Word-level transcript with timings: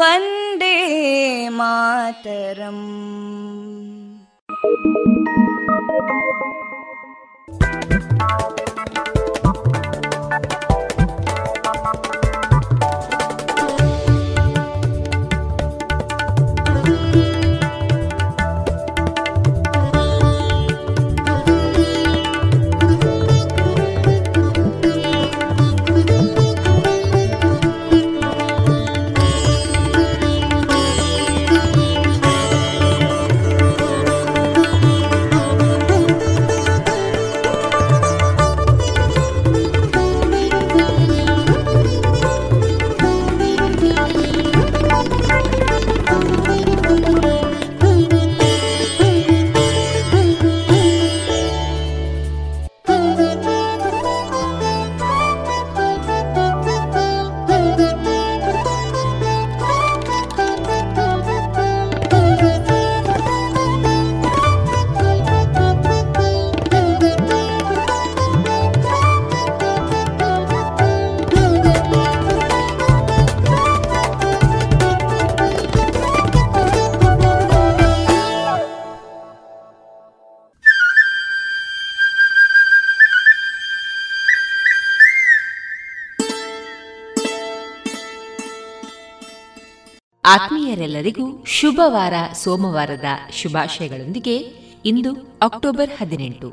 वन्दे 0.00 0.76
मातरम् 1.58 2.84
ಆತ್ಮೀಯರೆಲ್ಲರಿಗೂ 90.73 91.25
ಶುಭವಾರ 91.45 92.13
ಸೋಮವಾರದ 92.43 93.07
ಶುಭಾಶಯಗಳೊಂದಿಗೆ 93.39 94.35
ಇಂದು 94.85 95.11
ಅಕ್ಟೋಬರ್ 95.41 95.91
ಹದಿನೆಂಟು. 95.99 96.49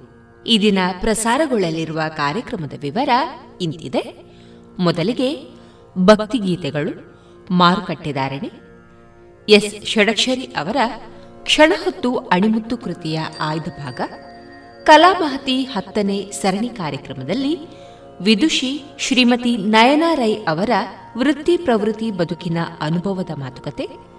ಈ 0.46 0.54
ದಿನ 0.62 0.78
ಪ್ರಸಾರಗೊಳ್ಳಲಿರುವ 1.00 2.00
ಕಾರ್ಯಕ್ರಮದ 2.16 2.74
ವಿವರ 2.80 3.08
ಇಂತಿದೆ. 3.60 4.02
ಮೊದಲಿಗೆ 4.78 5.28
ಭಕ್ತಿಗೀತೆಗಳು, 5.96 6.92
ಮಾರುಕಟ್ಟೆದಾರಣೆ, 7.50 8.50
ಎಸ್. 9.48 9.70
ಷಡಕ್ಷರಿ 9.86 10.46
ಅವರ 10.60 10.76
ಕ್ಷಣಹೊತ್ತು 11.42 12.16
ಅಣಿಮುತ್ತು 12.16 12.76
ಕೃತಿಯ 12.76 13.20
ಆಯ್ದ 13.40 13.68
ಭಾಗ 13.80 14.00
ಕಲಾಮಹತಿ 14.84 15.62
ಹತ್ತನೇ 15.64 16.18
ಸರಣಿ 16.42 16.68
ಕಾರ್ಯಕ್ರಮದಲ್ಲಿ 16.68 17.54
ವಿದುಷಿ 18.20 18.72
ಶ್ರೀಮತಿ 18.98 19.56
ನಯನಾ 19.56 20.14
ರೈ 20.14 20.32
ಅವರ 20.48 20.72
ವೃತ್ತಿ 21.16 21.56
ಪ್ರವೃತ್ತಿ 21.56 22.10
ಬದುಕಿನ 22.10 22.58
ಅನುಭವದ 22.80 23.32
ಮಾತುಕತೆ 23.36 24.09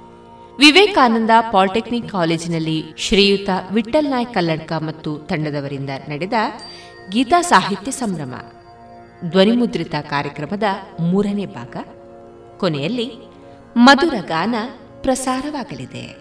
ವಿವೇಕಾನಂದ 0.58 1.30
ಪಾಲಿಟೆಕ್ನಿಕ್ 1.52 2.10
ಕಾಲೇಜಿನಲ್ಲಿ 2.10 2.84
ಶ್ರೀಯುತ 2.98 3.50
ವಿಠಲ್ 3.74 4.10
ನಾಯಕ್ 4.10 4.34
ಕಲ್ಲಡ್ಕ 4.34 4.74
ಮತ್ತು 4.74 5.18
ತಂಡದವರಿಂದ 5.18 5.90
ನಡೆದ 6.08 6.34
ಗೀತಾ 7.10 7.42
ಸಾಹಿತ್ಯ 7.42 7.92
ಸಂಭ್ರಮ. 7.92 8.34
ಧ್ವನಿಮುದ್ರಿತ 9.30 9.96
ಕಾರ್ಯಕ್ರಮದ 10.10 10.64
ಮೂರನೇ 11.00 11.46
ಭಾಗ. 11.46 11.78
ಕೊನೆಯಲ್ಲಿ 12.60 13.12
ಮಧುರ 13.78 14.14
ಗಾನ 14.28 14.56
ಪ್ರಸಾರವಾಗಲಿದೆ. 15.02 16.21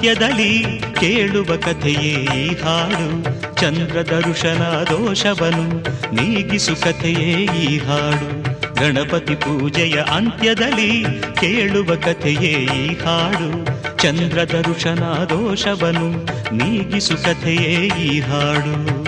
ಪೂಜೆಯ 0.00 0.14
ಅಂತ್ಯದಲ್ಲಿ 0.14 0.64
ಕೇಳುವ 1.00 1.56
ಕಥೆಯೇ 1.56 2.40
ಈ 2.40 2.54
ಹಾಡು. 2.54 3.22
ಚಂದ್ರ 3.56 4.02
ದರುಶನ 4.02 4.62
ದೋಷವನು 4.62 5.82
ನೀಗಿಸು 6.14 6.76
ಕಥೆಯೇ 6.76 7.48
ಈ 7.64 7.78
ಹಾಡು. 7.78 8.42
ಗಣಪತಿ 8.74 9.34
ಪೂಜೆಯ 9.34 10.02
ಅಂತ್ಯದಲ್ಲಿ 10.12 11.04
ಕೇಳುವ 11.40 11.94
ಕಥೆಯೇ 11.96 12.50
ಈ 12.50 12.94
ಹಾಡು. 13.04 13.64
ಚಂದ್ರ 14.02 14.44
ದರುಶನ 14.44 15.00
ದೋಷವನು 15.28 16.24
ನೀಗಿಸು 16.56 17.16
ಕಥೆಯೇ 17.16 17.86
ಈ 17.86 18.20
ಹಾಡು. 18.20 18.99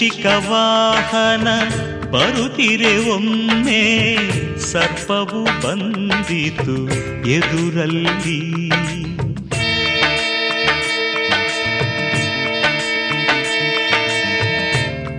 ಮೂಷಿಕ 0.00 0.26
ವಾಹನ 0.26 1.48
ಬರುತ್ತಿರೆ 2.10 3.10
ಒಮ್ಮೆ 3.10 4.16
ಸರ್ಪವು 4.58 5.44
ಬಂದಿತು 5.44 6.88
ಎದುರಲ್ಲಿ. 7.28 8.70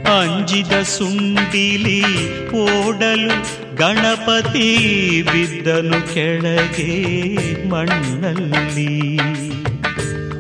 ಅಂಜಿದ 0.09 0.81
ಸುಂಡಿಲಿ 0.81 2.03
ಓಡಲು 2.49 3.37
ಗಣಪತಿ 3.75 4.77
ಬಿದ್ದನು 5.21 6.13
ಕೆಳಗೆ 6.13 7.05
ಮಣ್ಣಲ್ಲಿ. 7.69 9.17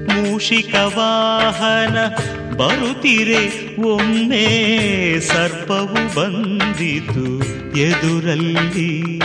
ಮೂಷಿಕ 0.07 0.75
ವಾಹನ 0.75 1.97
ಬರುತ್ತಿರೆ, 2.57 3.75
ಒಮ್ಮೆ 3.81 5.19
ಸರ್ಪವು 5.19 6.15
ಬಂದಿತು 6.15 7.41
ಎದುರಲ್ಲಿ. 7.77 9.19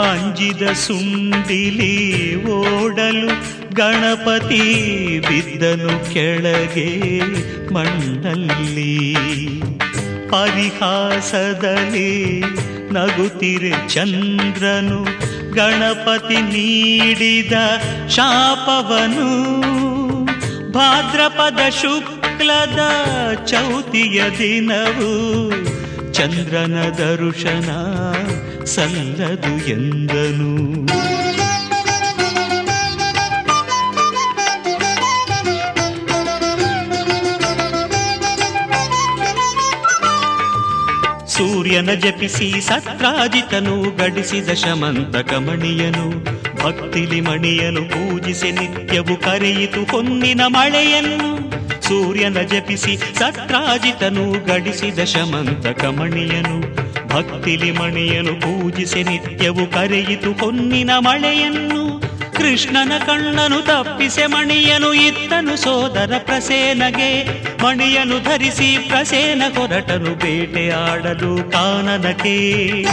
ಅಂಜಿದ 0.00 0.62
ಸುಂಡಿಲಿ 0.62 2.44
ಓಡಲು 2.44 3.60
ಗಣಪತಿ 3.74 5.20
ಬಿದ್ದನು 5.20 6.14
ಕೆಳಗೆ 6.14 7.20
ಮಣ್ಣಲ್ಲಿ. 7.74 9.14
ಪರಿಹಾಸದಲ್ಲಿ 10.30 12.42
ನಗುತ್ತಿರೆ 12.92 13.88
ಚಂದ್ರನು, 13.88 15.04
ಗಣಪತಿ 15.54 16.34
ನೀಡಿದ 16.34 17.52
ಶಾಪವನು. 18.08 19.89
ಭಾದ್ರಪದ 20.72 21.68
ಶುಕ್ಲದ 21.68 22.80
ಚೌತಿಯ 23.46 24.22
ದಿನವು 24.38 25.10
ಚಂದ್ರನ 26.12 26.76
ದರುಶನ 26.90 27.70
ಸಲ್ಲದು 28.64 29.70
ಎಂದನು. 29.70 30.52
ಸೂರ್ಯನ 41.26 41.90
ಜಪಿಸಿ 41.94 42.60
ಸತ್ರಾಜಿತನು 42.60 43.96
ಗಡಿಸಿದ 43.96 44.48
ಶಮಂತ 44.54 45.16
ಕಮಣಿಯನು 45.16 46.06
ಭಕ್ತಿಲಿ 46.62 47.20
ಮಣಿಯನು 47.20 47.82
ಪೂಜಿಸಿ 47.82 48.50
ನಿತ್ಯವು 48.50 49.16
ಕರೆಯಿತು 49.16 49.84
ಹೊನ್ನಿನ 49.84 50.40
ಮಳೆಯನ್ನು. 50.46 51.40
ಸೂರ್ಯನ 51.82 52.40
ಜಪಿಸಿ 52.40 52.96
ಸತ್ರಾಜಿತನು 52.96 54.46
ಗಡಿಸಿದ 54.46 54.98
ಶಮಂತ 54.98 55.66
ಕಮಣಿಯನು 55.66 56.60
ಭಕ್ತಿಲಿ 57.08 57.70
ಮಣಿಯನು 57.70 58.34
ಪೂಜಿಸಿ 58.34 59.02
ನಿತ್ಯವು 59.02 59.72
ಕರೆಯಿತು 59.72 60.32
ಹೊನ್ನಿನ 60.32 60.90
ಮಳೆಯನ್ನು. 60.98 62.00
ಕೃಷ್ಣನ 62.32 62.92
ಕಣ್ಣನು 62.98 63.62
ತಪ್ಪಿಸೆ 63.62 64.26
ಮಣಿಯನು 64.26 64.94
ಇತ್ತನು 64.94 65.56
ಸೋದರ 65.56 66.12
ಪ್ರಸೇನಗೆ. 66.18 67.40
ಮಣಿಯನು 67.62 68.18
ಧರಿಸಿ 68.18 68.78
ಪ್ರಸೇನ 68.88 69.42
ಬೇಟೆ 69.48 70.14
ಬೇಟೆಯಾಡಲು 70.14 71.50
ಕಾನನಕ್ಕೆ 71.50 72.84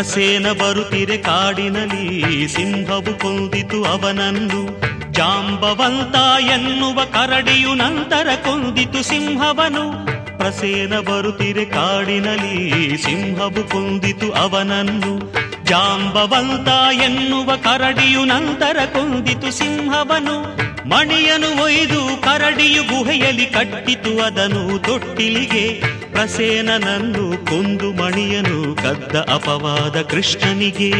ಪ್ರಸೇನ 0.00 0.52
ಬರುತ್ತಿರೆ 0.52 1.16
ಕಾಡಿನಲ್ಲಿ 1.16 2.48
ಸಿಂಹವು 2.48 3.18
ಕೊಂದಿತು 3.18 3.84
ಅವನನ್ನು. 3.84 4.80
ಜಾಂಬವಂತ 5.12 6.42
ಎನ್ನುವ 6.42 7.04
ಕರಡಿಯು 7.04 7.74
ನಂತರ 7.74 8.28
ಕೊಂದಿತು 8.44 9.02
ಸಿಂಹವನು. 9.02 10.06
ಪ್ರಸೇನ 10.38 10.98
ಬರುತ್ತಿರೆ 10.98 11.64
ಕಾಡಿನಲ್ಲಿ 11.64 12.96
ಸಿಂಹವು 12.98 13.68
ಕೊಂದಿತು 13.68 14.32
ಅವನನ್ನು. 14.32 15.34
ಜಾಂಬವಂತ 15.64 16.96
ಎನ್ನುವ 17.02 17.56
ಕರಡಿಯು 17.56 18.24
ನಂತರ 18.24 18.76
ಕೊಂದಿತು 18.92 19.50
ಸಿಂಹವನು. 19.50 20.42
ಮಣಿಯನು 20.88 21.62
ಒಯ್ದು 21.62 22.22
ಕರಡಿಯು 22.22 22.82
ಗುಹೆಯಲ್ಲಿ 22.82 23.46
ಕಟ್ಟಿತು 23.46 24.22
ಅದನು 24.22 24.78
ತೊಟ್ಟಿಲಿಗೆ. 24.78 25.99
ಪ್ರಸೇನನನ್ನು 26.12 27.46
ಕೊಂದು 27.46 27.92
ಮಣಿಯನು 27.92 28.74
ಕದ್ದ 28.74 29.16
ಅಪವಾದ 29.16 30.02
ಕೃಷ್ಣನಿಗೆ. 30.02 30.90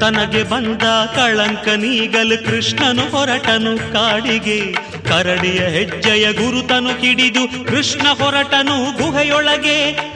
ತನಗೆ 0.00 0.42
ಬಂದ 0.42 0.82
ಕಳಂಕ 1.14 1.68
ನೀಗಲು 1.68 2.46
ಕೃಷ್ಣನು 2.46 3.10
ಹೊರಟನು 3.10 3.92
ಕಾಡಿಗೆ. 3.92 4.72
ಕರಡಿಯ 5.08 5.60
ಹೆಜ್ಜೆಯ 5.60 6.32
ಗುರುತನು 6.32 7.00
ಕಿಡಿದು 7.00 7.66
ಕೃಷ್ಣ 7.66 8.08
ಹೊರಟನು 8.08 8.96
ಗುಹೆಯೊಳಗೆ. 8.96 10.15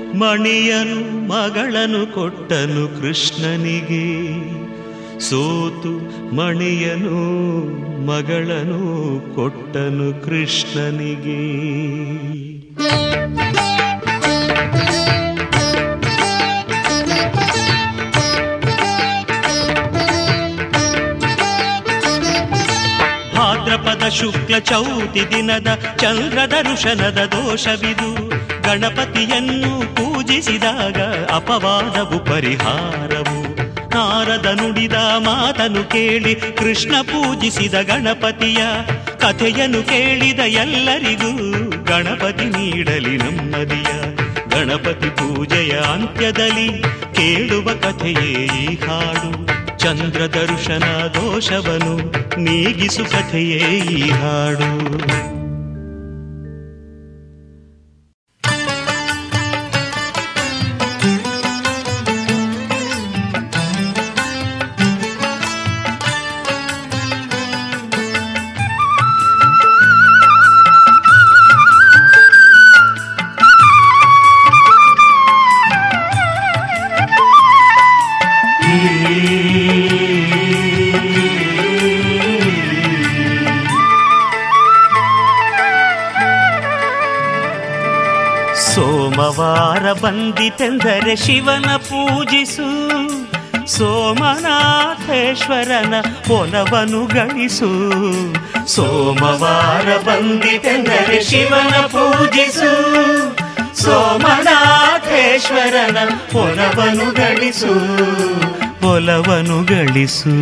ಮಣಿಯನು 0.21 1.27
ಮಗಳನು 1.27 2.13
ಕೊಟ್ಟನು 2.13 3.01
ಕೃಷ್ಣನಿಗೆ. 3.01 4.07
ಸೋತು 5.19 5.93
ಮಣಿಯನು 6.35 7.21
ಮಗಳನು 8.05 8.81
ಕೊಟ್ಟನು 9.35 10.25
ಕೃಷ್ಣನಿಗೆ. 10.25 11.41
ಭಾದ್ರಪದ 23.35 24.09
ಶುಕ್ಲ 24.09 24.57
ಚೌತಿ 24.59 25.19
ದಿನದ 25.19 25.67
ಚಂದ್ರದ 25.97 26.53
ದೋಷವಿದು. 27.31 28.41
ಗಣಪತಿಯನ್ನು 28.63 29.95
ಪೂಜಿಸಿದಾಗ 30.31 31.25
ಅಪವಾದವು 31.35 32.25
ಪರಿಹಾರವು. 32.25 33.55
ನಾರದ 33.89 34.45
ನುಡಿದ 34.45 34.93
ಮಾತನು 35.17 35.83
ಕೇಳಿ 35.83 36.35
ಕೃಷ್ಣ 36.35 36.95
ಪೂಜಿಸಿದ 37.01 37.73
ಗಣಪತಿಯ 37.73 38.57
ಕಥೆಯನ್ನು 39.19 39.83
ಕೇಳಿದ 39.83 40.39
ಎಲ್ಲರಿಗೂ 40.39 41.31
ಗಣಪತಿ 41.83 42.45
ನೀಡಲಿ 42.45 43.17
ನೆಮ್ಮದಿಯ. 43.17 44.15
ಗಣಪತಿ 44.49 45.09
ಪೂಜೆಯ 45.09 45.71
ಅಂತ್ಯದಲ್ಲಿ 45.71 46.81
ಕೇಳುವ 47.13 47.73
ಕಥೆಯೇ 47.73 48.45
ಈ 48.45 48.75
ಹಾಡು. 48.75 49.47
ಚಂದ್ರ 49.79 50.21
ದರ್ಶನ 50.21 51.07
ದೋಷವನು 51.07 51.97
ನೀಗಿಸು 52.39 53.05
ಕಥೆಯೇ 53.05 53.77
ಈ 53.77 54.09
ಹಾಡು. 54.09 55.40
ಬಂದಿತೆಂದರೆ 90.41 91.13
ಶಿವನ 91.23 91.69
ಪೂಜಿಸು, 91.87 92.67
ಸೋಮನಾಥೇಶ್ವರನ 93.73 94.45
ಒಲವನು 96.37 97.01
ಗಳಿಸು 97.13 97.69
ಸೋಮವಾರ 98.73 99.87
ಬಂದಿತೆಂದರೆ 100.07 101.19
ಶಿವನ 101.29 101.73
ಪೂಜಿಸು, 101.93 102.71
ಸೋಮನಾಥೇಶ್ವರನ 103.83 104.37
ಒಲವನು 106.43 107.07
ಗಳಿಸು 107.19 107.73
ಒಲವನು 108.93 109.59
ಗಳಿಸು 109.71 110.35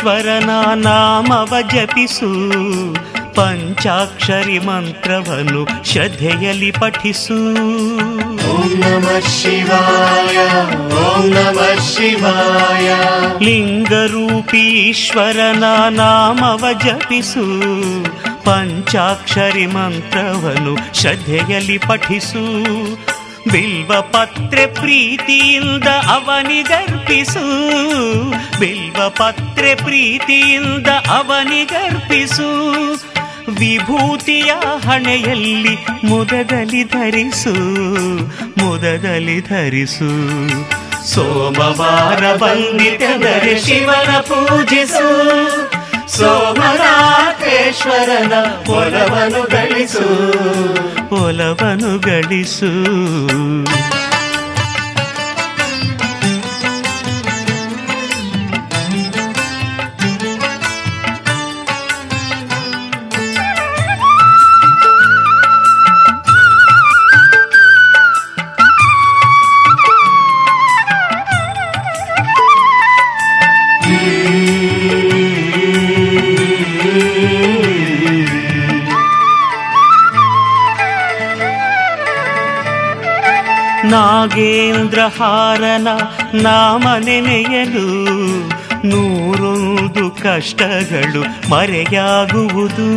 ಈಶ್ವರನ 0.00 0.50
ನಾಮವ 0.84 1.54
ಜಪಿಸು 1.72 2.28
ಪಂಚಾಕ್ಷರಿ 3.36 4.58
ಮಂತ್ರವನ್ನು 4.66 5.62
ಶ್ರದ್ಧೆಯಲ್ಲಿ 5.84 6.70
ಪಠಿಸು 6.72 7.38
ಓಂ 8.50 8.70
ನಮಃ 8.82 9.26
ಶಿವಾಯ 9.34 10.36
ಓಂ 11.00 11.24
ನಮಃ 11.32 11.80
ಶಿವಾಯ 11.90 12.88
ಲಿಂಗರೂಪಿ 13.44 14.64
ಈಶ್ವರನ 14.84 15.64
ನಾಮವ 15.96 16.64
ಜಪಿಸು 16.84 17.44
ಪಂಚಾಕ್ಷರಿ 18.46 19.66
ಮಂತ್ರವನ್ನು 19.74 20.74
ಶ್ರದ್ಧೆಯಲ್ಲಿ 20.94 21.78
ಪಠಿಸು 21.88 22.44
ಬಿಲ್ವ 23.51 24.01
ಪತ್ರೆ 24.01 24.65
ಪ್ರೀತಿಯಿಂದ 24.65 25.87
ಅವನಿಗರ್ಪಿಸು 25.87 27.45
ಬಿಲ್ವ 28.59 29.09
ಪತ್ರೆ 29.09 29.75
ಪ್ರೀತಿಯಿಂದ 29.75 30.87
ಅವನಿಗರ್ಪಿಸು 30.87 32.49
ವಿಭೂತಿಯ 33.51 34.53
ಹಣೆಯಲ್ಲಿ 34.89 35.77
ಮುದದಲ್ಲಿ 36.03 36.83
ಧರಿಸು 36.83 37.55
ಮುದದಲ್ಲಿ 38.65 39.41
ಧರಿಸು. 39.41 40.11
ಸೋಮವಾರ 41.09 42.35
ಬಂದಿತೆಂದರೆ 42.35 43.59
ಶಿವನ 43.59 44.17
ಪೂಜಿಸು. 44.17 46.17
ಸೋಮನಾಥೇಶ್ವರನ 46.17 48.33
ಒಲವನು 48.69 49.43
ಗಳಿಸು. 49.43 50.90
ಒಲವನು 51.11 51.99
ಗಳಿಸು. 51.99 52.71
ನಾಗೇಂದ್ರಹಾರನ 84.21 85.87
ನಾಮ 86.33 86.99
ನೆನೆಯಲು 86.99 87.87
ನೂರೊಂದು 88.87 90.11
ಕಷ್ಟಗಳು 90.11 91.49
ಮರೆಯಾಗುವುದು. 91.49 92.89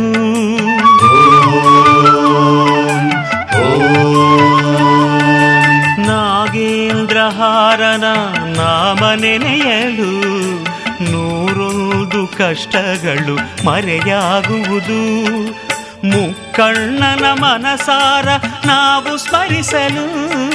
ನಾಗೇಂದ್ರಹಾರನ 6.01 8.03
ನಾಮ 8.57 9.19
ನೆನೆಯಲು 9.19 10.11
ನೂರೊಂದು 11.11 12.27
ಕಷ್ಟಗಳು 12.27 13.65
ಮರೆಯಾಗುವುದು. 13.65 15.01
ಮುಕ್ಕಣ್ಣನ 16.05 17.41
ಮನಸಾರ 17.41 18.27
ನಾವು 18.65 19.17
ಸ್ಮರಿಸಲು 19.17 20.54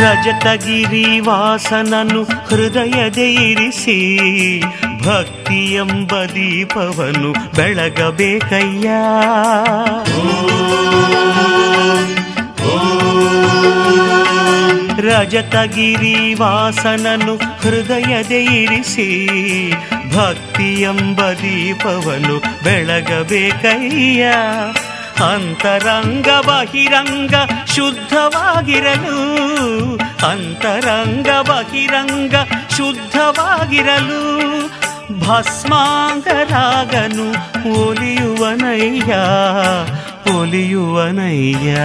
ರಜತಗಿರಿ 0.00 1.20
ವಾಸನನು 1.20 2.24
ಹೃದಯದೆ 2.24 3.34
ಇರಿಸಿ, 3.34 4.60
ಭಕ್ತಿ 5.04 5.74
ಎಂಬ 5.74 6.24
ದೀಪವನ್ನು 6.24 7.32
ಬೆಳಗಬೇಕಯ್ಯ. 7.32 8.88
ರಜತಗಿರಿ 15.08 16.34
ವಾಸನನು 16.34 17.36
ಹೃದಯದೆ 17.36 18.44
ಇರಿಸಿ, 18.44 19.10
ಭಕ್ತಿ 20.16 20.82
ಎಂಬ 20.82 21.20
ದೀಪವನ್ನು 21.20 22.64
ಬೆಳಗಬೇಕಯ್ಯ. 22.64 24.24
ಅಂತರಂಗ 25.20 26.28
ಬಹಿರಂಗ 26.28 27.34
ಶುದ್ಧವಾಗಿರಲು 27.66 29.18
ಅಂತರಂಗ 30.26 31.28
ಬಹಿರಂಗ 31.28 32.34
ಶುದ್ಧವಾಗಿರಲು 32.76 34.20
ಭಸ್ಮಾಂಗರಾಗನು 35.20 35.94
ಒಲಿಯುವನಯ್ಯ 37.80 39.14
ಒಲಿಯುವನಯ್ಯ. 40.38 41.76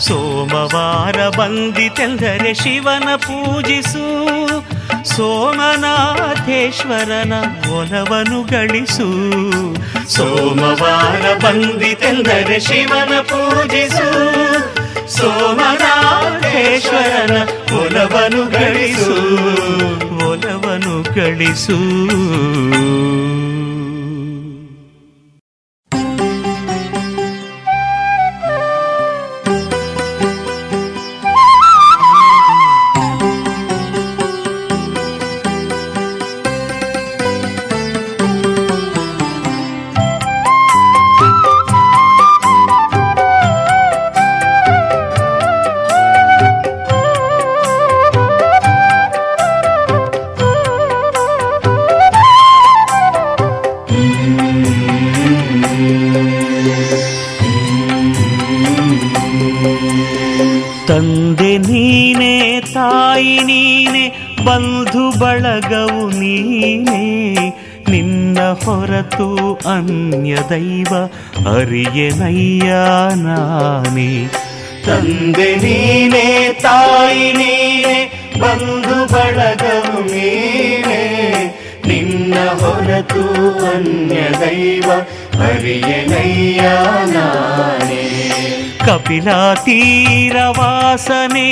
ಸೋಮವಾರ 0.00 1.28
ಬಂದಿತೆಂದರೆ 1.28 2.54
ಶಿವನ 2.54 3.14
ಪೂಜಿಸು 3.16 4.06
ಸೋಮನಾಥೇಶ್ವರನ 5.04 7.32
ಒಲವನು 7.70 8.42
ಗಳಿಸು. 8.42 9.08
ಸೋಮವಾರ 10.10 11.34
ಬಂದಿತೆಂದರೆ 11.34 12.60
ಶಿವನ 12.60 13.20
ಪೂಜಿಸು. 13.20 14.08
ಸೋಮನಾಥೇಶ್ವರನ 15.16 17.36
ಒಲವನು 17.76 18.50
ಗಳಿಸು. 18.50 19.16
ಒಲವನು 20.30 21.14
ಗಳಿಸು. 21.14 21.76
ದೈವ 70.50 70.94
ಅರಿಯನಯ್ಯ 71.56 72.72
ನಾನೇ. 73.14 74.28
ತಂದೆ 74.86 75.56
ನೀನೇ 75.56 76.58
ತಾಯಿ 76.62 77.32
ನೀನೆ 77.32 78.14
ಬಂಧು 78.40 79.12
ಬಳಗವು 79.12 80.02
ನೀನೆ. 80.02 81.02
ನಿನ್ನ 81.88 82.34
ಹೊರತು 82.34 83.22
ಅನ್ಯ 83.74 84.16
ದೈವ 84.40 84.90
ಅರಿಯನಯ್ಯ 85.42 86.60
ನಾನೇ. 87.06 88.02
ಕಪಿಲ 88.86 89.54
ತೀರವಾಸನೆ 89.54 91.48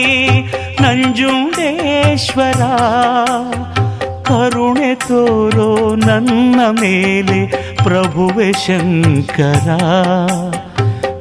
ನಂಜುಂಡೇಶ್ವರ 0.82 2.62
ಕರುಣೆ 4.22 4.94
ತೋರೋ 4.94 5.94
ನನ್ನ 6.06 6.60
ಮೇಲೆ 6.80 7.38
ಪ್ರಭುವೆ 7.84 8.52
ಶಂಕರ 8.52 9.68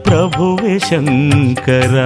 ಪ್ರಭುವೆ 0.01 0.79
ಶಂಕರ. 0.79 2.05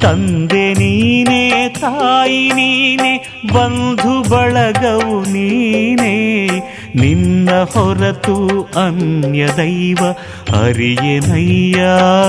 ತಂದೆ 0.00 0.74
ನೀನೆ, 0.74 1.68
ತಾಯಿ 1.68 2.52
ನೀನೆ, 2.52 3.40
ಬಂಧು 3.54 4.30
ಬಳಗವು 4.30 5.20
ನೀನೆ. 5.32 6.14
ನಿನ್ನ 6.96 7.50
ಹೊರತು 7.50 8.62
ಅನ್ಯ 8.76 9.46
ದೈವ 9.56 9.98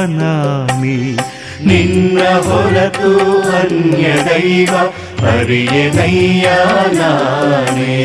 ನಾನೇ 0.05 1.17
ನಿನ್ನ 1.65 2.19
ಹೊರತು 2.19 3.11
ಅನ್ಯ 3.51 4.03
ದೈವ 4.03 4.73
ನಾನೇ 6.93 7.95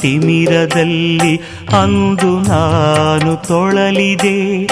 ತಿಮಿರದಲ್ಲಿ 0.00 1.36
ಅಂದು 1.82 2.40
ನಾನು 2.40 3.36
ತೊಳಲಿದೆ. 3.36 4.64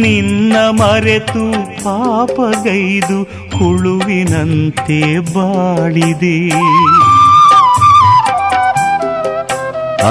ನಿನ್ನ 0.00 0.56
ಮರೆತು 0.56 1.52
ಪಾಪಗೈದು 1.84 3.22
ಹುಳುವಿನಂತೆ 3.56 5.18
ಬಾಳಿದೆ. 5.34 6.48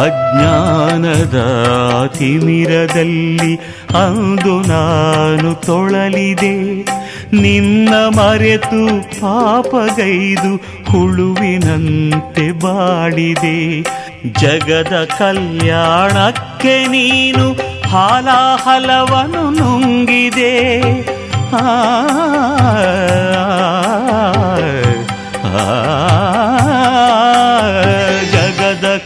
ಅಜ್ಞಾನದ 0.04 1.38
ತಿಮಿರದಲ್ಲಿ 2.18 3.56
ಅಂದು 4.06 4.62
ನಾನು 4.62 5.56
ತೊಳಲಿದೆ. 5.56 6.56
ನಿನ್ನ 7.42 7.90
ಮರೆತು 7.94 9.02
ಪಾಪಗೈದು 9.22 10.56
ಹುಳುವಿನಂತೆ 10.92 12.52
ಬಾಡಿದೆ 12.52 13.82
ಜಗದ 14.42 14.96
ಕಲ್ಯಾಣಕ್ಕೆ 15.18 16.76
ನೀನು 16.88 17.46
ಹಾಲಾಹಲವನು 17.88 19.44
ನುಂಗಿದೆ 19.52 20.54
ಆ 21.56 21.66
ಆ 25.56 25.66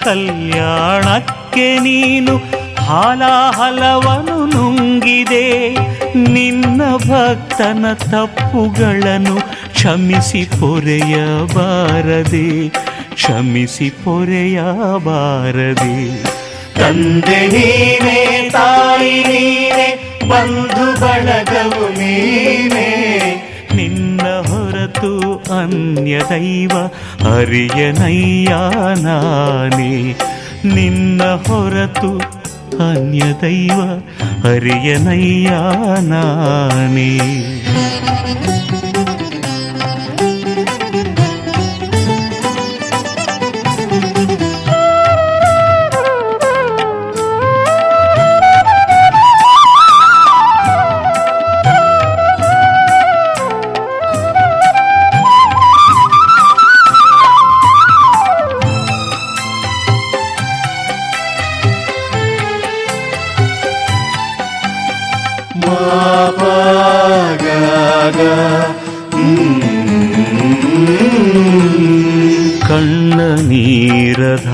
ಕಲ್ಯಾಣಕ್ಕೆ 0.06 1.67
ನೀನು 1.80 2.34
ಹಾಲಾಹಲವನು 2.80 4.38
ನುಂಗಿದೆ 4.45 5.45
ನಿನ್ನ 6.28 6.82
ಭಕ್ತನ 7.06 7.86
ತಪ್ಪುಗಳನ್ನು 8.04 9.38
ಕ್ಷಮಿಸಿ 9.71 10.43
ಪೊರೆಯಬಾರದೆ 10.60 12.49
ಕ್ಷಮಿಸಿ 13.15 13.89
ಪೊರೆಯಬಾರದೆ. 13.89 16.23
ತಂದೆ 16.75 17.47
ನೀನೇ 17.47 18.49
ತಾಯಿ 18.54 19.23
ನೀನೇ 19.23 20.15
ಬಂಧು 20.30 21.01
ಬಳಗವು 21.01 21.89
ನೀನೇ. 21.89 23.06
ನಿನ್ನ 23.75 24.21
ಹೊರತು 24.21 25.43
ಅನ್ಯ 25.60 26.21
ದೈವ 26.30 26.71
ನಾನೇ. 29.01 30.15
ನಿನ್ನ 30.73 31.23
ಹೊರತು 31.23 32.21
ಅನ್ಯ 32.89 33.21
ದೈವ 33.41 34.01
ನಾನೇ. 35.99 37.17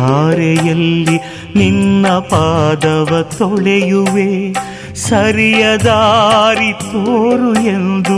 ಧಾರೆಯಲ್ಲಿ 0.01 1.17
ನಿನ್ನ 1.55 2.07
ಪಾದವ 2.07 3.21
ತೊಳೆಯುವೆ. 3.37 4.53
ಸರಿಯ 4.95 5.77
ದಾರಿ 5.77 6.73
ತೋರು 6.73 7.53
ಎಂದು 7.53 8.17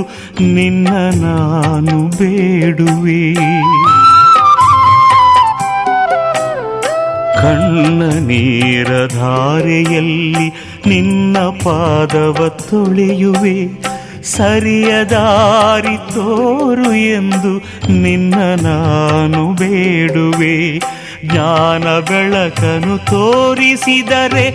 ನಿನ್ನ 0.53 0.87
ನಾನು 1.25 2.07
ಬೇಡುವೆ. 2.07 3.33
ಕಣ್ಣ 7.41 8.03
ನೀರ 8.03 8.87
ಧಾರೆಯಲ್ಲಿ 9.07 10.49
ನಿನ್ನ 10.85 11.37
ಪಾದವ 11.39 12.47
ತೊಳೆಯುವೆ. 12.69 13.83
ಸರಿಯ 14.23 15.03
ದಾರಿ 15.03 15.97
ತೋರು 15.97 16.93
ಎಂದು 16.93 17.57
ನಿನ್ನ 17.91 18.35
ನಾನು 18.61 19.53
ಬೇಡುವೆ. 19.53 20.81
ಜ್ಞಾನ 21.23 21.85
ಬೆಳಕನು 21.99 22.95
ತೋರಿಸಿದರೆ 23.09 24.45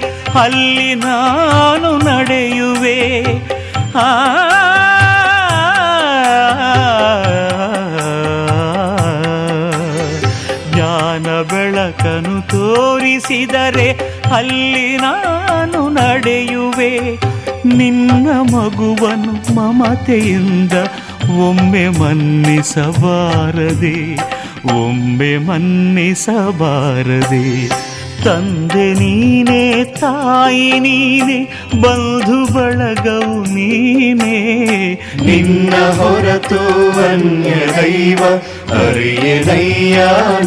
ಅಲ್ಲಿ 0.40 0.90
ನಾನು 1.04 1.90
ನಡೆಯುವೆ 2.09 2.98
ಆ 3.98 4.09
ಜ್ಞಾನ 10.66 11.26
ಬೆಳಕನು 11.42 12.35
ತೋರಿಸಿದರೆ 12.48 13.88
ಅಲ್ಲಿ 14.37 14.88
ನಾನು 14.96 15.81
ನಡೆಯುವೆ 15.98 16.92
ನಿನ್ನ 17.76 18.26
ಮಗುವನು 18.54 19.33
ಮಮತೆಯಿಂದ 19.54 20.74
ಒಮ್ಮೆ 21.46 21.85
ಮನ್ನಿಸಬಾರದೆ 22.00 23.96
ಒಮ್ಮೆ 24.64 25.38
ಮನ್ನಿಸಬಾರದೆ. 25.38 25.88
ತಂದೆ 28.24 28.94
ನೀನೇ, 28.94 29.84
ತಾಯಿ 29.84 30.80
ನೀನೇ, 30.80 31.44
ಬಂಧು 31.80 32.54
ಬಳಗವು 32.54 33.54
ನೀನೇ. 33.54 34.38
ನಿನ್ನ 35.26 35.74
ಹೊರತು 35.74 36.62
ಅನ್ಯ 37.02 37.50
ದೈವ 37.50 38.22
ಹರಿಯನಯ್ಯ 38.74 39.98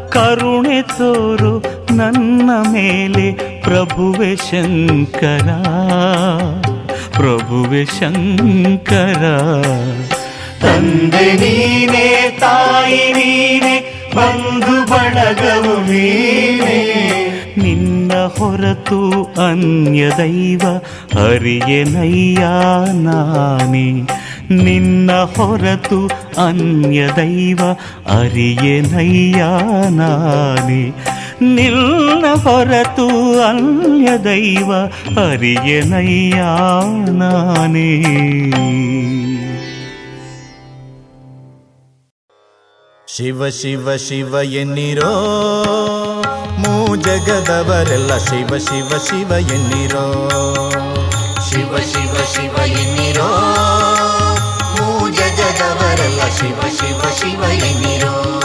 ಕರುಣೆ 0.09 0.83
ತೋರು 0.83 1.76
ನನ್ನ 1.97 2.51
ಮೇಲೆ 2.73 3.33
ಪ್ರಭುವೆ 3.61 4.37
ಶಂಕರ 4.37 5.49
ಪ್ರಭುವೆ 7.11 7.85
ಶಂಕರ. 7.85 9.23
ತಂದೆ 10.63 11.33
ನೀನೆ 11.33 12.37
ತಾಯಿ 12.41 13.13
ನೀನೆ 13.13 14.07
ಬಂಧು 14.17 14.91
ಬಳಗವು 14.91 15.81
ನೀನೆ. 15.91 17.07
ನಿನ್ನ 17.59 18.13
ಹೊರತು 18.13 19.23
ಅನ್ಯ 19.49 20.11
ದೈವ 20.19 20.61
ಹರಿಯನಯ್ಯ 21.15 22.47
ನಾನೇ. 22.93 23.91
ನಿನ್ನ 24.55 25.13
ಹೊರತು 25.13 26.07
ಅನ್ಯ 26.47 27.09
ದೈವ 27.17 27.59
ಅರಿಯನಯ್ಯ 28.21 29.45
ನಾನೇ. 29.89 30.93
ನಿನ್ನ 31.41 32.25
ಹೊರತು 32.43 33.09
ಅನ್ಯ 33.41 34.19
ದೈವ 34.19 34.75
ಅರಿಯನಯ್ಯ 35.31 36.37
ನಾನೇ. 37.11 38.05
ಶಿವ 43.17 43.49
ಶಿವ 43.49 43.97
ಶಿವ 43.97 44.35
ಎನ್ನಿರೋ? 44.35 45.13
ಮೂ 46.59 46.97
ಜಗದವರೆಲ್ಲ 46.97 48.19
ಶಿವ 48.19 48.59
ಶಿವ 48.59 48.89
ಶಿವ 48.89 49.33
ಎನ್ನಿರೋ? 49.33 50.29
ಶಿವ 51.51 51.77
ಶಿವ 51.77 52.15
ಶಿವ 52.35 52.63
ಎನ್ನಿರೋ? 52.67 53.29
ಮೂ 54.73 55.09
ಜಗದವರೆಲ್ಲ 55.09 56.21
ಶಿವ 56.29 56.69
ಶಿವ 56.69 57.03
ಶಿವ 57.21 57.43
ಎನ್ನಿರೋ? 57.43 58.36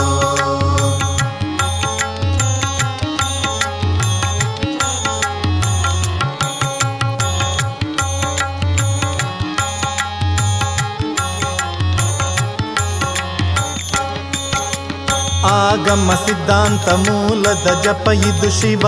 ಆಗಮ 15.72 16.10
ಸಿದ್ಧಾಂತ 16.26 16.88
ಮೂಲದ 16.88 17.82
ಜಪ 17.82 18.08
ಇದು 18.08 18.50
ಶಿವ 18.60 18.84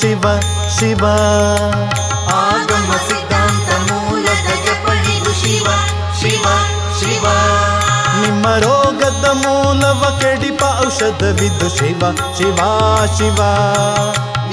ಶಿವ 0.00 0.24
ಶಿವ. 0.78 1.02
ಆಗಮ 2.46 2.90
ಸಿದ್ಧಾಂತ 3.08 3.68
ಮೂಲದ 3.90 4.48
ಜಪ 4.66 4.86
ಇದು 5.14 5.32
ಶಿವ 5.42 5.66
ಶಿವ 6.20 6.46
ಶಿವ. 7.00 7.26
ನಿಮ್ಮ 8.20 8.46
ರೋಗದ 8.56 9.26
ಮೂಲವ 9.42 10.02
ಕೆಡಿಪ 10.20 10.62
ಔಷಧವಿದು 10.86 11.68
ಶಿವ 11.78 12.02
ಶಿವ 12.38 12.58
ಶಿವ. 13.18 13.40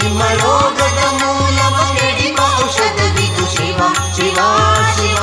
ನಿಮ್ಮ 0.01 0.21
ರೋಗದ 0.43 1.01
ಮೂಲವ 1.21 1.77
ಕೆಡಿಪ 1.97 2.39
ಔಷಧವಿದು 2.63 3.45
ಶಿವ 3.55 3.79
ಶಿವ 4.15 4.39
ಶಿವ. 4.97 5.21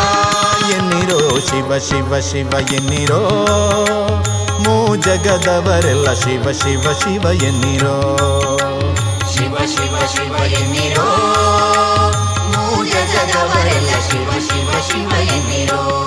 ಎನ್ನಿರೋ 0.76 1.20
ಶಿವ 1.40 1.78
ಶಿವ 1.78 2.20
ಶಿವ 2.20 2.52
ಎನ್ನಿರೋ 2.74 3.22
ಜಗದವರೆಲ್ಲ 4.96 6.12
ಶಿವ 6.12 6.52
ಶಿವ 6.52 6.82
ಶಿವ 6.82 7.42
ಎನ್ನಿರೋ. 7.42 8.18
ಶಿವ 9.32 9.58
ಶಿವ 9.66 9.98
ಶಿವ 10.06 10.36
ಎನ್ನಿರೋ. 10.36 11.34
ಜಗದವರೆಲ್ಲ 12.84 13.90
ಶಿವ 13.90 14.30
ಶಿವ 14.30 14.70
ಶಿವ 14.90 15.10
ಎನ್ನಿರೋ. 15.20 16.04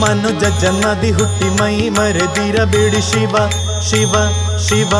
ಮನುಜ 0.00 0.44
ಜನ್ಮದಿ 0.44 1.10
ಹುಟ್ಟಿ 1.10 1.62
ಮೈ 1.62 1.88
ಮರೆದಿರಬೇಡಿ 1.88 3.00
ಶಿವ. 3.00 3.63
ಶಿವ 3.90 4.12
ಶಿವ. 4.68 4.90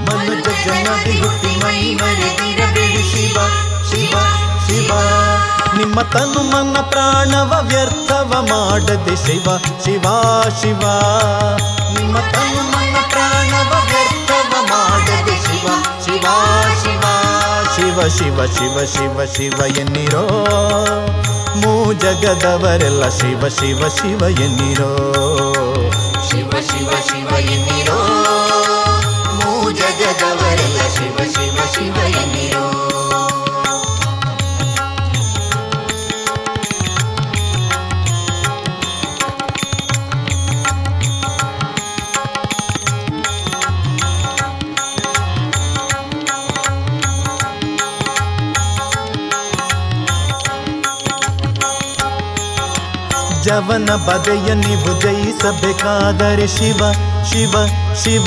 ಮನುಜ 0.00 0.46
ಜನ್ಮದಿ 0.64 1.20
ಹುಟ್ಟಿ 1.20 1.56
ಮೈ 1.64 1.94
ಮರೆದಿರಬೇಡಿ 1.94 3.02
ಶಿವ 3.02 3.38
ಶಿವ 3.90 4.18
ಶಿವ. 4.68 4.92
ನಿಮ್ಮ 5.76 6.02
ತನು 6.02 6.42
ಮನ 6.42 6.76
ಪ್ರಾಣವ 6.80 7.60
ವ್ಯರ್ಥವ 7.62 8.46
ಮಾಡದೆ 8.50 9.16
ಶಿವ 9.16 9.56
ಶಿವ 9.84 10.02
ಶಿವ. 10.62 10.80
ನಿಮ್ಮ 11.98 12.18
ತನು 12.18 12.62
ಮನ 12.70 12.96
ಪ್ರಾಣವ 13.10 13.70
ವ್ಯರ್ಥವ 13.70 14.62
ಮಾಡದೆ 14.62 15.36
ಶಿವ 15.44 15.68
ಶಿವ 16.04 16.26
ಶಿವ. 16.84 17.02
ಶಿವ 17.76 18.08
ಶಿವ 18.08 18.46
ಶಿವ 18.46 18.84
ಶಿವ 18.84 19.24
ಶಿವ 19.24 19.76
ಎನ್ನಿರೋ. 19.76 20.26
ಮೂ 21.56 21.92
ಜಗದವರೆಲ್ಲ 21.92 23.08
ಶಿವ 23.08 23.48
ಶಿವ 23.48 23.88
ಶಿವ 23.88 24.40
ಎನ್ನಿರೋ. 24.40 25.14
ಶಿವ 26.34 26.50
ಶಿವ 26.50 26.90
ಶಿವ 26.90 27.36
ಎನ್ನಿರೋ. 27.38 27.98
ಮೂ 29.34 29.70
ಜಗದವರೆಲ್ಲ 29.70 30.80
ಶಿವ 30.88 31.16
ಶಿವ 31.32 31.56
ಶಿವ 31.72 31.96
ಎನ್ನಿರೋ. 31.96 32.73
ಜವನ 53.54 53.94
ಬದೆಯ 53.94 54.54
ನೀವು 54.54 55.00
ಜಯಿಸಬೇಕಾದರೆ 55.00 56.46
ಶಿವ 56.46 56.80
ಶಿವ 57.24 57.52
ಶಿವ. 57.94 58.26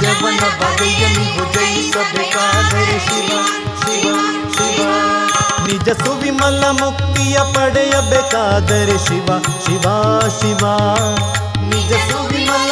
ಜವನ 0.00 0.40
ಬದೆಯ 0.60 1.02
ನೀವು 1.08 1.44
ಜಯಿಸಬೇಕಾದರೆ 1.54 2.98
ಶಿವ 2.98 3.30
ಶಿವ 3.82 4.16
ಶಿವ. 4.56 4.88
ನಿಜ 5.66 5.88
ಸುವಿಮಲ 6.04 6.64
ಮುಕ್ತಿಯ 6.70 7.38
ಪಡೆಯಬೇಕಾದರೆ 7.54 8.98
ಶಿವ 8.98 9.28
ಶಿವ 9.66 9.86
ಶಿವ. 10.40 10.64
ನಿಜ 11.68 11.92
ಸುವಿಮಲ 12.10 12.71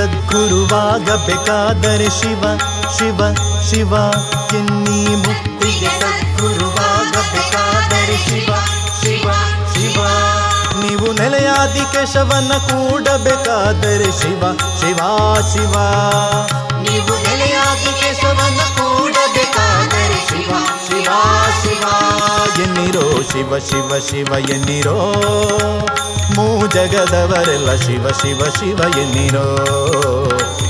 ಸದ್ಗುರುವಾಗಬೇಕಾದರೆ 0.00 2.10
ಶಿವ 2.10 2.42
ಶಿವ 2.98 3.20
ಶಿವ 3.70 3.94
ಎನ್ನಿ 4.56 5.16
ಮುಕ್ತಿಗೆ 5.16 5.90
ಸದ್ಗುರುವಾಗಬೇಕಾದರೆ 6.00 8.16
ಶಿವ 8.16 8.52
ಶಿವ 9.02 9.28
ಶಿವ. 9.74 9.98
ನೀವು 10.80 11.12
ನೆಲೆಯಾದಿ 11.12 11.84
ಕೇಶವನ 11.92 12.58
ಕೂಡಬೇಕಾದರೆ 12.58 14.04
ಶಿವ 14.04 14.42
ಶಿವ 14.80 14.98
ಶಿವ. 15.52 15.74
ನೀವು 16.82 17.14
ನೆಲೆಯಾದಿ 17.24 17.92
ಕೇಶವನ 18.00 18.60
ಕೂಡಬೇಕಾದರೆ 18.78 20.18
ಶಿವ 20.28 20.50
ಶಿವ 20.88 21.10
ಶಿವ. 21.62 21.84
ಎನ್ನಿರೋ 22.62 23.06
ಶಿವ 23.32 23.58
ಶಿವ 23.58 23.90
ಶಿವ, 24.08 24.30
ಎನ್ನಿರೋ 24.50 24.98
ಮೂ 26.40 26.66
ಜಗದವರೆಲ್ಲ 26.66 27.74
ಶಿವ 27.74 28.08
ಶಿವ 28.08 28.44
ಶಿವ 28.44 28.98
ಎನ್ನಿರೋ? 28.98 29.56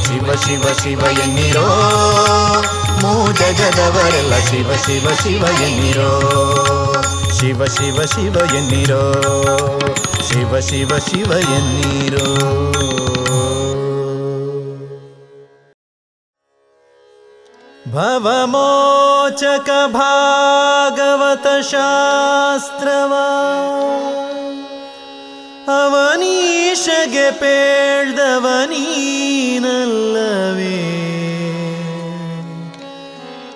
ಶಿವ 0.05 0.33
ಶಿವ 0.35 0.63
ಶಿವ 0.83 1.01
ಎನ್ನಿರೋ? 1.23 1.67
ಮೂ 3.03 3.33
ಜಗದವರೆಲ್ಲ 3.33 4.39
ಶಿವ 4.39 4.73
ಶಿವ 4.87 5.09
ಶಿವ 5.23 5.63
ಎನ್ನಿರೋ? 5.63 6.21
ಶಿವ 7.41 7.65
ಶಿವ 7.65 8.03
ಶಿವ 8.03 8.55
ಎನ್ನಿರೋ? 8.55 9.13
ಶಿವ 10.29 10.61
ಶಿವ 10.61 10.99
ಶಿವ 10.99 11.33
ಎನ್ನಿರೋ? 11.33 12.61
ಶಾಸ್ತ್ರವ 21.63 23.13
ಅವನೀಶಗೆ 25.73 27.31
ಪೇಳ್ದವನೀನಲ್ಲವೇ? 27.41 28.27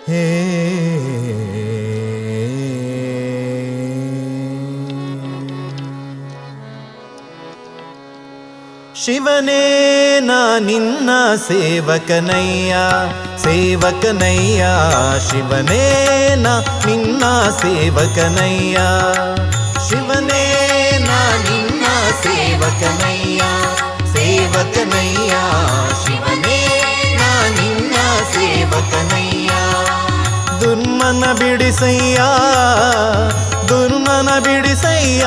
ಹೇ 0.09 0.23
ಶಿವನೇ 8.97 9.63
ನಾ 10.21 10.59
ನಿನ್ನ 10.59 11.11
ಸೇವಕನಯ್ಯ 11.49 12.75
ಸೇವಕನಯ್ಯ 13.43 14.65
ಶಿವನೇ 15.29 15.85
ನಾ 16.37 16.53
ನಿನ್ನ 16.87 17.25
ಸೇವಕನಯ್ಯ 17.63 18.77
ಶಿವನೇ 19.89 20.45
ಸೇವಕನಯ್ಯ 22.55 23.43
ಸೇವಕನಯ್ಯ 24.15 25.33
ಶಿವನೇ 26.03 26.59
ನಾ 27.19 27.31
ನಿನ್ನ 27.49 27.95
ಸೇವಕನಯ್ಯ. 28.33 29.51
ದುರ್ಮನ 30.61 31.25
ಬಿಡಿಸಯ್ಯ 31.33 32.21
ದುರ್ಮನ 33.69 34.29
ಬಿಡಿಸಯ್ಯ. 34.39 35.25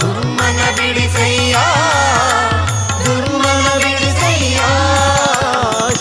ದುರ್ಮನ 0.00 0.60
ಬಿಡಿಸಯ್ಯ 0.76 1.56
ದುರ್ಮನ 3.04 3.68
ಬಿಡಿಸಯ್ಯ. 3.78 4.58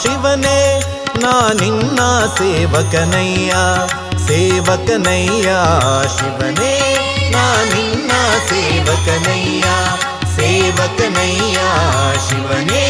ಶಿವನೇ 0.02 0.60
ನಾ 1.20 1.52
ನಿನ್ನ 1.62 2.00
ಸೇವಕನಯ್ಯ 2.38 3.54
ಸೇವಕನಯ್ಯ 4.28 5.50
ಶಿವನೇ 6.18 6.74
मीना 7.26 7.46
मीना 7.70 8.20
सेवक 8.48 9.08
नैया 9.26 9.78
सेवक 10.34 11.02
नैया 11.18 11.70
शिव 12.28 12.54
ने 12.70 12.86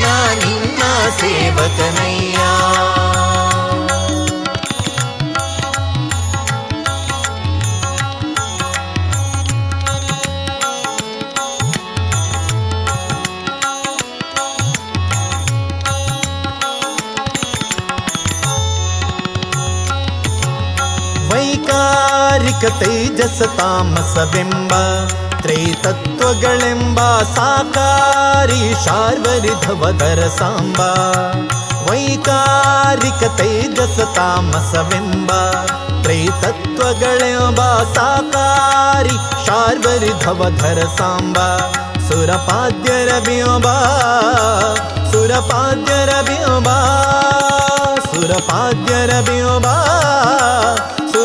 ना 0.00 0.14
नीना 0.34 0.92
सेवक 1.20 1.80
नैया। 1.98 2.52
का 21.66 22.13
ತೇಜಸ 22.63 23.41
ತಾಮಸವೆಂಬ 23.57 24.73
ತ್ರೈತತ್ವಗಳೆಂಬ 25.41 26.99
ಸಾಕಾರಿ 27.35 28.61
ಶಾರ್ವರಿಧವದರ 28.85 30.21
ಸಾಂಬ 30.27 30.79
ವೈಕಾರಿಕ 31.89 33.23
ತೇಜಸ 33.37 33.99
ತಾಮಸವೆಂಬ 34.15 35.31
ತ್ರೈತತ್ವಗಳೆಂಬ 36.03 37.59
ಸಾಕಾರಿ 37.95 39.17
ಶಾರ್ವರಿಧವಧರ 39.45 40.81
ಸಾಂಬ 40.97 41.37
ಸುರಪಾದ್ಯರ 42.09 43.09
ಬಿಂಬ 43.19 43.67
ಸುರಪಾದ್ಯರ 45.11 46.09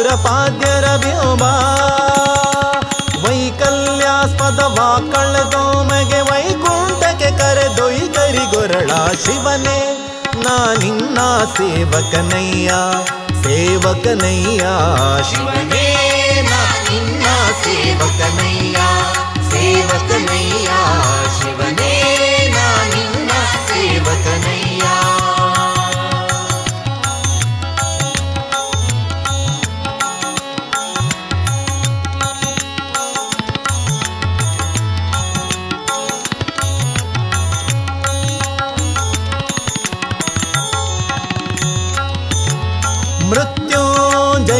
ಪರಪಾದ್ಯರ 0.10 0.86
ವ್ಯೋಮ 0.98 1.42
ವೈಕಲ್ಯಾಸ್ಪದ 3.26 4.60
ವಾಕಳದೋಮಗೆ 4.60 6.22
ವೈಕುಂಠಕ್ಕೆ 6.22 7.32
ಕರೆದೊಯ್ದರಿ 7.32 8.56
ಗೊರಳ 8.56 8.92
ಶಿವನೇ. 9.26 9.80
ನಾನಿನ್ನ 10.36 11.20
ಸೇವಕನಯ್ಯ 11.58 12.68
ಸೇವಕನಯ್ಯ 13.44 14.60
ಶಿವನೇ. 15.30 16.02
ನಾನಿನ್ನ 16.50 17.26
ಸೇವಕನಯ್ಯ 17.64 18.78
ಸೇವಕನಯ್ಯ. 19.52 20.39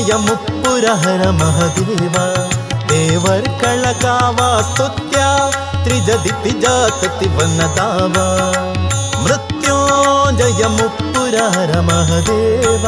ಮೃತ್ಯುಂಜಯ 0.09 0.13
ಮುಪ್ಪುರಹರ 0.19 1.23
ಮಹದೇವ 1.31 2.15
ದೇವರ್ಕಳ 2.91 3.83
ಕಾವ 4.03 4.39
ಸ್ತುತ್ಯ 4.69 5.19
ತ್ರಿಜದಿ 5.85 6.53
ಜಾತತಿ 6.63 7.29
ವನ್ನದಾವ 7.35 8.15
ಮೃತ್ಯುಂಜಯ 9.25 10.63
ಮುಪ್ಪುರಹರ 10.77 11.73
ಮಹದೇವ 11.81 12.85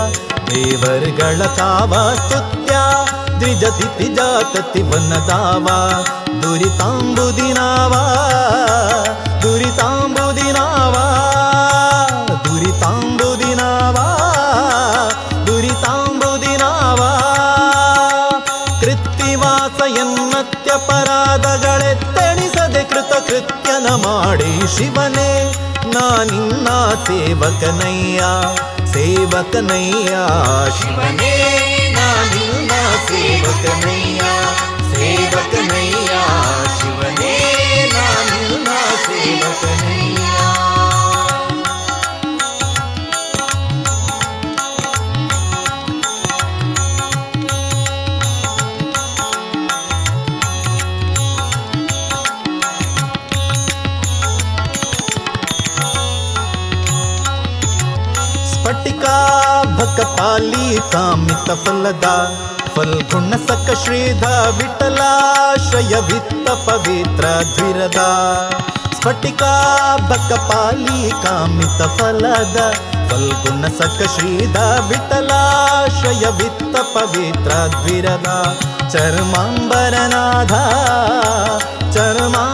ದೇವರ್ಗಳ 0.48 1.40
ಕಾವ 1.58 1.92
ಸ್ತುತ್ಯ 2.20 2.72
ದ್ವಿಜತಿ 3.40 4.08
ಜಾತತಿ 4.16 4.82
ವನ್ನದಾವ 4.82 5.66
ದುರಿತಾಂಬುದಿನಾವ 6.42 7.94
ದುರಿತಾಂಬುದಿನಾವ 9.42 10.19
ಶಿವನೇ 24.67 25.29
ನಾ 25.93 26.03
ನಿನ್ನ 26.23 26.67
ಸೇವಕನಯ್ಯ 27.05 28.21
ಸೇವಕನಯ್ಯ 28.93 30.13
ಶಿವನೇ 30.79 31.33
ನಾ 31.95 32.07
ನಿನ್ನ 32.33 32.71
ಸೇವಕನಯ್ಯ 33.07 34.21
ಸೇವಕನಯ್ಯ 34.91 36.13
ಶಿವನೇ 36.77 37.33
ನಾ 37.93 38.05
ನಿನ್ನ 38.31 38.69
ಸೇವಕನಯ್ಯ 39.07 39.90
ಭಕಪಾಲಿ 59.93 60.65
ಕಾಮಿತ 60.91 61.47
ಫಲದ 61.63 62.07
ಫಲ್ಗುಣ 62.75 63.31
ಸಕ 63.47 63.73
ಶ್ರೀಧ 63.81 64.25
ವಿಠಲಾಶ್ರಯ 64.57 65.93
ವಿತ್ತ 66.09 66.47
ಪವಿತ್ರ 66.67 67.25
ಧಿರದ 67.55 68.01
ಸ್ಫಟಿಕಾ 68.93 69.51
ಬಕಪಾಲಿ 70.09 71.01
ಕಾಮಿತ 71.23 71.81
ಫಲದ 71.97 72.59
ಫಲ್ಗುಣ 73.09 73.63
ಸಕ 73.79 74.07
ಶ್ರೀಧ 74.15 74.57
ವಿಠಲಾಶ್ರಯ 74.89 76.23
ವಿತ್ತ 76.39 76.75
ಪವಿತ್ರ 76.95 77.51
ಧಿರದ 77.83 78.29
ಚರ್ಮಾಂಬರನಾಥ 78.93 80.53
ಚರ್ಮಾಂಬರನಾಥ 81.91 82.50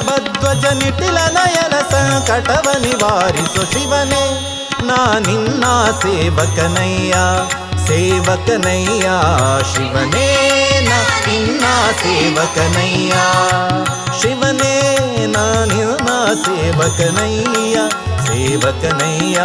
ವೃಷಭಧ್ವಜ 0.00 0.64
ನಿಟಿಲ 0.64 1.18
ನಯನ 1.18 1.74
ಸಂಕಟವ 1.90 2.70
ನಿವಾರಿಸು 2.80 3.72
ಶಿವನೇ. 3.72 4.56
ನಾ 4.82 5.18
ನಿನ್ನ 5.18 5.64
ಸೇವಕನಯ್ಯ 6.02 7.14
ಸೇವಕನಯ್ಯ 7.86 9.08
ಶಿವನೇ. 9.74 10.28
ನಾ 10.88 11.26
ನಿನ್ನ 11.26 11.64
ಸೇವಕನಯ್ಯ, 12.02 13.12
ಶಿವನೇ. 14.20 15.26
ನಾ 15.26 15.64
ನಿನ್ನ 15.64 16.08
ಸೇವಕನಯ್ಯ 16.44 17.78
ಸೇವಕನಯ್ಯ 18.26 19.40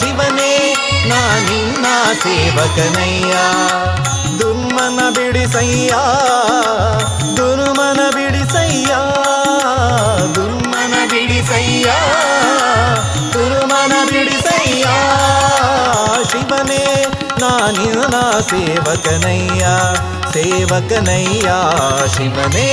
ಶಿವನೇ. 0.00 0.74
ನಾ 1.08 1.50
ನಿನ್ನ 1.50 1.86
ಸೇವಕನಯ್ಯ. 2.22 3.34
ದುರ್ಮನ 4.38 5.00
ಬಿಡಿಸಯ್ಯ 5.10 5.94
ದುರ್ಮನ 7.36 8.00
ಬಿಡಿಸಯ್ಯ. 8.14 8.94
ಬಿಡಿಸಯ್ಯ 11.84 13.32
ದುರ್ಮನ 13.34 13.92
ಬಿಡಿಸಯ್ಯ 14.10 14.84
ಶಿವನೇ, 16.30 16.84
ನಾನಿನ 17.40 18.14
ಸೇವಕನಯ್ಯ 18.50 19.64
ಸೇವಕನಯ್ಯ, 20.32 21.48
ಶಿವನೇ 22.14 22.68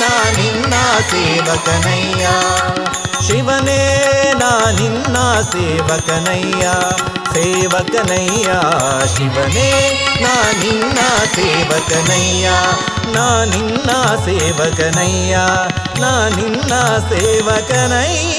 ನಾನಿನ್ನ 0.00 0.74
ಸೇವಕನಯ್ಯ, 1.10 2.26
ಶಿವನೇ 3.26 3.80
ನಾನಿನ್ನ 4.38 5.16
ಸೇವಕನಯ್ಯ 5.52 6.66
ಸೇವಕನಯ್ಯ, 7.34 8.48
ಶಿವನೇ 9.16 9.68
ನಾನಿನ್ನ 10.20 10.98
ಸೇವಕನಯ್ಯ 11.34 12.48
ನಾನಿನ್ನ 13.12 13.90
ಸೇವಕನಯ್ಯ 14.24 15.36
ನಾನಿನ್ನ 16.00 16.72
ಸೇವಕನಯ್ಯ. 17.10 18.35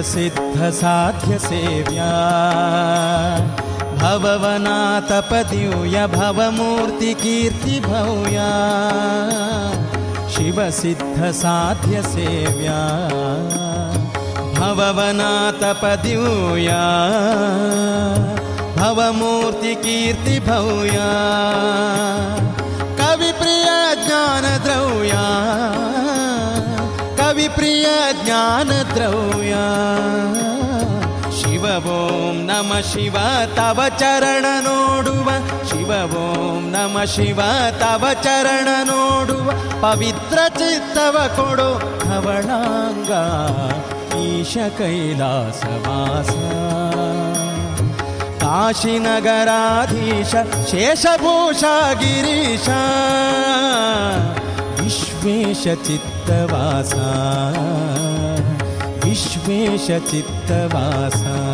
सिद्धसाध्यसेव्या 0.02 2.10
भववना 4.00 4.78
भवमूर्तिकीर्तिभूया 6.06 8.50
शिवसिद्धसाध्यसेव्या। 10.34 12.80
भववनातपदिव्या 14.58 16.82
भवमूर्तिकीर्तिभूया 18.76 21.10
ನಿತ್ಯ 27.84 28.24
ಜ್ಞಾನ 28.24 28.70
ದ್ರವ್ಯ. 28.94 29.54
ಶಿವ 31.38 31.64
ಓಂ 31.86 32.36
ನಮ 32.46 32.72
ಶಿವ, 32.92 33.16
ತವ 33.54 33.80
ಚರಣ 33.98 34.46
ನೋಡುವ. 34.60 35.28
ಶಿವ 35.68 35.90
ಓಂ 36.16 36.62
ನಮ 36.70 36.96
ಶಿವ, 37.04 37.40
ತವ 37.78 38.06
ಚರಣ 38.22 38.68
ನೋಡುವ. 38.84 39.50
ಪವಿತ್ರ 39.80 40.38
ಚಿತ್ತವ 40.48 41.16
ಕೊಡು 41.36 41.70
ಧವಳಾಂಗ 42.04 43.12
ಈಶ 44.16 44.56
ಕೈಲಾಸವಾಸ 44.78 46.30
ಕಾಶಿನಗರಾಧೀಶ, 48.42 50.34
ಶೇಷಭೂಷ 50.70 51.64
ಗಿರೀಶ. 52.00 52.68
विश्वेशचित्तवासा। 55.24 57.06
विश्वेशचित्तवासा। 59.04 61.53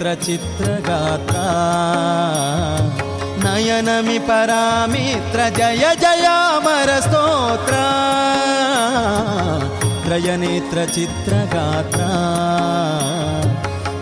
చిత్ర 0.00 0.30
చిత్రగాత్ర 0.30 1.36
నయనమి 3.46 4.18
పరామిత్ర 4.18 5.40
జయ 5.56 5.84
జయామర 5.94 7.00
స్తోత్ర. 7.00 7.74
త్రయనేత్ర 10.04 11.00
చిత్రగాత్ర. 11.00 12.00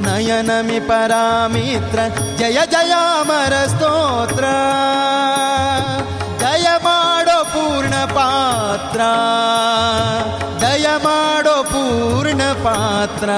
నయనమి 0.09 0.81
పరామిత్ర 0.81 1.99
జయ 2.39 2.59
జయామర 2.71 3.67
స్తోత్ర. 3.67 4.45
ದಯ 6.41 6.69
ಮಾಡೋ 6.85 7.45
ಪೂರ್ಣ 7.45 7.95
ಪಾತ್ರ 8.05 9.01
ದಯ 10.61 10.87
ಮಾಡೋ 11.03 11.63
ಪೂರ್ಣ 11.63 12.43
ಪಾತ್ರ 12.65 13.31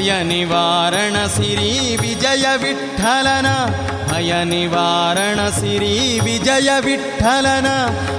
अय 0.00 0.12
निवारणसि 0.24 1.48
विजयविठ्ठलन 2.00 3.46
अय 4.16 4.32
निवारणसि 4.50 5.72
विजयविट्ठलन 6.24 7.66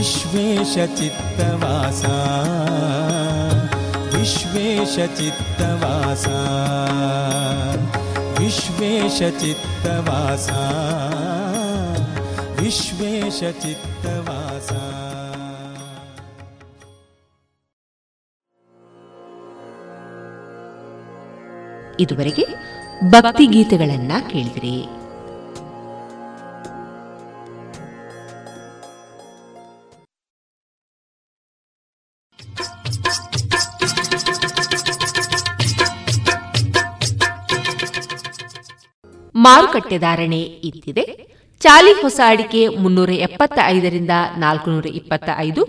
ವಿಶ್ವೇಶ 0.00 0.74
ಚಿತ್ತವಾಸ 0.98 2.04
ವಿಶ್ವೇಶ 4.16 4.98
ಚಿತ್ತವಾಸ 5.18 6.26
ವಿಶ್ವೇಶ 8.38 9.22
ಚಿತ್ತವಾಸ 9.40 10.50
ವಿಶ್ವೇಶ 12.60 13.40
ಚಿತ್ತವಾಸ 13.50 14.70
ಇದುವರೆಗೆ 22.00 22.46
ಭಕ್ತಿ 23.10 23.46
ಗೀತೆಗಳನ್ನ 23.46 24.12
ಕೇಳಿದ್ರಿ. 24.30 24.99
ಮಾರುಕಟ್ಟೆ 39.44 39.96
ಧಾರಣೆ 40.04 40.40
ಇತ್ತಿದೆ. 40.68 41.04
ಚಾಲಿ 41.60 41.92
ಹೊಸ 42.02 42.18
ಅಡಿಕೆ 42.32 42.60
ಮುನ್ನೂರ 42.82 43.10
ಎಪ್ಪತ್ತ 43.26 43.58
ಐದರಿಂದ 43.74 44.14
ನಾಲ್ಕುನೂರ 44.44 44.86
ಇಪ್ಪತ್ತ 45.00 45.28
ಐದು 45.46 45.62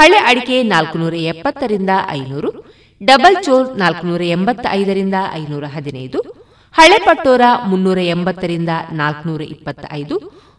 ಹಳೆ 0.00 0.18
ಅಡಿಕೆ 0.30 0.56
ನಾಲ್ಕುನೂರ 0.72 1.14
ಎಪ್ಪತ್ತರಿಂದ 1.32 1.92
ಐನೂರು, 2.18 2.50
ಡಬಲ್ 3.00 3.36
ಚೋರ್ 3.46 3.66
ನಾಲ್ಕುನೂರ 3.82 4.22
ಎಂಬತ್ತ 4.36 4.64
ಐದರಿಂದ 4.78 5.16
ಐನೂರ 5.40 5.64
ಹದಿನೈದು, 5.74 6.18
ಹಳೆ 6.74 6.98
ಪಟೋರ 7.06 7.44
ಮುನ್ನೂರ 7.70 8.00
ಎಂಬತ್ತರಿಂದ 8.14 8.72
ನಾಲ್ಕುನೂರ 9.00 9.42
ಇಪ್ಪತ್ತ 9.54 9.84
ಐದು 10.00 10.16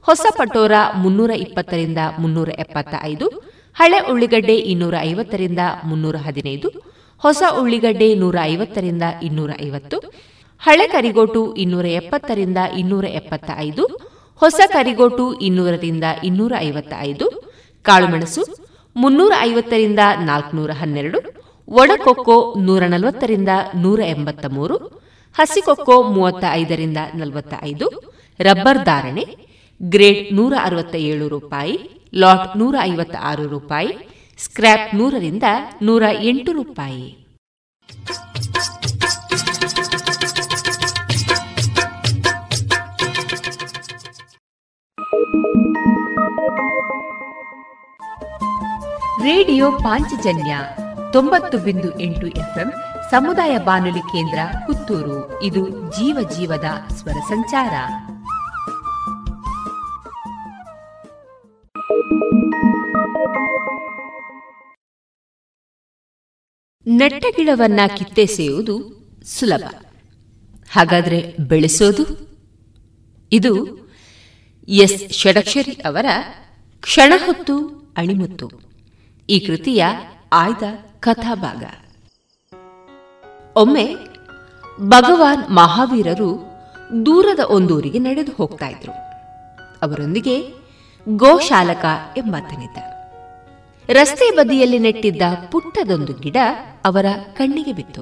ಹೊಸ 0.08 0.26
ಪಟೋರ 0.40 0.74
ಮುನ್ನೂರ 1.04 1.32
ಇಪ್ಪತ್ತರಿಂದ 1.46 2.02
ಮುನ್ನೂರ 2.22 2.50
ಎಪ್ಪತ್ತ 2.64 2.94
ಐದು 3.12 3.28
ಹಳೆ 3.76 4.00
ಉಳ್ಳಿಗಡ್ಡೆ 4.12 4.56
ಇನ್ನೂರ 4.72 4.96
ಐವತ್ತರಿಂದ 5.10 5.62
ಮುನ್ನೂರ 5.90 6.18
ಹದಿನೈದು, 6.26 6.70
ಹೊಸ 7.24 7.44
ಉಳ್ಳಿಗಡ್ಡೆ 7.62 8.08
ನೂರ 8.22 8.36
ಐವತ್ತರಿಂದ 8.54 9.06
ಇನ್ನೂರ 9.28 9.52
ಐವತ್ತು 9.68 9.98
ಹಳೆ 10.64 10.88
ಕರಿಗೋಟು 10.88 11.56
ಇನ್ನೂರ 11.56 11.86
ಎಪ್ಪತ್ತರಿಂದ 11.86 12.58
ಇನ್ನೂರ 12.78 13.06
ಎಪ್ಪತ್ತ 13.06 13.50
ಐದು 13.58 13.84
ಹೊಸ 14.42 14.60
ಕರಿಗೋಟು 14.68 15.26
ಇನ್ನೂರರಿಂದ 15.40 16.04
ಇನ್ನೂರ 16.24 16.54
ಐವತ್ತ 16.60 16.94
ಐದು 17.00 17.26
ಕಾಳುಮೆಣಸು 17.86 18.44
ಮುನ್ನೂರ 18.96 19.34
ಐವತ್ತರಿಂದ 19.42 20.00
ನಾಲ್ಕುನೂರ 20.20 20.72
ಹನ್ನೆರಡು 20.72 21.20
ಒಣಕೊಕ್ಕೋ 21.68 22.38
ನೂರ 22.62 22.84
ನಲವತ್ತರಿಂದ 22.88 23.50
ನೂರ 23.76 24.00
ಎಂಬತ್ತ 24.06 24.46
ಮೂರು 24.46 24.76
ಹಸಿಕೊಕ್ಕೋ 25.40 26.04
ಮೂವತ್ತ 26.04 26.44
ಐದರಿಂದ 26.52 26.98
ನಲವತ್ತ 27.14 27.54
ಐದು 27.64 27.88
ರಬ್ಬರ್ 28.40 28.84
ಧಾರಣೆ 28.84 29.26
ಗ್ರೇಡ್ 29.82 30.36
ನೂರ 30.36 30.54
ಅರವತ್ತ 30.64 30.96
ಏಳು 30.96 31.28
ರೂಪಾಯಿ, 31.28 31.76
ಲಾಟ್ 32.16 32.58
ನೂರ 32.58 32.76
ಐವತ್ತ 32.82 33.16
ಆರು 33.22 33.48
ರೂಪಾಯಿ, 33.48 33.92
ಸ್ಕ್ರ್ಯಾಪ್ 34.40 34.96
ನೂರರಿಂದ 34.96 35.44
ನೂರ 35.82 36.04
ಎಂಟು 36.22 36.52
ರೂಪಾಯಿ. 36.52 37.06
ರೇಡಿಯೋ 49.24 49.72
ಪಾಂಚಜನ್ಯ 49.72 50.58
ತೊಂಬತ್ತು 51.14 51.58
ಬಿಂದು 51.58 52.00
ಎಂಟು 52.00 52.28
ಎಫ್ಎಂ 52.28 52.72
ಸಮುದಾಯ 53.12 53.58
ಬಾನುಲಿ 53.58 54.00
ಕೇಂದ್ರ 54.00 54.40
ಪುತ್ತೂರು. 54.66 55.44
ಇದು 55.44 55.70
ಜೀವ 55.70 56.30
ಜೀವದ 56.38 56.66
ಸ್ವರ 56.94 57.12
ಸಂಚಾರ. 57.12 57.74
ನೆಟ್ಟಗಿಡವನ್ನ 66.88 67.80
ಕಿತ್ತೆಸೆಯುವುದು 67.98 69.04
ಸುಲಭ. 69.26 69.74
ಹಾಗಾದ್ರೆ 70.72 71.36
ಬೆಳೆಸೋದು? 71.40 72.34
ಇದು 73.32 73.83
ಎಸ್ 74.68 75.14
ಷಡಕ್ಷರಿ 75.14 75.72
ಅವರ 75.72 76.06
ಕ್ಷಣ 76.82 77.14
ಹೊತ್ತು 77.26 77.68
ಅಣಿಮುತ್ತು. 77.98 78.52
ಈ 79.30 79.40
ಕೃತಿಯ 79.40 79.86
ಆಯ್ದ 80.34 80.64
ಕಥಾಭಾಗ. 81.00 81.64
ಒಮ್ಮೆ 83.56 83.96
ಭಗವಾನ್ 84.80 85.56
ಮಹಾವೀರರು 85.56 86.46
ದೂರದ 87.06 87.40
ಒಂದೂರಿಗೆ 87.40 88.00
ನಡೆದು 88.00 88.32
ಹೋಗ್ತಾ 88.32 88.68
ಇದ್ರು. 88.68 88.92
ಅವರೊಂದಿಗೆ 89.82 90.54
ಗೋಶಾಲಕ 91.10 91.86
ಎಂಬಾತನಿದ್ದ. 92.18 92.78
ರಸ್ತೆ 93.90 94.36
ಬದಿಯಲ್ಲಿ 94.36 94.80
ನೆಟ್ಟಿದ್ದ 94.80 95.22
ಪುಟ್ಟದೊಂದು 95.52 96.14
ಗಿಡ 96.14 96.38
ಅವರ 96.86 97.06
ಕಣ್ಣಿಗೆ 97.34 97.74
ಬಿತ್ತು. 97.74 98.02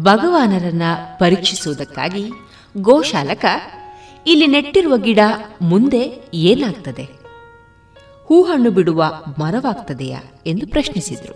ಭಗವಾನರನ್ನ 0.00 0.82
ಪರೀಕ್ಷಿಸುವುದಕ್ಕಾಗಿ 1.18 2.30
ಗೋಶಾಲಕ 2.76 3.44
ಇಲ್ಲಿ 4.26 4.46
ನೆಟ್ಟಿರುವ 4.46 4.94
ಗಿಡ 4.96 5.20
ಮುಂದೆ 5.62 6.00
ಏನಾಗ್ತದೆ? 6.50 7.04
ಹೂಹಣ್ಣು 8.28 8.70
ಬಿಡುವ 8.70 9.02
ಮರವಾಗ್ತದೆಯಾ 9.38 10.20
ಎಂದು 10.46 10.64
ಪ್ರಶ್ನಿಸಿದರು. 10.66 11.34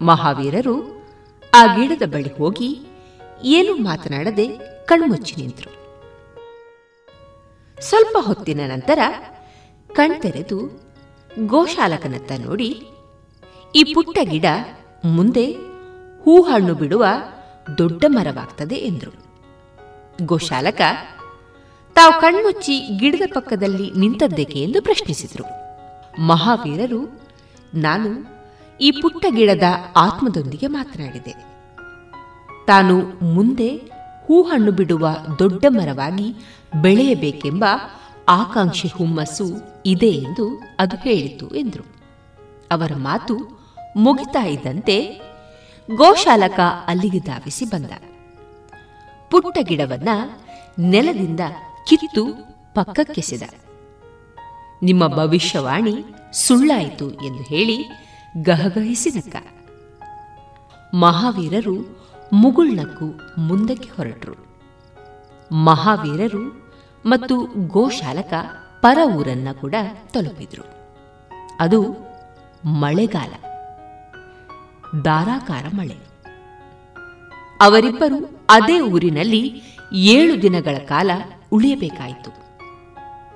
ಮಹಾವೀರರು 0.00 0.76
ಆ 1.52 1.62
ಗಿಡದ 1.76 2.04
ಬಳಿ 2.06 2.30
ಹೋಗಿ 2.36 2.70
ಏನು 3.56 3.72
ಮಾತನಾಡದೆ 3.84 4.46
ಕಣ್ಮುಚ್ಚಿ 4.84 5.34
ನಿಂತರು. 5.36 5.72
ಸ್ವಲ್ಪ 7.78 8.16
ಹೊತ್ತಿನ 8.20 8.60
ನಂತರ 8.66 9.00
ಕಣ್ತೆರೆದು 9.90 10.58
ಗೋಶಾಲಕನತ್ತ 11.46 12.32
ನೋಡಿ, 12.44 12.70
ಈ 13.74 13.82
ಪುಟ್ಟ 13.94 14.18
ಗಿಡ 14.22 14.46
ಮುಂದೆ 15.16 15.46
ಹೂ 16.22 16.34
ಹಣ್ಣು 16.42 16.74
ಬಿಡುವ 16.74 17.04
ದೊಡ್ಡ 17.78 18.04
ಮರವಾಗ್ತದೆ 18.08 18.78
ಎಂದರು. 18.88 19.14
ಗೋಶಾಲಕ 20.26 20.80
ತಾವು 21.98 22.20
ಕಣ್ಮುಚ್ಚಿ 22.20 22.78
ಗಿಡದ 22.78 23.32
ಪಕ್ಕದಲ್ಲಿ 23.34 23.90
ನಿಂತದ್ದೇಕೆ 23.98 24.58
ಎಂದು 24.62 24.82
ಪ್ರಶ್ನಿಸಿದರು. 24.82 25.44
ಮಹಾವೀರರು, 26.22 27.20
ನಾನು 27.74 28.10
ಈ 28.80 28.90
ಪುಟ್ಟ 28.90 29.26
ಗಿಡದ 29.28 29.62
ಆತ್ಮದೊಂದಿಗೆ 29.96 30.66
ಮಾತನಾಡಿದೆ. 30.66 31.34
ತಾನು 32.66 32.98
ಮುಂದೆ 33.34 33.76
ಹೂ 34.26 34.42
ಹಣ್ಣು 34.42 34.72
ಬಿಡುವ 34.72 35.08
ದೊಡ್ಡ 35.38 35.64
ಮರವಾಗಿ 35.68 36.34
ಬೆಳೆಯಬೇಕೆಂಬ 36.82 37.64
ಆಕಾಂಕ್ಷೆ 38.28 38.88
ಹುಮ್ಮಸ್ಸು 38.88 39.44
ಇದೆ 39.86 40.10
ಎಂದು 40.10 40.62
ಅದು 40.78 40.96
ಹೇಳಿತು 40.96 41.48
ಎಂದರು. 41.48 41.86
ಅವರ 42.70 42.92
ಮಾತು 42.96 43.38
ಮುಗಿತಾ 43.96 44.44
ಇದ್ದಂತೆ 44.44 45.20
ಗೋಶಾಲಕ 45.96 46.60
ಅಲ್ಲಿಗೆ 46.86 47.18
ಧಾವಿಸಿ 47.18 47.64
ಬಂದ. 47.64 47.90
ಪುಟ್ಟ 49.30 49.58
ಗಿಡವನ್ನ 49.60 50.08
ನೆಲದಿಂದ 50.78 51.40
ಕಿತ್ತು 51.88 52.26
ಪಕ್ಕಕ್ಕೆಸೆದ. 52.74 53.42
ನಿಮ್ಮ 54.82 55.06
ಭವಿಷ್ಯವಾಣಿ 55.06 56.04
ಸುಳ್ಳಾಯಿತು 56.32 57.10
ಎಂದು 57.10 57.42
ಹೇಳಿ 57.42 57.84
ಗಹಗಹಿಸಿದಕ್ಕ. 58.42 59.36
ಮಹಾವೀರರು 60.94 61.98
ಮುಗುಳ್ನಕ್ಕು 62.32 63.40
ಮುಂದಕ್ಕೆ 63.40 63.88
ಹೊರಟರು. 63.88 64.46
ಮಹಾವೀರರು 65.54 66.72
ಮತ್ತು 67.06 67.40
ಗೋಶಾಲಕ 67.68 68.32
ಪರ 68.82 68.98
ಊರನ್ನ 69.14 69.48
ಕೂಡ 69.60 69.74
ತಲುಪಿದ್ರು. 70.12 70.62
ಅದು 71.60 71.96
ಮಳೆಗಾಲ. 72.64 73.32
ಧಾರಾಕಾರ 75.02 75.64
ಮಳೆ. 75.74 75.96
ಅವರಿಬ್ಬರು 77.60 78.46
ಅದೇ 78.50 78.80
ಊರಿನಲ್ಲಿ 78.80 79.62
ಏಳು 79.92 80.42
ದಿನಗಳ 80.42 80.78
ಕಾಲ 80.78 81.10
ಉಳಿಯಬೇಕಾಯಿತು. 81.52 82.48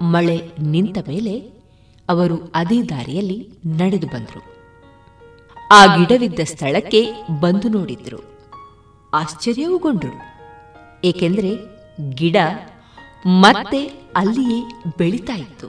ಮಳೆ 0.05 0.51
ನಿಂತ 0.59 0.99
ಮೇಲೆ 1.09 1.53
ಅವರು 2.09 2.53
ಅದೇ 2.55 2.83
ದಾರಿಯಲ್ಲಿ 2.83 3.49
ನಡೆದು 3.67 4.07
ಬಂದರು. 4.07 4.53
ಆ 5.73 5.97
ಗಿಡವಿದ್ದ 5.97 6.41
ಸ್ಥಳಕ್ಕೆ 6.45 7.13
ಬಂದು 7.41 7.69
ನೋಡಿದ್ರು. 7.69 8.19
ಆಶ್ಚರ್ಯವೂಗೊಂಡರು. 9.15 10.21
ಏಕೆಂದರೆ 11.05 11.51
ಗಿಡ 12.11 12.37
ಮತ್ತೆ 13.27 13.87
ಅಲ್ಲಿಯೇ 14.17 14.83
ಬೆಳೀತಾ 14.99 15.33
ಇತ್ತು. 15.33 15.69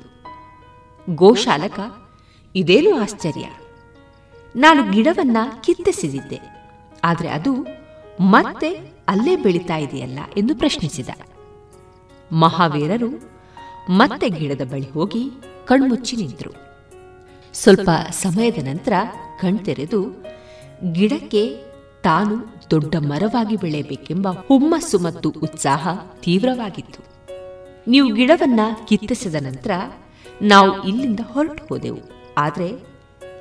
ಗೋಶಾಲಕ, 1.15 1.79
ಇದೇನು 2.55 2.95
ಆಶ್ಚರ್ಯ? 2.95 3.49
ನಾನು 4.55 4.91
ಗಿಡವನ್ನ 4.91 5.37
ಕಿತ್ತೆಸಿದಿದ್ದೆ. 5.61 6.39
ಆದರೆ 7.03 7.29
ಅದು 7.29 7.55
ಮತ್ತೆ 8.19 8.69
ಅಲ್ಲೇ 9.07 9.35
ಬೆಳೀತಾ 9.35 9.77
ಇದೆಯಲ್ಲ? 9.77 10.19
ಎಂದು 10.37 10.55
ಪ್ರಶ್ನಿಸಿದ. 10.55 11.09
ಮಹಾವೀರರು 12.31 13.33
ಮತ್ತೆ 13.89 14.29
ಗಿಡದ 14.29 14.65
ಬಳಿ 14.65 14.89
ಹೋಗಿ 14.89 15.31
ಕಣ್ಮುಚ್ಚಿ 15.65 16.15
ನಿಂತರು. 16.15 16.51
ಸ್ವಲ್ಪ 17.53 17.89
ಸಮಯದ 18.11 18.57
ನಂತರ 18.63 18.93
ಕಣ್ತೆರೆದು, 19.39 20.23
ಗಿಡಕ್ಕೆ 20.91 21.55
ತಾನು 22.03 22.35
ದೊಡ್ಡ 22.71 22.95
ಮರವಾಗಿ 22.99 23.55
ಬೆಳೆಯಬೇಕೆಂಬ 23.55 24.27
ಹುಮ್ಮಸ್ಸು 24.27 24.99
ಮತ್ತು 24.99 25.29
ಉತ್ಸಾಹ 25.29 25.89
ತೀವ್ರವಾಗಿತ್ತು. 26.19 27.03
ನೀವು 27.87 28.13
ಗಿಡವನ್ನ 28.13 28.59
ಕಿತ್ತಿಸಿದ 28.87 29.35
ನಂತರ 29.35 29.71
ನಾವು 30.41 30.83
ಇಲ್ಲಿಂದ 30.83 31.19
ಹೊರಟು 31.23 31.65
ಹೋದೆವು. 31.65 32.33
ಆದರೆ 32.37 32.93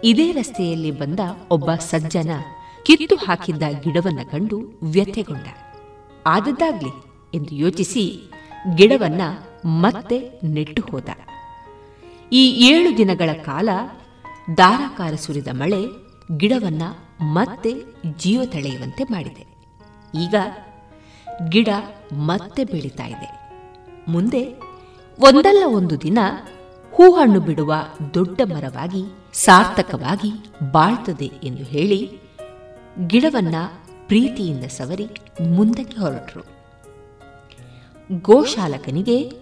ಇದೇ 0.04 0.32
ರಸ್ತೆಯಲ್ಲಿ 0.32 0.90
ಬಂದ 0.90 1.20
ಒಬ್ಬ 1.50 1.74
ಸಜ್ಜನ 1.74 2.30
ಕಿತ್ತು 2.82 3.16
ಹಾಕಿದ್ದ 3.16 3.62
ಗಿಡವನ್ನ 3.82 4.18
ಕಂಡು 4.30 4.80
ವ್ಯಥೆಗೊಂಡ. 4.82 5.46
ಆದದ್ದಾಗ್ಲಿ 6.26 6.90
ಎಂದು 7.34 7.54
ಯೋಚಿಸಿ 7.54 8.31
ಗಿಡವನ್ನ 8.74 9.20
ಮತ್ತೆ 9.64 10.40
ನೆಟ್ಟು 10.44 10.82
ಹೋದ. 10.90 11.08
ಈ 12.32 12.68
ಏಳು 12.68 12.98
ದಿನಗಳ 12.98 13.32
ಕಾಲ 13.32 13.68
ದಾರಾಕಾರ 14.56 15.14
ಸುರಿದ 15.14 15.48
ಮಳೆ 15.52 15.84
ಗಿಡವನ್ನ 16.36 16.82
ಮತ್ತೆ 17.22 17.74
ಜೀವ 18.18 18.44
ತಳೆಯುವಂತೆ 18.44 19.04
ಮಾಡಿದೆ. 19.04 19.46
ಈಗ 20.18 20.34
ಗಿಡ 21.48 21.68
ಮತ್ತೆ 22.12 22.64
ಬೆಳೀತಾ 22.64 23.06
ಇದೆ. 23.06 23.50
ಮುಂದೆ 24.08 24.52
ಒಂದಲ್ಲ 25.18 25.62
ಒಂದು 25.66 26.00
ದಿನ 26.00 26.18
ಹೂ 26.92 27.12
ಹಣ್ಣು 27.12 27.40
ಬಿಡುವ 27.40 27.74
ದೊಡ್ಡ 28.14 28.40
ಮರವಾಗಿ 28.44 29.04
ಸಾರ್ಥಕವಾಗಿ 29.32 30.32
ಬಾಳ್ತದೆ 30.70 31.30
ಎಂದು 31.44 31.62
ಹೇಳಿ 31.62 32.18
ಗಿಡವನ್ನ 33.06 33.54
ಪ್ರೀತಿಯಿಂದ 34.06 34.64
ಸವರಿ 34.64 35.06
ಮುಂದಕ್ಕೆ 35.54 36.00
ಹೊರಟರು. 36.00 36.51
ಗೋಶಾಲಕನಿಗೆ 38.12 39.32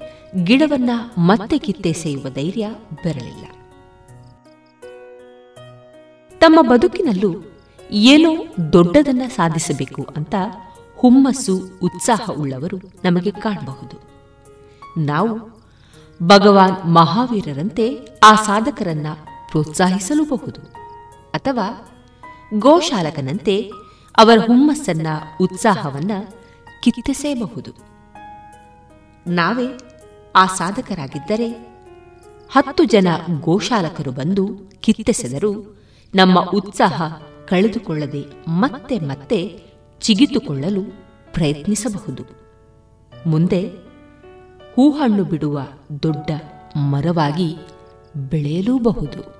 ಗಿಡವನ್ನ 0.44 0.90
ಮತ್ತೆ 1.18 1.58
ಕಿತ್ತೆಸೆಯುವ 1.58 2.28
ಧೈರ್ಯ 2.28 2.70
ಬರಲಿಲ್ಲ 3.04 3.46
ತಮ್ಮ 6.38 6.70
ಬದುಕಿನಲ್ಲೂ 6.70 7.34
ಏನೋ 7.90 8.44
ದೊಡ್ಡದನ್ನ 8.72 9.22
ಸಾಧಿಸಬೇಕು 9.28 10.08
ಅಂತ 10.16 10.34
ಹುಮ್ಮಸ್ಸು 10.96 11.78
ಉತ್ಸಾಹ 11.82 12.30
ಉಳ್ಳವರು 12.30 12.78
ನಮಗೆ 13.04 13.30
ಕಾಣಬಹುದು. 13.30 14.00
ನಾವು 15.00 15.60
ಭಗವಾನ್ 16.22 16.94
ಮಹಾವೀರರಂತೆ 16.94 17.98
ಆ 18.22 18.34
ಸಾಧಕರನ್ನ 18.34 19.06
ಪ್ರೋತ್ಸಾಹಿಸಲೂಬಹುದು. 19.50 20.60
ಅಥವಾ 21.32 21.92
ಗೋಶಾಲಕನಂತೆ 22.54 23.72
ಅವರ 24.16 24.38
ಹುಮ್ಮಸ್ಸನ್ನ, 24.46 25.06
ಉತ್ಸಾಹವನ್ನ 25.40 26.10
ಕಿತ್ತಿಸೇಬಹುದು 26.82 27.89
ನಾವೇ 29.26 29.78
ಆ 30.36 30.46
ಸಾಧಕರಾಗಿದ್ದರೆ 30.46 31.70
ಹತ್ತು 32.52 32.84
ಜನ 32.84 33.08
ಗೋಶಾಲಕರು 33.40 34.10
ಬಂದು 34.10 34.48
ಕಿತ್ತೆಸೆದರೂ. 34.80 35.76
ನಮ್ಮ 36.14 36.40
ಉತ್ಸಾಹ 36.40 37.02
ಕಳೆದುಕೊಳ್ಳದೆ 37.48 38.24
ಮತ್ತೆ 38.48 38.98
ಮತ್ತೆ 38.98 39.60
ಚಿಗಿತುಕೊಳ್ಳಲು 40.00 40.82
ಪ್ರಯತ್ನಿಸಬಹುದು. 41.32 42.22
ಮುಂದೆ 43.26 43.68
ಹೂಹಣ್ಣು 44.76 45.24
ಬಿಡುವ 45.24 45.60
ದೊಡ್ಡ 46.02 46.30
ಮರವಾಗಿ 46.76 47.56
ಬೆಳೆಯಲೂಬಹುದು. 48.16 49.39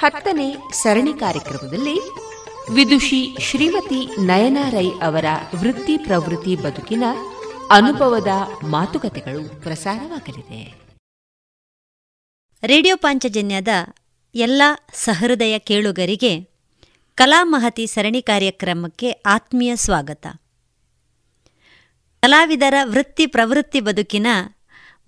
ಹತ್ತನೇ 0.00 0.56
ಸರಣಿ 0.72 1.12
ಕಾರ್ಯಕ್ರಮದಲ್ಲಿ 1.12 2.00
ವಿದುಷಿ 2.72 3.36
ಶ್ರೀಮತಿ 3.40 4.26
ನಯನಾರೈ 4.26 4.88
ಅವರ 4.88 5.24
ವೃತ್ತಿ 5.54 5.98
ಪ್ರವೃತ್ತಿ 5.98 6.56
ಬದುಕಿನ 6.56 7.02
ಅನುಭವದ 7.70 8.28
ಮಾತುಕತೆಗಳು 8.66 9.62
ಪ್ರಸಾರವಾಗಲಿದೆ. 9.62 10.74
ರೇಡಿಯೋ 12.62 12.96
ಪಾಂಚಜನ್ಯದ 12.96 13.68
ಎಲ್ಲ 14.34 14.62
ಸಹೃದಯ 14.94 15.58
ಕೇಳುಗರಿಗೆ 15.58 16.40
ಕಲಾಮಹತಿ 17.14 17.86
ಸರಣಿ 17.86 18.22
ಕಾರ್ಯಕ್ರಮಕ್ಕೆ 18.22 19.10
ಆತ್ಮೀಯ 19.10 19.76
ಸ್ವಾಗತ. 19.76 20.26
ಕಲಾವಿದರ 22.20 22.74
ವೃತ್ತಿ 22.82 23.26
ಪ್ರವೃತ್ತಿ 23.26 23.80
ಬದುಕಿನ 23.80 24.26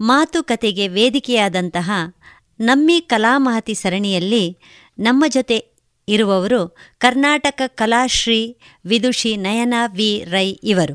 ಮಾತುಕತೆಗೆ 0.01 0.89
ವೇದಿಕೆಯಾದಂತಹ 0.89 1.91
ನಮ್ಮಿ 2.61 3.01
ಕಲಾಮಹತಿ 3.01 3.75
ಸರಣಿಯಲ್ಲಿ 3.75 4.59
ನಮ್ಮ 4.99 5.25
ಜೊತೆ 5.29 5.59
ಇರುವವರು 6.09 6.77
ಕರ್ನಾಟಕ 6.99 7.63
ಕಲಾಶ್ರೀ 7.67 8.57
ವಿದುಷಿ 8.85 9.37
ನಯನ 9.37 9.75
ವಿ 9.87 10.25
ರೈ 10.25 10.49
ಇವರು. 10.65 10.95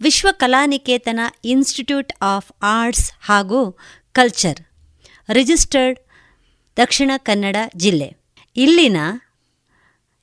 Vishwa 0.00 0.28
Kalaniketana 0.32 1.20
Institute 1.44 2.12
of 2.22 2.52
Arts 2.62 3.12
ಹಾಗೂ 3.20 3.78
ಕಲ್ಚರ್, 4.12 4.60
ರಿಜಿಸ್ಟರ್ಡ್ 5.32 5.98
ದಕ್ಷಿಣ 6.76 7.10
ಕನ್ನಡ 7.16 7.56
ಜಿಲ್ಲೆ. 7.76 8.08
ಇಲ್ಲಿನ 8.56 8.96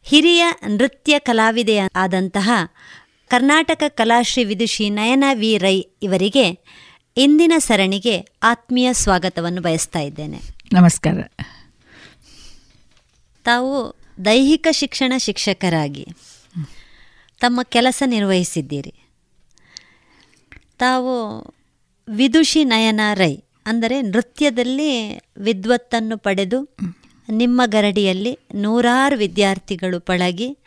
ಹಿರಿಯ 0.05 0.45
ನೃತ್ಯ 0.67 1.19
ಕಲಾವಿದೆಯ 1.19 1.83
ಆದಂತಹ 1.95 2.51
ಕರ್ನಾಟಕ 3.27 3.83
ಕಲಾಶ್ರೀ 3.87 4.43
ವಿದುಷಿ 4.43 4.89
ನಯನ 4.89 5.23
ವಿ 5.33 5.57
ರೈ 5.57 5.77
ಇವರಿಗೆ 6.03 6.45
ಇಂದಿನ 7.17 7.53
ಸರಣಿಗೆ 7.57 8.15
ಆತ್ಮೀಯ 8.43 8.93
ಸ್ವಾಗತವನ್ನು 8.93 9.61
ಬಯಸ್ತಾ 9.61 9.99
ಇದ್ದೇನೆ. 9.99 10.39
ನಮಸ್ಕಾರ. 10.73 11.17
ತಾವು 13.47 13.75
ದೈಹಿಕ 14.25 14.67
ಶಿಕ್ಷಣ 14.71 15.13
ಶಿಕ್ಷಕರಾಗಿ 15.17 16.05
ತಮ್ಮ 17.39 17.59
ಕೆಲಸ 17.63 18.03
ನಿರ್ವಹಿಸಿದ್ದೀರಿ. 18.05 18.93
ತಾವು 20.77 21.13
ವಿದುಷಿ 22.07 22.63
ನಯನ 22.63 23.01
ರೈ 23.13 23.33
ಅಂದರೆ 23.65 24.01
ನೃತ್ಯದಲ್ಲಿ 24.01 24.91
ವಿದ್ವತ್ತನ್ನು 25.37 26.17
ಪಡೆದು 26.17 26.59
ನಿಮ್ಮ 27.29 27.61
ಗರಡಿಯಲ್ಲಿ 27.65 28.39
ನೂರಾರು 28.55 29.17
ವಿದ್ಯಾರ್ಥಿಗಳು 29.17 29.99
ಪಳಗಿ 29.99 30.57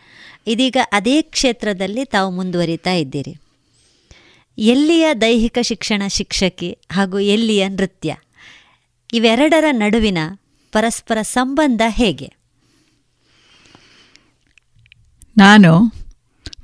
ಇದೀಗ 0.46 0.76
ಅದೇ 0.92 1.22
ಕ್ಷೇತ್ರದಲ್ಲಿ 1.22 2.04
ತಾವು 2.04 2.30
ಮುಂದುವರಿತಾ 2.30 2.92
ಇದ್ದೀರಿ. 2.92 3.34
ಎಲ್ಲಿಯ 4.58 5.06
ದೈಹಿಕ 5.14 5.58
ಶಿಕ್ಷಣ 5.62 6.02
ಶಿಕ್ಷಕಿ 6.08 6.78
ಹಾಗೂ 6.92 7.18
ಎಲ್ಲಿಯ 7.18 7.68
ನೃತ್ಯ? 7.68 8.16
ಇವೆರಡರ 9.12 9.64
ನಡುವಿನ 9.70 10.18
ಪರಸ್ಪರ 10.72 11.18
ಸಂಬಂಧ 11.22 11.82
ಹೇಗೆ? 11.88 12.39
ನಾನು 15.36 15.92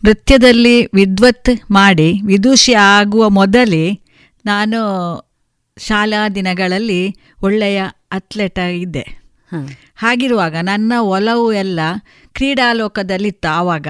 ನೃತ್ಯದಲ್ಲಿ 0.04 0.86
ವಿದ್ವತ್ 0.86 1.70
ಮಾಡಿ 1.70 2.20
ವಿದೂಷಿ 2.26 2.74
ಆಗುವ 2.74 3.28
ಮೊದಲೇ 3.28 4.00
ನಾನು 4.44 4.78
ಶಾಲಾ 5.78 6.28
ದಿನಗಳಲ್ಲಿ 6.28 7.16
ಒಳ್ಳೆಯ 7.42 7.82
ಅಥ್ಲೆಟ್ 8.12 8.58
ಇದ್ದೆ. 8.58 9.26
ಹಾಗಿರುವಾಗ 9.96 10.56
ನನ್ನ 10.62 10.92
ಒಲವು 11.00 11.52
ಎಲ್ಲ 11.52 11.80
ಕ್ರೀಡಾಲೋಕದಲ್ಲಿತ್ತು 12.32 13.48
ಆವಾಗ. 13.48 13.86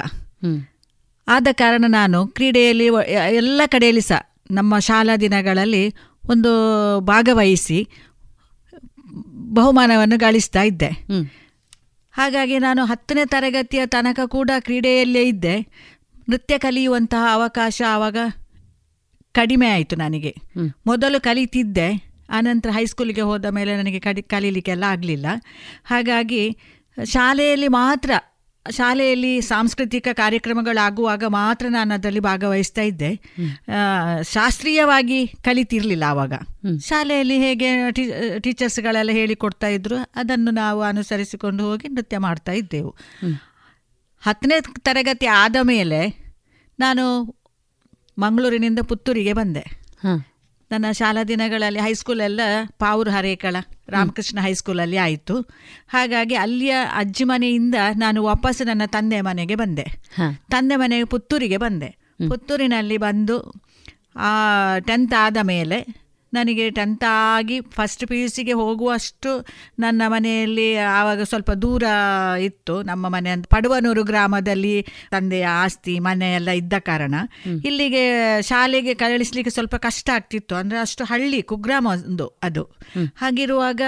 ಆದ 1.29 1.47
ಕಾರಣ 1.53 1.85
ನಾನು 1.89 2.27
ಕ್ರೀಡೆಯಲ್ಲಿ 2.27 2.87
ಎಲ್ಲ 3.35 3.61
ಕಡೆಯಲ್ಲಿ 3.67 4.01
ಸಹ 4.01 4.31
ನಮ್ಮ 4.51 4.79
ಶಾಲಾ 4.79 5.17
ದಿನಗಳಲ್ಲಿ 5.17 5.95
ಒಂದು 6.29 6.53
ಭಾಗವಹಿಸಿ 7.01 7.89
ಬಹುಮಾನವನ್ನು 9.55 10.19
ಗಳಿಸ್ತಾ 10.19 10.63
ಇದ್ದೆ. 10.63 11.07
ಹಾಗಾಗಿ 12.17 12.59
ನಾನು 12.59 12.85
ಹತ್ತನೇ 12.85 13.25
ತರಗತಿಯ 13.25 13.87
ತನಕ 13.87 14.21
ಕೂಡ 14.27 14.51
ಕ್ರೀಡೆಯಲ್ಲೇ 14.59 15.23
ಇದ್ದೆ. 15.23 15.61
ನೃತ್ಯ 16.29 16.59
ಕಲಿಯುವಂತಹ 16.59 17.25
ಅವಕಾಶ 17.33 17.83
ಆವಾಗ 17.89 18.17
ಕಡಿಮೆ 19.33 19.69
ಆಯಿತು 19.69 19.97
ನನಗೆ. 19.97 20.35
ಮೊದಲು 20.87 21.21
ಕಲಿತಿದ್ದೆ. 21.21 21.89
ಆನಂತರ 22.31 22.71
ಹೈಸ್ಕೂಲಿಗೆ 22.71 23.21
ಹೋದ 23.21 23.45
ಮೇಲೆ 23.45 23.77
ನನಗೆ 23.77 24.01
ಕಡಿ 24.01 24.23
ಕಲೀಲಿಕ್ಕೆಲ್ಲ 24.23 24.85
ಆಗಲಿಲ್ಲ. 24.85 25.27
ಹಾಗಾಗಿ 25.85 26.59
ಶಾಲೆಯಲ್ಲಿ 27.05 27.69
ಮಾತ್ರ 27.69 28.11
ಶಾಲೆಯಲ್ಲಿ 28.71 29.41
ಸಾಂಸ್ಕೃತಿಕ 29.41 30.09
ಕಾರ್ಯಕ್ರಮಗಳಾಗುವಾಗ 30.13 31.25
ಮಾತ್ರ 31.27 31.67
ನಾನು 31.69 31.95
ಅದರಲ್ಲಿ 31.95 32.21
ಭಾಗವಹಿಸ್ತಾ 32.21 32.83
ಇದ್ದೆ. 32.83 33.15
ಶಾಸ್ತ್ರೀಯವಾಗಿ 34.23 35.27
ಕಲಿತಿರಲಿಲ್ಲ 35.27 36.03
ಆವಾಗ. 36.03 36.33
ಶಾಲೆಯಲ್ಲಿ 36.79 37.39
ಹೇಗೆ 37.39 37.91
ಟೀಚರ್ಸ್ಗಳೆಲ್ಲ 38.39 39.11
ಹೇಳಿಕೊಡ್ತಾ 39.11 39.67
ಇದ್ರು 39.67 39.97
ಅದನ್ನು 40.17 40.51
ನಾವು 40.51 40.83
ಅನುಸರಿಸಿಕೊಂಡು 40.83 41.65
ಹೋಗಿ 41.65 41.89
ನೃತ್ಯ 41.89 42.19
ಮಾಡ್ತಾ 42.19 42.53
ಇದ್ದೆವು. 42.53 42.97
ಹತ್ತನೇ 44.21 44.61
ತರಗತಿ 44.61 45.27
ಆದ 45.27 45.57
ಮೇಲೆ 45.63 46.33
ನಾನು 46.79 47.23
ಮಂಗಳೂರಿನಿಂದ 48.19 48.79
ಪುತ್ತೂರಿಗೆ 48.83 49.33
ಬಂದೆ. 49.33 49.65
ನನ್ನ 50.71 50.91
ಶಾಲಾ 50.93 51.25
ದಿನಗಳಲ್ಲಿ 51.25 51.81
ಹೈಸ್ಕೂಲೆಲ್ಲ 51.81 52.41
ಪಾವೂರು 52.79 53.11
ಹರೇಕಳ 53.11 53.57
ರಾಮಕೃಷ್ಣ 53.89 54.39
ಹೈಸ್ಕೂಲಲ್ಲಿ 54.41 54.97
ಆಯಿತು. 54.97 55.41
ಹಾಗಾಗಿ 55.89 56.35
ಅಲ್ಲಿಯ 56.35 56.75
ಅಜ್ಜಿ 56.97 57.25
ಮನೆಯಿಂದ 57.25 57.75
ನಾನು 57.97 58.25
ವಾಪಸ್ 58.25 58.67
ನನ್ನ 58.67 58.83
ತಂದೆ 58.87 59.21
ಮನೆಗೆ 59.21 59.55
ಬಂದೆ. 59.55 59.87
ತಂದೆ 60.51 60.77
ಮನೆಗೆ 60.77 61.05
ಪುತ್ತೂರಿಗೆ 61.05 61.57
ಬಂದೆ. 61.57 61.91
ಪುತ್ತೂರಿನಲ್ಲಿ 62.29 62.97
ಬಂದು 62.97 63.37
ಟೆಂತ್ 64.87 65.15
ಆದ 65.15 65.37
ಮೇಲೆ 65.43 66.06
ನನಗೆ 66.33 66.71
ಟೆಂತಾಗಿ 66.71 67.35
ಆಗಿ 67.37 67.61
ಫಸ್ಟ್ 67.61 68.07
ಪಿ 68.07 68.21
ಯು 68.21 68.29
ಸಿಗೆ 68.29 68.53
ಹೋಗುವಷ್ಟು 68.53 69.47
ನನ್ನ 69.79 70.03
ಮನೆಯಲ್ಲಿ 70.07 70.77
ಆವಾಗ 70.77 71.23
ಸ್ವಲ್ಪ 71.23 71.51
ದೂರ 71.51 71.83
ಇತ್ತು. 72.41 72.83
ನಮ್ಮ 72.83 73.09
ಮನೆ 73.09 73.31
ಅಂತ 73.31 73.47
ಪಡುವನೂರು 73.47 74.03
ಗ್ರಾಮದಲ್ಲಿ 74.03 74.87
ತಂದೆಯ 75.11 75.47
ಆಸ್ತಿ 75.47 75.99
ಮನೆ 75.99 76.33
ಎಲ್ಲ 76.33 76.49
ಇದ್ದ 76.51 76.73
ಕಾರಣ. 76.79 77.15
ಇಲ್ಲಿಗೆ 77.65 78.43
ಶಾಲೆಗೆ 78.43 78.95
ಕಳಿಸ್ಲಿಕ್ಕೆ 78.95 79.51
ಸ್ವಲ್ಪ 79.51 79.77
ಕಷ್ಟ 79.77 80.11
ಆಗ್ತಿತ್ತು. 80.15 80.55
ಅಂದರೆ 80.55 80.79
ಅಷ್ಟು 80.79 81.05
ಹಳ್ಳಿ 81.05 81.43
ಕುಗ್ರಾಮ 81.43 81.87
ಒಂದು 81.87 82.27
ಅದು. 82.27 82.65
ಹಾಗಿರುವಾಗ 83.17 83.81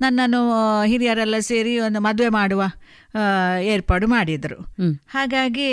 ನನ್ನನ್ನು 0.00 0.82
ಹಿರಿಯರೆಲ್ಲ 0.84 1.38
ಸೇರಿ 1.38 1.78
ಒಂದು 1.78 2.00
ಮದುವೆ 2.00 2.28
ಮಾಡುವ 2.28 2.64
ಏರ್ಪಾಡು 3.62 4.06
ಮಾಡಿದರು. 4.06 4.74
ಹಾಗಾಗಿ 5.08 5.70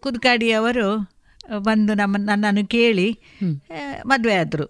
ಕುದ್ಕಾಡಿಯವರು 0.00 1.17
ಬಂದು 1.56 1.94
ನಮ್ಮ 1.94 2.16
ನನ್ನನ್ನು 2.18 2.66
ಕೇಳಿ 2.66 3.18
ಮದುವೆ 4.06 4.34
ಆದರು. 4.34 4.66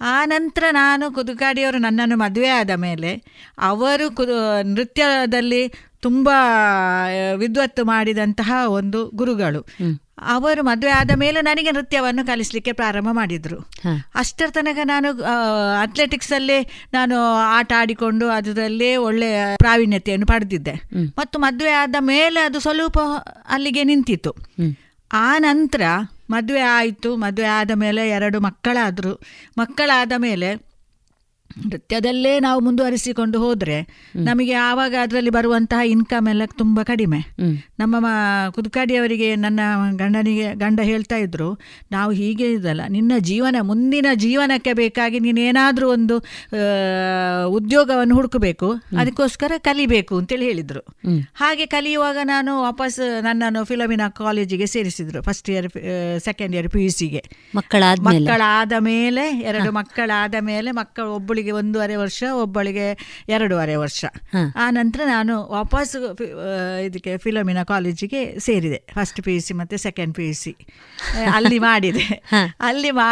ಆ 0.00 0.24
ನಂತರ 0.24 0.64
ನಾನು 0.70 1.12
ಕುದುಕಾಡಿಯವರು 1.12 1.78
ನನ್ನನ್ನು 1.78 2.16
ಮದುವೆ 2.16 2.48
ಆದ 2.48 2.70
ಮೇಲೆ 2.70 3.22
ಅವರು 3.58 4.14
ಕುದು 4.14 4.62
ನೃತ್ಯದಲ್ಲಿ 4.62 5.68
ತುಂಬ 6.00 6.28
ವಿದ್ವತ್ತು 7.36 7.84
ಮಾಡಿದಂತಹ 7.84 8.52
ಒಂದು 8.66 9.10
ಗುರುಗಳು. 9.10 9.66
ಅವರು 10.26 10.62
ಮದುವೆ 10.62 10.92
ಆದ 10.92 11.10
ಮೇಲೆ 11.16 11.40
ನನಗೆ 11.40 11.70
ನೃತ್ಯವನ್ನು 11.70 12.26
ಕಲಿಸಲಿಕ್ಕೆ 12.26 12.72
ಪ್ರಾರಂಭ 12.72 13.08
ಮಾಡಿದರು. 13.12 13.70
ಅಷ್ಟರ 14.14 14.50
ತನಕ 14.50 14.78
ನಾನು 14.84 15.08
ಅಥ್ಲೆಟಿಕ್ಸ್ 15.82 16.32
ಅಲ್ಲೇ 16.32 16.62
ನಾನು 16.92 17.16
ಆಟ 17.34 17.72
ಆಡಿಕೊಂಡು 17.76 18.28
ಅದರಲ್ಲೇ 18.28 18.96
ಒಳ್ಳೆಯ 18.96 19.56
ಪ್ರಾವೀಣ್ಯತೆಯನ್ನು 19.56 20.26
ಪಡೆದಿದ್ದೆ. 20.26 20.74
ಮತ್ತು 21.18 21.38
ಮದುವೆ 21.38 21.70
ಆದ 21.70 21.94
ಮೇಲೆ 22.00 22.40
ಅದು 22.40 22.60
ಸ್ವಲ್ಪ 22.60 22.98
ಅಲ್ಲಿಗೆ 23.48 23.84
ನಿಂತಿತ್ತು. 23.84 24.34
ಆ 25.12 25.38
ನಂತರ 25.38 25.82
ಮದುವೆ 26.32 26.60
ಆಯಿತು 26.60 27.16
ಮದುವೆ 27.16 27.48
ಆದ 27.48 27.70
ಮೇಲೆ 27.74 28.08
ಎರಡು 28.08 28.40
ಮಕ್ಕಳಾದರು. 28.40 29.20
ಮಕ್ಕಳಾದ 29.58 30.12
ಮೇಲೆ 30.16 30.71
ನೃತ್ಯದಲ್ಲೇ 31.68 32.40
ನಾವು 32.40 32.60
ಮುಂದುವರಿಸಿಕೊಂಡು 32.60 33.38
ಹೋದ್ರೆ 33.38 33.76
ನಮಗೆ 34.16 34.52
ಆವಾಗ 34.52 34.94
ಅದರಲ್ಲಿ 35.02 35.30
ಬರುವಂತಹ 35.30 35.86
ಇನ್ಕಮ್ 35.86 36.28
ಎಲ್ಲ 36.28 36.42
ತುಂಬಾ 36.58 36.82
ಕಡಿಮೆ. 36.82 37.18
ನಮ್ಮ 37.78 38.06
ಕುದುಕಾಡಿಯವರಿಗೆ 38.50 39.36
ನನ್ನ 39.36 39.60
ಗಂಡನಿಗೆ 39.96 40.54
ಗಂಡ 40.54 40.80
ಹೇಳ್ತಾ 40.82 41.16
ಇದ್ರು 41.16 41.60
ನಾವು 41.90 42.12
ಹೀಗೆ 42.12 42.52
ಇದಲ್ಲ 42.52 42.80
ನಿನ್ನ 42.88 43.12
ಜೀವನ 43.18 43.56
ಮುಂದಿನ 43.62 44.06
ಜೀವನಕ್ಕೆ 44.14 44.72
ಬೇಕಾಗಿ 44.72 45.20
ನೀನೇನಾದರೂ 45.20 45.90
ಒಂದು 45.90 46.18
ಉದ್ಯೋಗವನ್ನು 47.48 48.14
ಹುಡುಕಬೇಕು 48.14 48.70
ಅದಕ್ಕೋಸ್ಕರ 48.98 49.52
ಕಲಿಬೇಕು 49.58 50.18
ಅಂತೇಳಿ 50.18 50.44
ಹೇಳಿದ್ರು. 50.44 50.80
ಹಾಗೆ 51.34 51.66
ಕಲಿಯುವಾಗ 51.66 52.18
ನಾನು 52.24 52.62
ವಾಪಸ್ 52.62 53.22
ನನ್ನನ್ನು 53.22 53.64
ಫಿಲಮಿನ 53.64 54.00
ಕಾಲೇಜಿಗೆ 54.08 54.66
ಸೇರಿಸಿದ್ರು 54.66 55.22
first 55.22 55.50
year 55.50 55.68
second 56.18 56.54
year 56.56 56.68
P 56.68 56.84
U 56.84 56.90
ಸಿಗೆ 56.90 57.24
ಮಕ್ಕಳಾದ 57.54 58.72
ಮೇಲೆ 58.78 59.40
ಎರಡು 59.40 59.72
ಮಕ್ಕಳಾದ 59.72 60.34
ಮೇಲೆ 60.40 60.70
ಮಕ್ಕಳು 60.70 61.14
ಒಬ್ಬಳಿಗೆ 61.42 61.50
ಒಂದೂವರೆ 61.50 61.96
ವರ್ಷ 61.96 62.22
ಒಬ್ಬಳಿಗೆ 62.32 62.86
ಎರಡೂವರೆ 63.28 63.74
ವರ್ಷ. 63.74 64.04
ಆ 64.56 64.66
ನಂತರ 64.70 65.00
ನಾನು 65.06 65.34
ವಾಪಸ್ 65.50 65.94
ಇದಕ್ಕೆ 66.84 67.16
ಫಿಲೋಮಿನಾ 67.16 67.64
ಕಾಲೇಜಿಗೆ 67.64 68.38
ಸೇರಿದೆ. 68.38 68.78
ಫಸ್ಟ್ 68.94 69.22
ಪಿ 69.22 69.32
ಯು 69.34 69.40
ಸಿ 69.40 69.54
ಮತ್ತು 69.54 69.76
ಸೆಕೆಂಡ್ 69.76 70.14
ಪಿ 70.14 70.24
ಯು 70.26 70.34
ಸಿ 70.34 70.52
ಅಲ್ಲಿ 71.32 71.58
ಮಾಡಿದೆ. 71.58 72.06
ಅಲ್ಲಿ 72.60 72.90
ಮಾ 72.90 73.08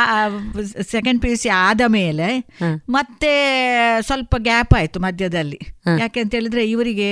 ಸೆಕೆಂಡ್ 0.90 1.22
ಪಿ 1.22 1.28
ಯು 1.28 1.36
ಸಿ 1.36 1.48
ಆದ 1.48 1.80
ಮೇಲೆ 1.86 2.28
ಮತ್ತೆ 2.88 3.32
ಸ್ವಲ್ಪ 4.00 4.34
ಗ್ಯಾಪ್ 4.38 4.74
ಆಯಿತು 4.74 5.00
ಮಧ್ಯದಲ್ಲಿ. 5.00 5.60
ಯಾಕೆ 5.98 6.20
ಅಂತ 6.20 6.34
ಹೇಳಿದ್ರೆ 6.34 6.70
ಇವರಿಗೆ 6.70 7.10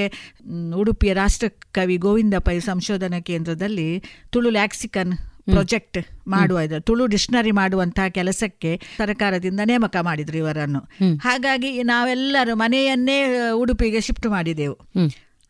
ಉಡುಪಿಯ 0.77 1.13
ರಾಷ್ಟ್ರಕವಿ 1.15 1.97
ಗೋವಿಂದ 1.97 2.35
ಪೈ 2.39 2.59
ಸಂಶೋಧನಾ 2.61 3.21
ಕೇಂದ್ರದಲ್ಲಿ 3.21 3.89
ತುಳು 4.31 4.51
ಲ್ಯಾಕ್ಸಿಕನ್ 4.51 5.13
ಪ್ರಾಜೆಕ್ಟ್ 5.53 6.29
ಮಾಡುವ 6.29 6.61
ಇದು 6.61 6.81
ತುಳು 6.81 7.07
ಡಿಕ್ಷನರಿ 7.07 7.51
ಮಾಡುವಂತಹ 7.51 8.09
ಕೆಲಸಕ್ಕೆ 8.09 8.81
ಸರ್ಕಾರದಿಂದ 8.99 9.61
ನೇಮಕ 9.65 9.97
ಮಾಡಿದ್ರು 10.01 10.39
ಇವರನ್ನು. 10.39 10.81
ಹಾಗಾಗಿ 11.17 11.83
ನಾವೆಲ್ಲರೂ 11.83 12.55
ಮನೆಯನ್ನೇ 12.55 13.51
ಉಡುಪಿಗೆ 13.53 14.01
ಶಿಫ್ಟ್ 14.01 14.27
ಮಾಡಿದೆವು. 14.27 14.79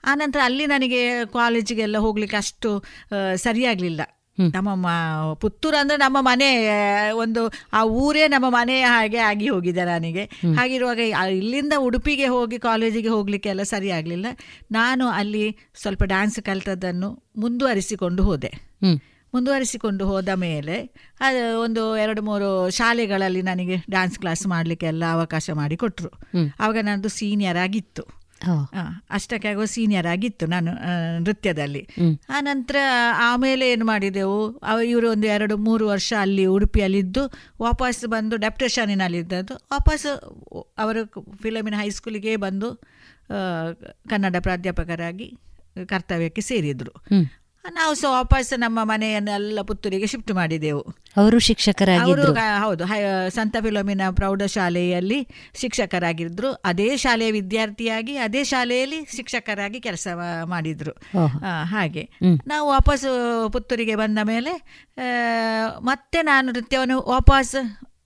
ಆನಂತರ 0.05 0.41
ಅಲ್ಲಿ 0.45 0.67
ನನಗೆ 0.67 1.25
ಕಾಲೇಜಿಗೆಲ್ಲ 1.27 1.99
ಹೋಗ್ಲಿಕ್ಕೆ 1.99 2.37
ಅಷ್ಟು 2.37 2.85
ಸರಿಯಾಗ್ಲಿಲ್ಲ. 3.37 4.01
ನಮ್ಮ 4.55 4.75
ಮ- 4.75 5.35
ಪುತ್ತೂರು 5.35 5.77
ಅಂದ್ರೆ 5.77 5.99
ನಮ್ಮ 5.99 6.17
ಮನೆ 6.21 6.71
ಒಂದು 7.11 7.53
ಆ 7.73 7.85
ಊರೇ 7.85 8.29
ನಮ್ಮ 8.29 8.47
ಮನೆಯ 8.49 8.83
ಹಾಗೆ 8.83 9.17
ಆಗಿ 9.17 9.49
ಹೋಗಿದೆ 9.49 9.85
ನನಗೆ. 9.85 10.25
ಹಾಗಿರುವಾಗ 10.55 10.99
ಇಲ್ಲಿಂದ 10.99 11.73
ಉಡುಪಿಗೆ 11.79 12.27
ಹೋಗಿ 12.27 12.59
ಕಾಲೇಜಿಗೆ 12.59 13.09
ಹೋಗ್ಲಿಕ್ಕೆ 13.09 13.49
ಎಲ್ಲ 13.49 13.63
ಸರಿ 13.63 13.91
ಆಗಲಿಲ್ಲ 13.91 14.27
ನಾನು 14.73 15.07
ಅಲ್ಲಿ 15.07 15.57
ಸ್ವಲ್ಪ 15.75 16.03
ಡ್ಯಾನ್ಸ್ 16.03 16.41
ಕಲಿತದ್ದನ್ನು 16.41 17.23
ಮುಂದುವರಿಸಿಕೊಂಡು 17.37 18.23
ಹೋದೆ. 18.23 18.53
ಮುಂದುವರಿಸಿಕೊಂಡು 19.35 20.05
ಹೋದ 20.07 20.29
ಮೇಲೆ 20.35 20.77
ಅದು 21.21 21.43
ಒಂದು 21.61 21.83
ಎರಡು 21.97 22.23
ಮೂರು 22.23 22.71
ಶಾಲೆಗಳಲ್ಲಿ 22.71 23.43
ನನಗೆ 23.43 23.77
ಡ್ಯಾನ್ಸ್ 23.91 24.19
ಕ್ಲಾಸ್ 24.19 24.47
ಮಾಡಲಿಕ್ಕೆ 24.47 24.87
ಎಲ್ಲ 24.87 25.05
ಅವಕಾಶ 25.13 25.51
ಮಾಡಿಕೊಟ್ರು 25.55 26.11
ಆವಾಗ 26.61 26.79
ನನ್ನದು 26.83 27.09
ಸೀನಿಯರ್ 27.09 27.57
ಆಗಿತ್ತು. 27.57 28.05
ಅಷ್ಟಕ್ಕೆ 29.11 29.49
ಆಗೋ 29.49 29.65
ಸೀನಿಯರ್ 29.65 30.07
ಆಗಿತ್ತು 30.07 30.45
ನಾನು 30.47 30.73
ನೃತ್ಯದಲ್ಲಿ. 31.19 31.83
ಆ 32.29 32.41
ನಂತರ 32.41 32.77
ಆಮೇಲೆ 33.21 33.65
ಏನು 33.73 33.85
ಮಾಡಿದೆವು? 33.85 34.41
ಅವ 34.59 34.77
ಇವರು 34.81 35.11
ಒಂದು 35.11 35.27
ಎರಡು 35.27 35.55
ಮೂರು 35.57 35.85
ವರ್ಷ 35.89 36.13
ಅಲ್ಲಿ 36.21 36.45
ಉಡುಪಿಯಲ್ಲಿದ್ದು 36.47 37.25
ವಾಪಸ್ 37.63 38.03
ಬಂದು 38.07 38.37
ಡೆಪ್ಟೇಷನಿನಲ್ಲಿದ್ದದ್ದು 38.37 39.57
ವಾಪಸ್ 39.73 40.07
ಅವರು 40.79 41.03
ಫಿಲಮಿನ 41.43 41.75
ಹೈಸ್ಕೂಲಿಗೆ 41.79 42.35
ಬಂದು 42.37 42.71
ಕನ್ನಡ 44.11 44.37
ಪ್ರಾಧ್ಯಾಪಕರಾಗಿ 44.41 45.29
ಕರ್ತವ್ಯಕ್ಕೆ 45.87 46.41
ಸೇರಿದರು. 46.41 46.95
ನಾವು 47.75 47.95
ಸೊ 47.95 48.13
ವಾಪಸ್ 48.13 48.59
ನಮ್ಮ 48.59 48.79
ಮನೆಯನ್ನೆಲ್ಲ 48.83 49.61
ಪುತ್ತೂರಿಗೆ 49.63 50.07
ಶಿಫ್ಟ್ 50.07 50.33
ಮಾಡಿದೆವು. 50.33 50.81
ಅವರು 51.17 51.39
ಶಿಕ್ಷಕರಾಗಿದ್ದರು 51.39 52.35
ಹೌದು 52.61 52.85
ಸಂತ 53.31 53.57
ಫಿಲೋಮಿನ 53.61 54.01
ಪ್ರೌಢಶಾಲೆಯಲ್ಲಿ 54.11 55.29
ಶಿಕ್ಷಕರಾಗಿದ್ದರು 55.55 56.53
ಅದೇ 56.65 56.97
ಶಾಲೆಯ 56.97 57.31
ವಿದ್ಯಾರ್ಥಿಯಾಗಿ 57.31 58.17
ಅದೇ 58.17 58.45
ಶಾಲೆಯಲ್ಲಿ 58.45 59.05
ಶಿಕ್ಷಕರಾಗಿ 59.17 59.81
ಕೆಲಸ 59.81 60.09
ಮಾಡಿದ್ರು. 60.45 60.93
ಹಾಗೆ. 61.65 62.11
ನಾವು 62.47 62.69
ವಾಪಸ್ 62.69 63.07
ಪುತ್ತೂರಿಗೆ 63.53 63.95
ಬಂದ 63.95 64.19
ಮೇಲೆ 64.23 64.55
ಮತ್ತೆ 65.81 66.23
ನಾನು 66.23 66.53
ನೃತ್ಯವನ್ನು 66.53 67.01
ವಾಪಸ್ 67.01 67.55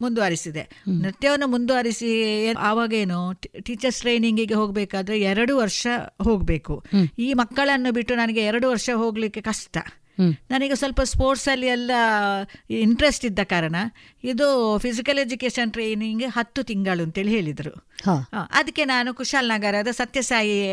ಮುಂದುವರಿಸಿದೆ. 0.03 0.83
ನೃತ್ಯವನ್ನು 1.03 1.47
ಮುಂದುವರಿಸಿ 1.47 2.21
ಏನ್- 2.21 2.59
ಆವಾಗೇನು 2.59 3.33
ಟೀಚರ್ಸ್ 3.63 4.01
ಟ್ರೈನಿಂಗಿಗೆ 4.01 4.55
ಹೋಗಬೇಕಾದ್ರೆ 4.55 5.21
ಎರಡು 5.21 5.57
ವರ್ಷ 5.57 5.87
ಹೋಗಬೇಕು. 6.23 6.85
ಈ 7.19 7.33
ಮಕ್ಕಳನ್ನು 7.33 7.93
ಬಿಟ್ಟು 7.93 8.15
ನನಗೆ 8.15 8.41
ಎರಡು 8.41 8.71
ವರ್ಷ 8.71 8.91
ಹೋಗಲಿಕ್ಕೆ 8.95 9.41
ಕಷ್ಟ. 9.41 9.79
ನನಗೆ 10.51 10.75
ಸ್ವಲ್ಪ 10.75 11.01
ಸ್ಪೋರ್ಟ್ಸಲ್ಲಿ 11.01 11.67
ಎಲ್ಲ 11.67 11.91
ಇಂಟ್ರೆಸ್ಟ್ 12.71 13.25
ಇದ್ದ 13.25 13.39
ಕಾರಣ 13.45 13.77
ಇದು 14.25 14.79
ಫಿಸಿಕಲ್ 14.79 15.19
ಎಜುಕೇಶನ್ 15.19 15.73
ಟ್ರೈನಿಂಗ್ 15.73 16.23
ಹತ್ತು 16.29 16.63
ತಿಂಗಳು 16.63 17.03
ಅಂತೇಳಿ 17.03 17.31
ಹೇಳಿದರು. 17.31 17.89
ಅದಕ್ಕೆ 18.51 18.85
ನಾನು 18.85 19.15
ಕುಶಾಲನಗರದ 19.15 19.89
ಸತ್ಯಸಾಯಿ 19.89 20.69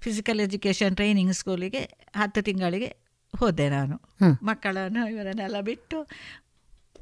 ಫಿಸಿಕಲ್ 0.00 0.40
ಎಜುಕೇಶನ್ 0.40 0.96
ಟ್ರೈನಿಂಗ್ 0.96 1.32
ಸ್ಕೂಲಿಗೆ 1.32 1.78
ಹತ್ತು 2.16 2.42
ತಿಂಗಳಿಗೆ 2.42 3.04
ಹೋದೆ 3.38 3.68
ನಾನು. 3.68 4.00
ಮಕ್ಕಳನ್ನು 4.42 5.10
ಇವರನ್ನೆಲ್ಲ 5.10 5.60
ಬಿಟ್ಟು 5.60 6.06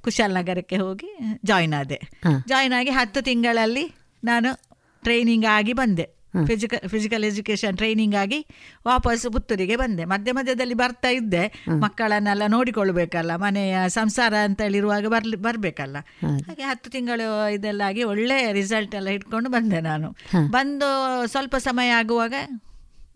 ಕುಶಾಲನಗರಕ್ಕೆ 0.04 0.76
ಹೋಗಿ 0.76 1.10
ಜಾಯ್ನ್ 1.44 1.74
ಆದೆ. 1.74 2.00
ಜಾಯ್ನ್ 2.48 2.78
ಆಗಿ 2.78 2.90
ಹತ್ತು 2.90 3.22
ತಿಂಗಳಲ್ಲಿ 3.22 3.86
ನಾನು 4.24 4.50
ಟ್ರೈನಿಂಗ್ 5.02 5.46
ಆಗಿ 5.50 5.72
ಬಂದೆ. 5.72 6.22
ಫಿಸಿಕಲ್ 6.46 6.88
ಫಿಸಿಕಲ್ 6.88 7.24
ಎಜುಕೇಶನ್ 7.24 7.76
ಟ್ರೈನಿಂಗ್ 7.76 8.14
ಆಗಿ 8.14 8.46
ವಾಪಸ್ 8.86 9.32
ಪುತ್ತೂರಿಗೆ 9.32 9.76
ಬಂದೆ. 9.76 10.04
ಮಧ್ಯ 10.04 10.32
ಮಧ್ಯದಲ್ಲಿ 10.32 10.74
ಬರ್ತಾ 10.74 11.08
ಇದ್ದೆ. 11.08 11.64
ಮಕ್ಕಳನ್ನೆಲ್ಲ 11.80 12.42
ನೋಡಿಕೊಳ್ಬೇಕಲ್ಲ 12.46 13.36
ಮನೆಯ 13.36 13.78
ಸಂಸಾರ 13.88 14.34
ಅಂತ 14.34 14.60
ಹೇಳಿರುವಾಗ 14.60 15.06
ಬರ್ಲಿ 15.06 15.36
ಬರಬೇಕಲ್ಲ. 15.36 15.96
ಹಾಗೆ 16.24 16.62
ಹತ್ತು 16.62 16.90
ತಿಂಗಳು 16.90 17.48
ಇದೆಲ್ಲ 17.48 17.82
ಆಗಿ 17.86 18.02
ಒಳ್ಳೆ 18.02 18.52
ರಿಸಲ್ಟ್ 18.52 18.94
ಎಲ್ಲ 18.94 19.08
ಇಟ್ಕೊಂಡು 19.08 19.50
ಬಂದೆ 19.50 19.80
ನಾನು. 19.80 20.10
ಬಂದು 20.50 20.90
ಸ್ವಲ್ಪ 21.26 21.56
ಸಮಯ 21.56 21.90
ಆಗುವಾಗ 21.90 22.34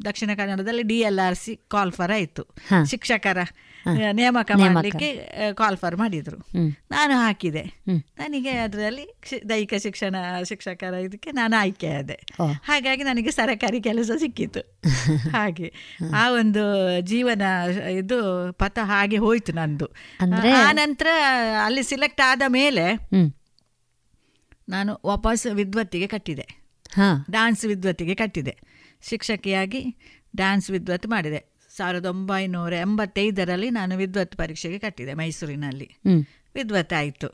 ದಕ್ಷಿಣ 0.05 0.31
ಕನ್ನಡದಲ್ಲಿ 0.37 0.83
D 0.83 0.99
L 1.01 1.19
R 1.19 1.35
C 1.35 1.61
call for 1.69 2.13
ಆಯಿತು. 2.13 2.43
ಶಿಕ್ಷಕರ 2.85 3.39
ನೇಮಕ 4.13 4.51
ಮಾಡಲಿಕ್ಕೆ 4.57 5.31
ಕಾಲ್ಫರ್ 5.55 5.97
ಮಾಡಿದರು. 5.97 6.47
ನಾನು 6.91 7.15
ಹಾಕಿದೆ. 7.15 7.63
ನನಗೆ 7.89 8.51
ಅದರಲ್ಲಿ 8.51 9.15
ದೈಹಿಕ 9.49 9.75
ಶಿಕ್ಷಣ 9.83 10.17
ಶಿಕ್ಷಕರ 10.43 10.95
ಇದಕ್ಕೆ 10.95 11.33
ನಾನು 11.33 11.61
ಆಯ್ಕೆ 11.61 11.89
ಆದೆ. 11.89 12.27
ಹಾಗಾಗಿ 12.65 13.03
ನನಗೆ 13.03 13.31
ಸರಕಾರಿ 13.31 13.81
ಕೆಲಸ 13.81 14.11
ಸಿಕ್ಕಿತು. 14.19 14.81
ಹಾಗೆ. 15.33 15.73
ಆ 16.15 16.31
ಒಂದು 16.31 16.61
ಜೀವನ 17.01 17.43
ಇದು 17.91 18.53
ಪಥ 18.53 18.79
ಹಾಗೆ 18.83 19.17
ಹೋಯ್ತು 19.17 19.53
ನಂದು. 19.53 19.87
ಆ 20.57 20.73
ನಂತರ 20.73 21.07
ಅಲ್ಲಿ 21.65 21.83
ಸಿಲೆಕ್ಟ್ 21.83 22.21
ಆದ 22.21 22.43
ಮೇಲೆ 22.49 22.95
ನಾನು 24.69 25.01
ವಾಪಸ್ 25.07 25.47
ವಿದ್ವತ್ತಿಗೆ 25.55 26.07
ಕಟ್ಟಿದೆ. 26.07 26.67
ಡಾನ್ಸ್ 27.31 27.65
ವಿದ್ವತ್ತಿಗೆ 27.65 28.15
ಕಟ್ಟಿದೆ. 28.15 28.57
ಶಿಕ್ಷಕಿಯಾಗಿ 29.09 29.97
ಡ್ಯಾನ್ಸ್ 30.37 30.71
ವಿದ್ವತ್ 30.71 31.07
ಮಾಡಿದೆ. 31.07 31.56
ಸಾವಿರದ 31.77 32.07
ಒಂಬೈನೂರ 32.07 32.73
ಎಂಬತ್ತೈದರಲ್ಲಿ 32.73 33.71
ನಾನು 33.71 33.97
ವಿದ್ವತ್ 33.97 34.37
ಪರೀಕ್ಷೆಗೆ 34.37 34.79
ಕಟ್ಟಿದೆ 34.79 35.15
ಮೈಸೂರಿನಲ್ಲಿ. 35.15 35.91
ವಿದ್ವತ್ 36.55 36.93
ಆಯಿತು. 36.93 37.29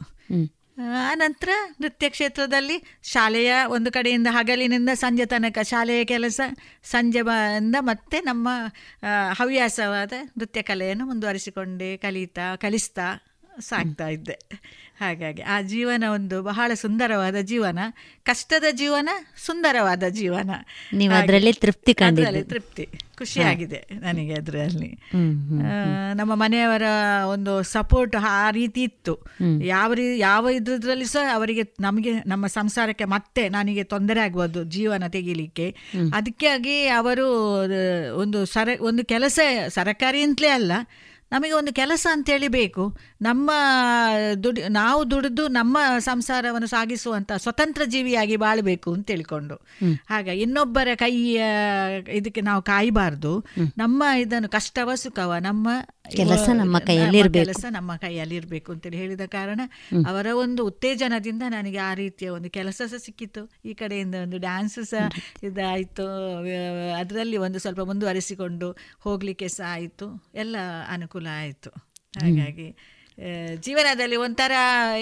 ಆನಂತರ 1.11 1.49
ನೃತ್ಯ 1.80 2.09
ಕ್ಷೇತ್ರದಲ್ಲಿ 2.09 2.76
ಶಾಲೆಯ 3.03 3.53
ಒಂದು 3.66 3.93
ಕಡೆಯಿಂದ 3.93 4.26
ಹಗಲಿನಿಂದ 4.30 4.88
ಸಂಜೆ 4.95 5.24
ತನಕ 5.24 5.59
ಶಾಲೆಯ 5.62 6.05
ಕೆಲಸ 6.05 6.40
ಸಂಜೆ 6.84 7.22
ಬಂದ 7.22 7.76
ಮತ್ತೆ 7.80 8.20
ನಮ್ಮ 8.20 8.49
ಹವ್ಯಾಸವಾದ 9.32 10.12
ನೃತ್ಯ 10.38 10.62
ಕಲೆಯನ್ನು 10.62 11.07
ಮುಂದುವರಿಸಿಕೊಂಡೆ 11.07 11.97
ಕಲಿತಾ 11.97 12.57
ಕಲಿಸ್ತಾ. 12.57 13.07
ಸಾಗ್ತಾ 13.61 14.09
ಇದ್ದೆ. 14.09 14.39
ಹಾಗಾಗಿ 15.01 15.43
ಆ 15.43 15.61
ಜೀವನ 15.63 16.05
ಒಂದು 16.15 16.43
ಬಹಳ 16.43 16.75
ಸುಂದರವಾದ 16.75 17.35
ಜೀವನ. 17.41 17.79
ಕಷ್ಟದ 18.25 18.65
ಜೀವನ 18.71 19.09
ಸುಂದರವಾದ 19.47 20.03
ಜೀವನ. 20.09 20.51
ನೀವು 20.93 21.15
ಅದರಲ್ಲಿ 21.15 21.53
ತೃಪ್ತಿ. 21.53 21.93
ಅದ್ರಲ್ಲಿ 21.93 22.43
ತೃಪ್ತಿ. 22.43 22.89
ಖುಷಿಯಾಗಿದೆ 23.19 23.87
ನನಗೆ 24.01 24.35
ಅದರಲ್ಲಿ. 24.35 24.99
ನಮ್ಮ 26.15 26.35
ಮನೆಯವರ 26.35 26.83
ಒಂದು 27.29 27.63
ಸಪೋರ್ಟ್ 27.63 28.17
ಆ 28.17 28.51
ರೀತಿ 28.51 28.83
ಇತ್ತು. 28.83 29.15
ಯಾವ 29.65 29.93
ರೀ 29.93 30.19
ಯಾವ 30.19 30.49
ಇದ್ರಲ್ಲಿ 30.49 31.05
ಸಹ 31.05 31.35
ಅವರಿಗೆ 31.35 31.63
ನಮಗೆ 31.81 32.13
ನಮ್ಮ 32.27 32.47
ಸಂಸಾರಕ್ಕೆ 32.47 33.05
ಮತ್ತೆ 33.05 33.49
ನನಗೆ 33.49 33.85
ತೊಂದರೆ 33.85 34.21
ಆಗ್ಬೋದು 34.21 34.65
ಜೀವನ 34.65 35.07
ತೆಗಿಲಿಕ್ಕೆ. 35.07 35.71
ಅದಕ್ಕಾಗಿ 36.15 36.87
ಅವರು 36.87 37.29
ಒಂದು 38.15 38.45
ಸರ 38.45 38.69
ಒಂದು 38.81 39.05
ಕೆಲಸ 39.05 39.39
ಸರಕಾರಿ 39.69 40.23
ಅಂತಲೇ 40.23 40.49
ಅಲ್ಲ 40.49 40.73
ನಮಗೆ 41.33 41.53
ಒಂದು 41.53 41.72
ಕೆಲಸ 41.72 42.07
ಅಂತೇಳಿ 42.11 42.49
ಬೇಕು. 42.49 42.97
ನಮ್ಮ 43.22 43.51
ದುಡಿ 44.45 44.62
ನಾವು 44.68 45.11
ದುಡಿದು 45.11 45.49
ನಮ್ಮ 45.49 45.78
ಸಂಸಾರವನ್ನು 45.99 46.66
ಸಾಗಿಸುವಂಥ 46.66 47.33
ಸ್ವತಂತ್ರ 47.33 47.83
ಜೀವಿಯಾಗಿ 47.85 48.37
ಬಾಳಬೇಕು 48.37 48.93
ಅಂತ 48.93 49.07
ತಿಳ್ಕೊಂಡು. 49.07 49.55
ಹಾಗ 50.11 50.28
ಇನ್ನೊಬ್ಬರ 50.28 50.89
ಕೈಯ 50.95 51.43
ಇದಕ್ಕೆ 52.09 52.41
ನಾವು 52.41 52.62
ಕಾಯಬಾರ್ದು. 52.62 53.45
ನಮ್ಮ 53.78 54.03
ಇದನ್ನು 54.18 54.49
ಕಷ್ಟವ 54.49 54.95
ಸುಖವ 54.95 55.35
ನಮ್ಮ 55.41 55.68
ಕೆಲಸ 56.17 56.49
ನಮ್ಮ 56.55 56.79
ಕೈಯಲ್ಲಿ 56.79 57.07
ನಮ್ಮ 57.07 57.17
ಇರ್ಬೇಕು. 57.17 57.47
ಕೆಲಸ 57.47 57.65
ನಮ್ಮ 57.71 57.97
ಕೈಯಲ್ಲಿ 57.97 58.37
ಇರಬೇಕು 58.37 58.73
ಅಂತೇಳಿ 58.73 58.97
ಹೇಳಿದ 58.97 59.21
ಕಾರಣ 59.27 59.61
ಅವರ 60.07 60.27
ಒಂದು 60.35 60.67
ಉತ್ತೇಜನದಿಂದ 60.67 61.43
ನನಗೆ 61.49 61.79
ಆ 61.79 61.95
ರೀತಿಯ 61.95 62.29
ಒಂದು 62.29 62.51
ಕೆಲಸ 62.51 62.83
ಸಹ 62.87 62.97
ಸಿಕ್ಕಿತ್ತು. 62.97 63.53
ಈ 63.65 63.75
ಕಡೆಯಿಂದ 63.75 64.15
ಒಂದು 64.15 64.39
ಡ್ಯಾನ್ಸ್ 64.39 64.85
ಸಹ 64.85 65.09
ಇದಾಯಿತು. 65.43 66.09
ಅದರಲ್ಲಿ 67.01 67.37
ಒಂದು 67.37 67.59
ಸ್ವಲ್ಪ 67.59 67.81
ಮುಂದುವರಿಸಿಕೊಂಡು 67.81 68.77
ಹೋಗಲಿಕ್ಕೆ 69.01 69.49
ಸಹ 69.49 69.65
ಆಯಿತು. 69.69 70.09
ಎಲ್ಲ 70.35 70.57
ಅನುಕೂಲ 70.89 71.27
ಆಯಿತು. 71.39 71.71
ಹಾಗಾಗಿ 72.23 72.69
ಜೀವನದಲ್ಲಿ 73.61 74.17
ಒಂಥರ 74.17 74.53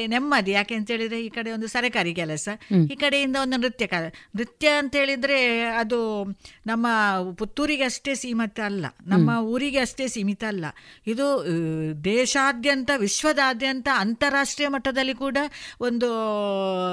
ನೆಮ್ಮದಿ. 0.07 0.51
ಯಾಕೆ 0.51 0.75
ಅಂತ 0.75 0.91
ಹೇಳಿದ್ರೆ 0.91 1.25
ಈ 1.25 1.29
ಕಡೆ 1.29 1.53
ಒಂದು 1.53 1.67
ಸರಕಾರಿ 1.67 2.15
ಕೆಲಸ 2.15 2.49
ಈ 2.93 2.97
ಕಡೆಯಿಂದ 2.97 3.37
ಒಂದು 3.43 3.57
ನೃತ್ಯ 3.57 3.87
ಕಲ 3.87 4.05
ನೃತ್ಯ 4.37 4.69
ಅಂತ 4.69 4.97
ಹೇಳಿದ್ರೆ 4.97 5.61
ಅದು 5.61 6.25
ನಮ್ಮ 6.67 6.87
ಪುತ್ತೂರಿಗೆ 7.35 7.83
ಅಷ್ಟೇ 7.83 8.15
ಸೀಮಿತ 8.15 8.61
ಅಲ್ಲ. 8.65 8.87
ನಮ್ಮ 9.07 9.31
ಊರಿಗೆ 9.39 9.79
ಅಷ್ಟೇ 9.79 10.09
ಸೀಮಿತ 10.09 10.45
ಅಲ್ಲ. 10.49 10.65
ಇದು 11.07 11.47
ದೇಶಾದ್ಯಂತ 12.05 12.91
ವಿಶ್ವದಾದ್ಯಂತ 12.97 13.89
ಅಂತಾರಾಷ್ಟ್ರೀಯ 13.95 14.69
ಮಟ್ಟದಲ್ಲಿ 14.69 15.15
ಕೂಡ 15.15 15.37
ಒಂದು 15.81 16.09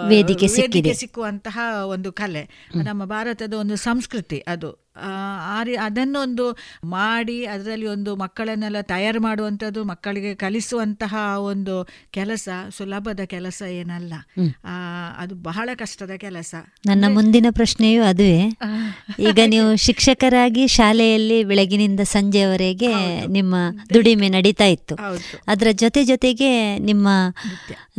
ವೇದಿಕೆ. 0.08 0.94
ಸಿಕ್ಕುವಂತಹ 0.94 1.60
ಒಂದು 1.86 2.12
ಕಲೆ. 2.12 2.70
ನಮ್ಮ 2.84 3.06
ಭಾರತದ 3.06 3.54
ಒಂದು 3.54 3.76
ಸಂಸ್ಕೃತಿ 3.76 4.44
ಅದು. 4.48 4.87
ಆ, 5.00 5.64
ರೀ 5.64 5.76
ಅದನ್ನೊಂದು 5.76 6.58
ಮಾಡಿ 6.84 7.46
ಅದರಲ್ಲಿ 7.46 7.88
ಒಂದು 7.88 8.16
ಮಕ್ಕಳನ್ನೆಲ್ಲ 8.16 8.82
ತಯಾರು 8.82 9.22
ಮಾಡುವಂಥದ್ದು 9.22 9.84
ಮಕ್ಕಳಿಗೆ 9.84 10.36
ಕಲಿಸುವಂತಹ 10.36 11.16
ಒಂದು 11.40 11.88
ಕೆಲಸ 12.12 12.50
ಸುಲಭದ 12.70 13.20
ಕೆಲಸ 13.26 13.64
ಏನಲ್ಲ. 13.72 14.14
ಅದು 15.18 15.36
ಬಹಳ 15.36 15.70
ಕಷ್ಟದ 15.76 16.12
ಕೆಲಸ. 16.18 16.56
ನನ್ನ 16.86 17.06
ಮುಂದಿನ 17.08 17.46
ಪ್ರಶ್ನೆಯೂ 17.50 18.04
ಅದುವೇ. 18.04 18.40
ಈಗ 19.20 19.40
ನೀವು 19.46 19.76
ಶಿಕ್ಷಕರಾಗಿ 19.76 20.68
ಶಾಲೆಯಲ್ಲಿ 20.68 21.44
ಬೆಳಗಿನಿಂದ 21.44 22.00
ಸಂಜೆಯವರೆಗೆ 22.00 22.92
ನಿಮ್ಮ 23.28 23.56
ದುಡಿಮೆ 23.94 24.30
ನಡೀತಾ 24.30 24.66
ಇತ್ತು. 24.66 24.96
ಅದರ 25.48 25.68
ಜೊತೆ 25.72 26.04
ಜೊತೆಗೆ 26.04 26.52
ನಿಮ್ಮ 26.78 27.08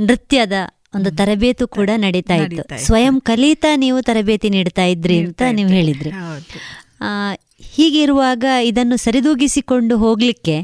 ನೃತ್ಯದ 0.01 0.53
ಒಂದು 0.95 1.11
ತರಬೇತು 1.11 1.69
ಕೂಡ 1.69 1.91
ನಡೀತಾ 1.97 2.35
ಇತ್ತು. 2.35 2.57
ಸ್ವಯಂ 2.79 3.21
ಕಲಿತಾ 3.21 3.77
ನೀವು 3.77 4.03
ತರಬೇತಿ 4.03 4.51
ನೀಡ್ತಾ 4.51 4.85
ಇದ್ರಿ 4.85 5.19
ಅಂತ 5.19 5.43
ನೀವು. 5.53 5.69
ಹೇಳಿದ್ರಿ. 5.71 6.11
ಹೀಗಿರುವಾಗ 7.61 8.45
ಇದನ್ನು 8.63 8.97
ಸರಿದೂಗಿಸಿಕೊಂಡು 8.97 9.99
ಹೋಗಲಿಕ್ಕೆ 9.99 10.57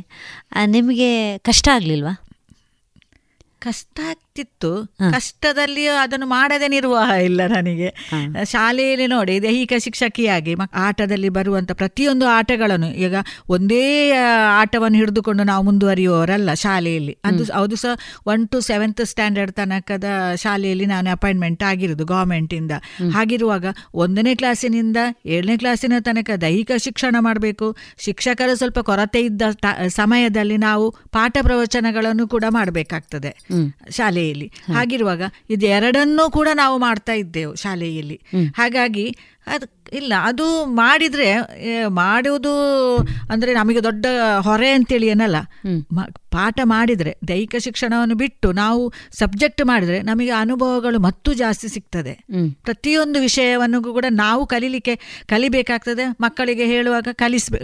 ನಿಮಗೆ 0.66 1.38
ಕಷ್ಟ 1.38 1.68
ಆಗಲಿಲ್ವಾ? 1.74 2.14
ಕಷ್ಟ 3.58 4.00
ಆಗ್ತಿತ್ತು 4.36 4.70
ಕಷ್ಟದಲ್ಲಿಯೂ 5.14 5.92
ಅದನ್ನು 6.04 6.26
ಮಾಡದೆ 6.26 6.68
ನಿರ್ವಾಹ 6.68 7.10
ಇಲ್ಲ 7.26 7.40
ನನಗೆ. 7.52 7.88
ಶಾಲೆಯಲ್ಲಿ 8.52 9.06
ನೋಡಿ 9.12 9.34
ದೈಹಿಕ 9.44 9.74
ಶಿಕ್ಷಕಿಯಾಗಿ 9.84 10.52
ಆಟದಲ್ಲಿ 10.86 11.28
ಬರುವಂತ 11.36 11.72
ಪ್ರತಿಯೊಂದು 11.80 12.26
ಆಟಗಳನ್ನು 12.36 12.88
ಈಗ 13.04 13.14
ಒಂದೇ 13.56 13.82
ಆಟವನ್ನು 14.62 14.96
ಹಿಡಿದುಕೊಂಡು 15.00 15.42
ನಾವು 15.50 15.62
ಮುಂದುವರಿಯುವವರಲ್ಲ 15.68 16.54
ಶಾಲೆಯಲ್ಲಿ. 16.64 17.14
ಅದು 17.28 17.44
ಅದು 17.60 17.78
ಸಹ 17.82 17.92
ಒನ್ 18.32 18.46
ಟು 18.54 18.60
ಸೆವೆಂತ್ 18.70 19.02
ಸ್ಟ್ಯಾಂಡರ್ಡ್ 19.10 19.52
ತನಕದ 19.60 20.08
ಶಾಲೆಯಲ್ಲಿ 20.44 20.88
ನಾನು 20.94 21.10
ಅಪಾಯಿಂಟ್ಮೆಂಟ್ 21.16 21.62
ಆಗಿರೋದು 21.70 22.06
ಗೌರ್ಮೆಂಟಿಂದ 22.12 22.72
ಹಾಗಿರುವಾಗ 23.16 23.64
ಒಂದನೇ 24.04 24.34
ಕ್ಲಾಸಿನಿಂದ 24.34 24.98
ಏಳನೇ 25.36 25.56
ಕ್ಲಾಸಿನ 25.62 26.00
ತನಕ 26.08 26.30
ದೈಹಿಕ 26.46 26.70
ಶಿಕ್ಷಣ 26.86 27.14
ಮಾಡಬೇಕು. 27.28 27.68
ಶಿಕ್ಷಕರ 28.06 28.50
ಸ್ವಲ್ಪ 28.54 28.78
ಕೊರತೆ 28.90 29.22
ಇದ್ದ 29.28 29.42
ಸಮಯದಲ್ಲಿ 30.00 30.58
ನಾವು 30.66 30.84
ಪಾಠ 31.12 31.36
ಪ್ರವಚನಗಳನ್ನು 31.42 32.26
ಕೂಡ 32.34 32.44
ಮಾಡಬೇಕಾಗ್ತದೆ. 32.58 33.32
ಶಾಲೆಯಲ್ಲಿ. 34.24 34.52
ಹಾಗಿರುವಾಗ 34.72 35.22
ಇದೆರಡನ್ನೂ 35.50 36.30
ಕೂಡ 36.30 36.48
ನಾವು 36.54 36.78
ಮಾಡ್ತಾ 36.78 37.12
ಇದ್ದೆವು 37.12 37.54
ಶಾಲೆಯಲ್ಲಿ. 37.54 38.20
ಹಾಗಾಗಿ 38.56 39.06
ಅದು 39.46 39.66
ಇಲ್ಲ 39.96 40.12
ಅದು 40.22 40.46
ಮಾಡಿದ್ರೆ 40.64 41.28
ಮಾಡುವುದು 41.88 42.52
ಅಂದ್ರೆ 43.30 43.54
ನಮಗೆ 43.54 43.82
ದೊಡ್ಡ 43.82 44.06
ಹೊರೆ 44.38 44.70
ಅಂತೇಳಿ 44.70 45.06
ಏನಲ್ಲ. 45.06 45.36
ಪಾಠ 46.30 46.60
ಮಾಡಿದ್ರೆ 46.64 47.10
ದೈಹಿಕ 47.28 47.54
ಶಿಕ್ಷಣವನ್ನು 47.58 48.14
ಬಿಟ್ಟು 48.14 48.52
ನಾವು 48.52 48.92
ಸಬ್ಜೆಕ್ಟ್ 49.18 49.62
ಮಾಡಿದ್ರೆ 49.64 50.02
ನಮಗೆ 50.02 50.30
ಅನುಭವಗಳು 50.30 50.98
ಮತ್ತೂ 50.98 51.32
ಜಾಸ್ತಿ 51.32 51.68
ಸಿಗ್ತದೆ. 51.68 52.14
ಪ್ರತಿಯೊಂದು 52.64 53.20
ವಿಷಯವನ್ನು 53.20 53.82
ಕೂಡ 53.82 54.04
ನಾವು 54.10 54.46
ಕಲೀಲಿಕ್ಕೆ 54.46 54.94
ಕಲಿಬೇಕಾಗ್ತದೆ. 55.28 56.04
ಮಕ್ಕಳಿಗೆ 56.20 56.64
ಹೇಳುವಾಗ 56.64 57.08
ಕಲಿಸ್ಬೇ 57.12 57.60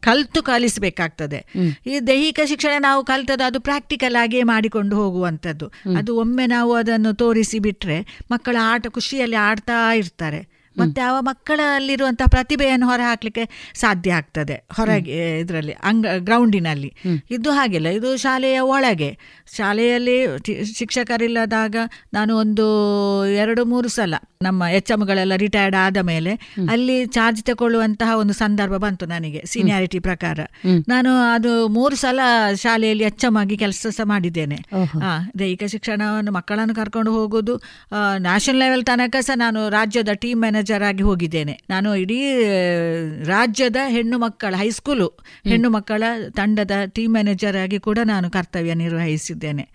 ಕಲಿತು 0.00 0.42
ಕಲಿಸ್ಬೇಕಾಗ್ತದೆ. 0.42 1.40
ಈ 1.86 2.00
ದೈಹಿಕ 2.06 2.40
ಶಿಕ್ಷಣ 2.44 2.74
ನಾವು 2.80 3.04
ಕಲಿತದ್ದು 3.04 3.44
ಅದು 3.44 3.60
ಪ್ರಾಕ್ಟಿಕಲ್ 3.60 4.16
ಆಗಿಯೇ 4.22 4.42
ಮಾಡಿಕೊಂಡು 4.42 4.96
ಹೋಗುವಂಥದ್ದು. 4.96 5.68
ಅದು 5.98 6.16
ಒಮ್ಮೆ 6.16 6.46
ನಾವು 6.46 6.74
ಅದನ್ನು 6.74 7.14
ತೋರಿಸಿ 7.14 7.58
ಬಿಟ್ರೆ 7.58 8.00
ಮಕ್ಕಳ 8.30 8.56
ಆಟ 8.62 8.86
ಖುಷಿಯಲ್ಲಿ 8.88 9.36
ಆಡ್ತಾ 9.36 9.92
ಇರ್ತಾರೆ. 9.92 10.40
ಮತ್ತೆ 10.78 11.00
ಅವ 11.00 11.16
ಮಕ್ಕಳಲ್ಲಿರುವಂತಹ 11.20 12.26
ಪ್ರತಿಭೆಯನ್ನು 12.26 12.86
ಹೊರ 12.86 13.00
ಹಾಕ್ಲಿಕ್ಕೆ 13.04 13.72
ಸಾಧ್ಯ 13.74 14.12
ಆಗ್ತದೆ. 14.12 14.66
ಹೊರಗೆ 14.72 15.38
ಇದರಲ್ಲಿ 15.38 15.72
ಅಂಗ 15.72 16.06
ಗ್ರೌಂಡಿನಲ್ಲಿ. 16.18 16.94
ಇದು 17.30 17.50
ಹಾಗೆಲ್ಲ. 17.50 17.86
ಇದು 17.88 18.16
ಶಾಲೆಯ 18.16 18.60
ಒಳಗೆ. 18.60 19.18
ಶಾಲೆಯಲ್ಲಿ 19.56 20.16
ಶಿಕ್ಷಕರಿಲ್ಲದಾಗ 20.74 21.76
ನಾನು 22.12 22.36
ಒಂದು 22.36 22.66
ಎರಡು 23.34 23.64
ಮೂರು 23.64 23.88
ಸಲ 23.88 24.14
ನಮ್ಮ 24.42 24.62
ಎಚ್ 24.72 24.90
ಎಮ್ಗಳೆಲ್ಲ 24.90 25.36
ರಿಟೈರ್ಡ್ 25.36 25.76
ಆದ 25.76 25.96
ಮೇಲೆ 25.96 26.32
ಅಲ್ಲಿ 26.70 27.06
ಚಾರ್ಜ್ 27.06 27.44
ತಗೊಳ್ಳುವಂತಹ 27.44 28.16
ಒಂದು 28.18 28.32
ಸಂದರ್ಭ 28.32 28.76
ಬಂತು 28.76 29.06
ನನಗೆ 29.06 29.42
ಸೀನಿಯಾರಿಟಿ 29.46 29.98
ಪ್ರಕಾರ. 29.98 30.38
ನಾನು 30.88 31.10
ಅದು 31.34 31.68
ಮೂರು 31.68 31.96
ಸಲ 31.96 32.20
ಶಾಲೆಯಲ್ಲಿ 32.54 33.04
ಎಚ್ 33.04 33.24
ಎಂ 33.24 33.36
ಆಗಿ 33.36 33.56
ಕೆಲಸ 33.56 33.86
ಸಹ 33.90 34.04
ಮಾಡಿದ್ದೇನೆ. 34.04 34.54
ಹಾ 34.84 35.30
ದೈಹಿಕ 35.38 35.64
ಶಿಕ್ಷಣವನ್ನು 35.64 36.32
ಮಕ್ಕಳನ್ನು 36.32 36.74
ಕರ್ಕೊಂಡು 36.74 37.12
ಹೋಗೋದು 37.12 37.62
ನ್ಯಾಷನಲ್ 38.18 38.58
ಲೆವೆಲ್ 38.58 38.84
ತನಕ 38.84 39.16
ಸಹ 39.20 39.36
ನಾನು 39.36 39.68
ರಾಜ್ಯದ 39.68 40.08
ಟೀಮ್ 40.14 40.40
ಮ್ಯಾನೇಜರ್ 40.40 40.63
ಆಗಿ 40.70 41.02
ಹೋಗಿದ್ದೇನೆ. 41.02 41.60
ನಾನು 41.70 41.96
ಇಡೀ 41.96 42.44
ರಾಜ್ಯದ 43.24 43.76
ಹೆಣ್ಣು 43.88 44.18
ಮಕ್ಕಳ 44.18 44.54
ಹೈಸ್ಕೂಲು 44.56 45.06
ಹೆಣ್ಣು 45.50 45.70
ಮಕ್ಕಳ 45.70 46.02
ತಂಡದ 46.30 46.70
ಟೀಮ್ 46.86 47.12
ಮ್ಯಾನೇಜರ್ 47.12 47.56
ಆಗಿ 47.56 47.78
ಕೂಡ 47.78 47.98
ನಾನು 48.04 48.30
ಕರ್ತವ್ಯ 48.30 48.74
ನಿರ್ವಹಿಸಿದ್ದೇನೆ. 48.74 49.68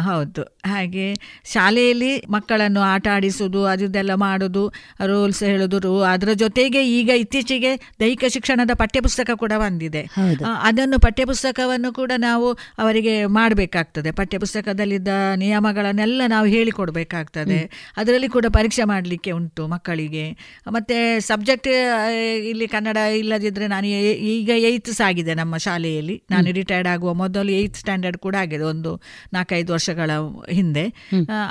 ಹೌದು. 0.00 0.42
ಹಾಗೆ 0.42 1.14
ಶಾಲೆಯಲ್ಲಿ 1.52 2.24
ಮಕ್ಕಳನ್ನು 2.30 2.80
ಆಟ 2.80 3.08
ಆಡಿಸುವುದು 3.12 3.64
ಅದೆಲ್ಲ 3.64 4.14
ಮಾಡುದು 4.14 4.72
ರೂಲ್ಸ್ 5.06 5.42
ಹೇಳೋದು 5.42 5.78
ರೂ- 5.78 6.06
ಅದರ 6.06 6.28
ಜೊತೆಗೆ 6.34 6.88
ಈಗ 6.88 7.10
ಇತ್ತೀಚೆಗೆ 7.10 7.76
ದೈಹಿಕ 7.76 8.24
ಶಿಕ್ಷಣದ 8.28 8.70
ಪಠ್ಯಪುಸ್ತಕ 8.74 9.30
ಕೂಡ 9.34 9.52
ಬಂದಿದೆ. 9.58 10.02
ಅದನ್ನು 10.62 10.98
ಪಠ್ಯಪುಸ್ತಕವನ್ನು 10.98 11.92
ಕೂಡ 11.92 12.12
ನಾವು 12.16 12.52
ಅವರಿಗೆ 12.78 13.26
ಮಾಡಬೇಕಾಗ್ತದೆ. 13.26 14.10
ಪಠ್ಯಪುಸ್ತಕದಲ್ಲಿದ್ದ 14.10 15.08
ನಿಯಮಗಳನ್ನೆಲ್ಲ 15.36 16.22
ನಾವು 16.28 16.46
ಹೇಳಿಕೊಡ್ಬೇಕಾಗ್ತದೆ. 16.46 17.58
ಅದರಲ್ಲಿ 17.96 18.28
ಕೂಡ 18.28 18.46
ಪರೀಕ್ಷೆ 18.48 18.84
ಮಾಡಲಿಕ್ಕೆ 18.84 19.30
ಉಂಟು 19.30 19.68
ಮಕ್ಕಳಿಗೆ. 19.68 20.27
ಮತ್ತೆ 20.76 20.96
ಸಬ್ಜೆಕ್ಟ್ 21.20 21.68
ಇಲ್ಲಿ 22.50 22.68
ಕನ್ನಡ 22.68 22.96
ಇಲ್ಲದಿದ್ರೆ 23.20 23.66
ನಾನು 23.66 23.86
ಈಗ 24.34 24.50
ಏಯ್ತ್ 24.68 24.92
ಆಗಿದೆ 25.08 25.32
ನಮ್ಮ 25.34 25.56
ಶಾಲೆಯಲ್ಲಿ. 25.66 26.16
ನಾನು 26.30 26.52
ರಿಟೈರ್ಡ್ 26.58 26.88
ಆಗುವ 26.88 27.10
ಮೊದಲು 27.14 27.50
ಏಯ್ತ್ 27.52 27.78
ಸ್ಟ್ಯಾಂಡರ್ಡ್ 27.82 28.18
ಕೂಡ 28.18 28.34
ಆಗಿದೆ 28.40 28.64
ಒಂದು 28.64 28.92
ನಾಲ್ಕೈದು 29.32 29.72
ವರ್ಷಗಳ 29.72 30.10
ಹಿಂದೆ. 30.50 30.84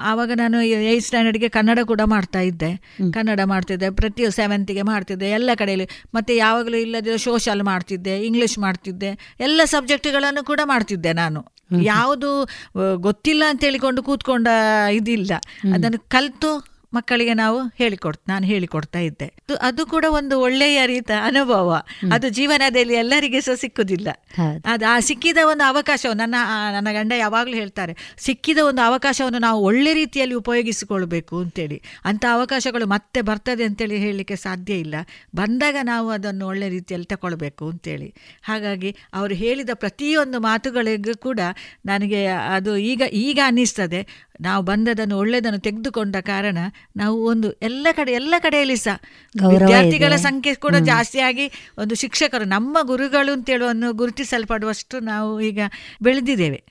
ಆವಾಗ 0.01 0.31
ನಾನು 0.35 0.57
ಏಯ್ತ್ 0.61 1.05
ಸ್ಟ್ಯಾಂಡರ್ಡ್ಗೆ 1.05 1.49
ಕನ್ನಡ 1.49 1.79
ಕೂಡ 1.83 2.01
ಮಾಡ್ತಾ 2.05 2.41
ಇದ್ದೆ. 2.41 2.71
ಕನ್ನಡ 3.13 3.39
ಮಾಡ್ತಿದ್ದೆ 3.45 3.89
ಪ್ರತಿ 3.89 4.23
ಸೆವೆಂತಿಗೆ 4.31 4.81
ಮಾಡ್ತಿದ್ದೆ 4.81 5.29
ಎಲ್ಲ 5.29 5.49
ಕಡೆಯಲ್ಲಿ. 5.55 5.87
ಮತ್ತೆ 6.13 6.35
ಯಾವಾಗಲೂ 6.37 6.77
ಇಲ್ಲದಿರೋ 6.77 7.17
ಸೋಷಲ್ 7.27 7.63
ಮಾಡ್ತಿದ್ದೆ 7.63 8.15
ಇಂಗ್ಲಿಷ್ 8.25 8.57
ಮಾಡ್ತಿದ್ದೆ 8.59 9.11
ಎಲ್ಲ 9.39 9.61
ಸಬ್ಜೆಕ್ಟ್ಗಳನ್ನು 9.65 10.43
ಕೂಡ 10.45 10.59
ಮಾಡ್ತಿದ್ದೆ 10.63 11.13
ನಾನು. 11.13 11.41
ಯಾವುದು 11.83 12.29
ಗೊತ್ತಿಲ್ಲ 12.97 13.43
ಅಂತ 13.49 13.61
ಹೇಳಿಕೊಂಡು 13.63 14.01
ಕೂತ್ಕೊಂಡ 14.03 14.47
ಇದಿಲ್ಲ. 14.93 15.31
ಅದನ್ನು 15.73 15.99
ಕಲಿತು 16.09 16.51
ಮಕ್ಕಳಿಗೆ 16.93 17.33
ನಾವು 17.33 17.61
ಹೇಳಿಕೊಡ್ 17.77 18.17
ನಾನು 18.27 18.45
ಹೇಳಿಕೊಡ್ತಾ 18.45 18.99
ಇದ್ದೆ. 18.99 19.33
ಅದು- 19.61 19.89
ಕೂಡ 19.89 20.05
ಒಂದು 20.09 20.39
ಒಳ್ಳೆಯ 20.39 20.85
ರೀತಿಯ 20.85 21.15
ಅನುಭವ. 21.15 21.81
ಅದು 22.13 22.29
ಜೀವನದಲ್ಲಿ 22.29 22.93
ಎಲ್ಲರಿಗೆ 22.93 23.41
ಸಹ 23.41 23.53
ಸಿಕ್ಕುದಿಲ್ಲ. 23.53 24.07
ಅದು 24.65 24.85
ಆ 24.85 24.99
ಸಿಕ್ಕಿದ 24.99 25.37
ಒಂದು 25.43 25.63
ಅವಕಾಶವು 25.63 26.13
ನನ್ನ 26.13 26.35
ನನ್ನ 26.73 26.87
ಗಂಡ 26.91 27.13
ಯಾವಾಗಲೂ 27.17 27.53
ಹೇಳ್ತಾರೆ 27.53 28.15
ಸಿಕ್ಕಿದ 28.17 28.57
ಒಂದು 28.57 28.81
ಅವಕಾಶವನ್ನು 28.81 29.39
ನಾವು 29.39 29.63
ಒಳ್ಳೆ 29.63 29.93
ರೀತಿಯಲ್ಲಿ 29.93 30.35
ಉಪಯೋಗಿಸಿಕೊಳ್ಬೇಕು 30.35 31.39
ಅಂತೇಳಿ. 31.39 31.81
ಅಂತ 32.05 32.25
ಅವಕಾಶಗಳು 32.31 32.87
ಮತ್ತೆ 32.87 33.21
ಬರ್ತದೆ 33.21 33.63
ಅಂತೇಳಿ 33.63 33.97
ಹೇಳಲಿಕ್ಕೆ 33.97 34.35
ಸಾಧ್ಯ 34.35 34.73
ಇಲ್ಲ. 34.73 34.95
ಬಂದಾಗ 35.35 35.75
ನಾವು 35.83 36.09
ಅದನ್ನು 36.09 36.47
ಒಳ್ಳೆ 36.47 36.69
ರೀತಿಯಲ್ಲಿ 36.69 37.05
ತಗೊಳ್ಬೇಕು 37.05 37.69
ಅಂತೇಳಿ. 37.69 38.13
ಹಾಗಾಗಿ 38.43 38.95
ಅವರು 39.13 39.33
ಹೇಳಿದ 39.33 39.69
ಪ್ರತಿಯೊಂದು 39.73 40.39
ಮಾತುಗಳಿಗೂ 40.39 41.17
ಕೂಡ 41.17 41.39
ನನಗೆ 41.85 42.25
ಅದು 42.25 42.77
ಈಗ 42.77 43.01
ಈಗ 43.11 43.39
ಅನ್ನಿಸ್ತದೆ. 43.45 44.26
ನಾವು 44.41 44.63
ಬಂದದನ್ನು 44.63 45.17
ಒಳ್ಳೆಯದನ್ನು 45.17 45.59
ತೆಗೆದುಕೊಂಡ 45.59 46.15
ಕಾರಣ 46.15 46.57
ನಾವು 46.97 47.25
ಒಂದು 47.25 47.51
ಎಲ್ಲ 47.51 47.87
ಕಡೆ 47.95 48.11
ಎಲ್ಲ 48.11 48.33
ಕಡೆಯಲ್ಲಿ 48.39 48.75
ಸಹ 48.75 48.97
ವಿದ್ಯಾರ್ಥಿಗಳ 49.53 50.15
ಸಂಖ್ಯೆ 50.15 50.55
ಕೂಡ 50.55 50.75
ಜಾಸ್ತಿಯಾಗಿ 50.75 51.51
ಒಂದು 51.77 51.95
ಶಿಕ್ಷಕರು 51.95 52.45
ನಮ್ಮ 52.45 52.77
ಗುರುಗಳು 52.81 53.33
ಅಂತೇಳಿ 53.33 53.63
ಒಂದು 53.63 53.93
ಗುರುತಿಸಲ್ಪಡುವಷ್ಟು 53.93 54.99
ನಾವು 54.99 55.41
ಈಗ 55.41 55.59
ಬೆಳೆದಿದ್ದೇವೆ. 56.01 56.63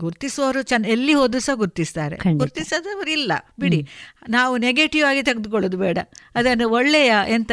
ಗುರ್ತಿಸುವವರು 0.00 0.62
ಚೆನ್ನ 0.62 0.84
ಎಲ್ಲಿ 0.84 1.14
ಹೋದ್ರು 1.14 1.40
ಸಹ 1.40 1.54
ಗುರ್ತಿಸ್ತಾರೆ. 1.54 2.16
ಗುರ್ತಿಸದವರು 2.32 3.10
ಇಲ್ಲ. 3.10 3.32
ಬಿಡಿ. 3.58 3.88
ನಾವು 4.28 4.56
ನೆಗೆಟಿವ್ 4.56 5.10
ಆಗಿ 5.10 5.22
ತೆಗೆದುಕೊಳ್ಳೋದು 5.22 5.76
ಬೇಡ. 5.76 5.98
ಅದನ್ನು 6.34 6.68
ಒಳ್ಳೆಯ 6.68 7.14
ಎಂತ 7.28 7.52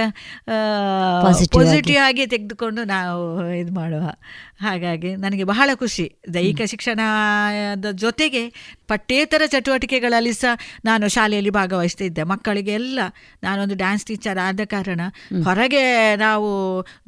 ಪಾಸಿಟಿವ್ 1.24 1.98
ಆಗಿ. 2.04 2.28
ತೆಗೆದುಕೊಂಡು 2.28 2.84
ನಾವು 2.84 3.54
ಇದು 3.54 3.74
ಮಾಡುವ 3.74 4.10
ಹಾಗಾಗಿ 4.62 5.16
ನನಗೆ 5.16 5.44
ಬಹಳ 5.44 5.70
ಖುಷಿ. 5.76 6.16
ದೈಹಿಕ 6.34 6.62
ಶಿಕ್ಷಣದ 6.66 7.86
ಜೊತೆಗೆ 7.92 8.50
ಪಠ್ಯೇತರ 8.88 9.42
ಚಟುವಟಿಕೆಗಳಲ್ಲಿ 9.46 10.34
ಸಹ 10.34 10.58
ನಾನು 10.86 11.08
ಶಾಲೆಯಲ್ಲಿ 11.08 11.50
ಭಾಗವಹಿಸ್ತಿದ್ದೆ. 11.50 12.24
ಮಕ್ಕಳಿಗೆ 12.24 12.72
ಎಲ್ಲ 12.72 13.00
ನಾನೊಂದು 13.44 13.76
ಡ್ಯಾನ್ಸ್ 13.76 14.06
ಟೀಚರ್ 14.06 14.38
ಆದ 14.38 14.60
ಕಾರಣ 14.66 15.02
ಹೊರಗೆ 15.44 16.16
ನಾವು 16.16 16.50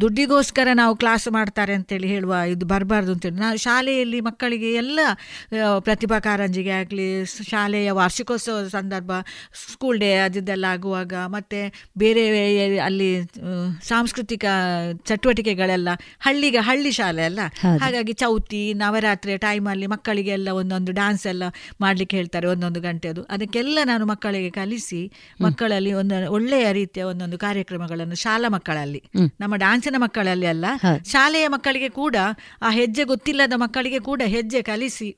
ದುಡ್ಡಿಗೋಸ್ಕರ 0.01 0.67
ನಾವು 0.73 0.95
ಕ್ಲಾಸ್ 0.95 1.27
ಮಾಡ್ತಾರೆ 1.31 1.73
ಅಂತೇಳಿ 1.73 2.07
ಹೇಳುವ 2.07 2.33
ಇದು 2.33 2.65
ಬರಬಾರ್ದು 2.65 3.11
ಅಂತೇಳಿ. 3.11 3.35
ನಾವು 3.35 3.57
ಶಾಲೆಯಲ್ಲಿ 3.57 4.21
ಮಕ್ಕಳಿಗೆ 4.21 4.73
ಎಲ್ಲ 4.73 4.99
ಪ್ರತಿಭಾ 5.79 6.19
ಕಾರಂಜಿಗೆ 6.19 6.71
ಆಗಲಿ 6.71 7.07
ಶಾಲೆಯ 7.49 7.91
ವಾರ್ಷಿಕೋತ್ಸವ 7.91 8.67
ಸಂದರ್ಭ 8.67 9.11
ಸ್ಕೂಲ್ 9.63 9.99
ಡೇ 9.99 10.15
ಅದಿದ್ದೆಲ್ಲ 10.17 10.65
ಆಗುವಾಗ 10.73 11.13
ಮತ್ತು 11.27 11.59
ಬೇರೆ 11.97 12.23
ಅಲ್ಲಿ 12.79 13.09
ಸಾಂಸ್ಕೃತಿಕ 13.83 14.45
ಚಟುವಟಿಕೆಗಳೆಲ್ಲ 15.05 15.89
ಹಳ್ಳಿಗೆ 16.19 16.57
ಹಳ್ಳಿ 16.59 16.91
ಶಾಲೆ 16.91 17.23
ಅಲ್ಲ? 17.25 17.39
ಹಾಗಾಗಿ 17.79 18.13
ಚೌತಿ 18.13 18.73
ನವರಾತ್ರಿ 18.73 19.37
ಟೈಮಲ್ಲಿ 19.37 19.87
ಮಕ್ಕಳಿಗೆಲ್ಲ 19.87 20.49
ಒಂದೊಂದು 20.51 20.91
ಡ್ಯಾನ್ಸ್ 20.91 21.27
ಎಲ್ಲ 21.27 21.43
ಮಾಡ್ಲಿಕ್ಕೆ 21.81 22.17
ಹೇಳ್ತಾರೆ 22.17 22.47
ಒಂದೊಂದು 22.47 22.81
ಗಂಟೆದು 22.81 23.21
ಅದಕ್ಕೆಲ್ಲ 23.29 23.79
ನಾನು 23.85 24.05
ಮಕ್ಕಳಿಗೆ 24.05 24.49
ಕಲಿಸಿ 24.51 25.01
ಮಕ್ಕಳಲ್ಲಿ 25.41 25.93
ಒಂದು 25.93 26.15
ಒಳ್ಳೆಯ 26.31 26.71
ರೀತಿಯ 26.71 27.03
ಒಂದೊಂದು 27.03 27.37
ಕಾರ್ಯಕ್ರಮಗಳನ್ನು 27.37 28.15
ಶಾಲಾ 28.15 28.49
ಮಕ್ಕಳಲ್ಲಿ. 28.49 29.01
ನಮ್ಮ 29.39 29.55
ಡ್ಯಾನ್ಸಿನ 29.55 29.95
ಮಕ್ಕಳಲ್ಲಿ 29.97 30.47
ಅಲ್ಲ 30.47 30.65
ಶಾಲೆಯ 31.11 31.47
ಮಕ್ಕಳಿಗೆ 31.47 31.89
ಕೂಡ 31.93 32.15
ಆ 32.61 32.69
ಹೆಜ್ಜೆ 32.71 33.03
ಗೊತ್ತಿಲ್ಲದ 33.03 33.53
ಮಕ್ಕಳಿಗೆ 33.55 33.99
ಕೂಡ 33.99 34.21
ಹೆಜ್ಜೆ 34.27 34.61
ಕಲಿಸಿ 34.61 35.09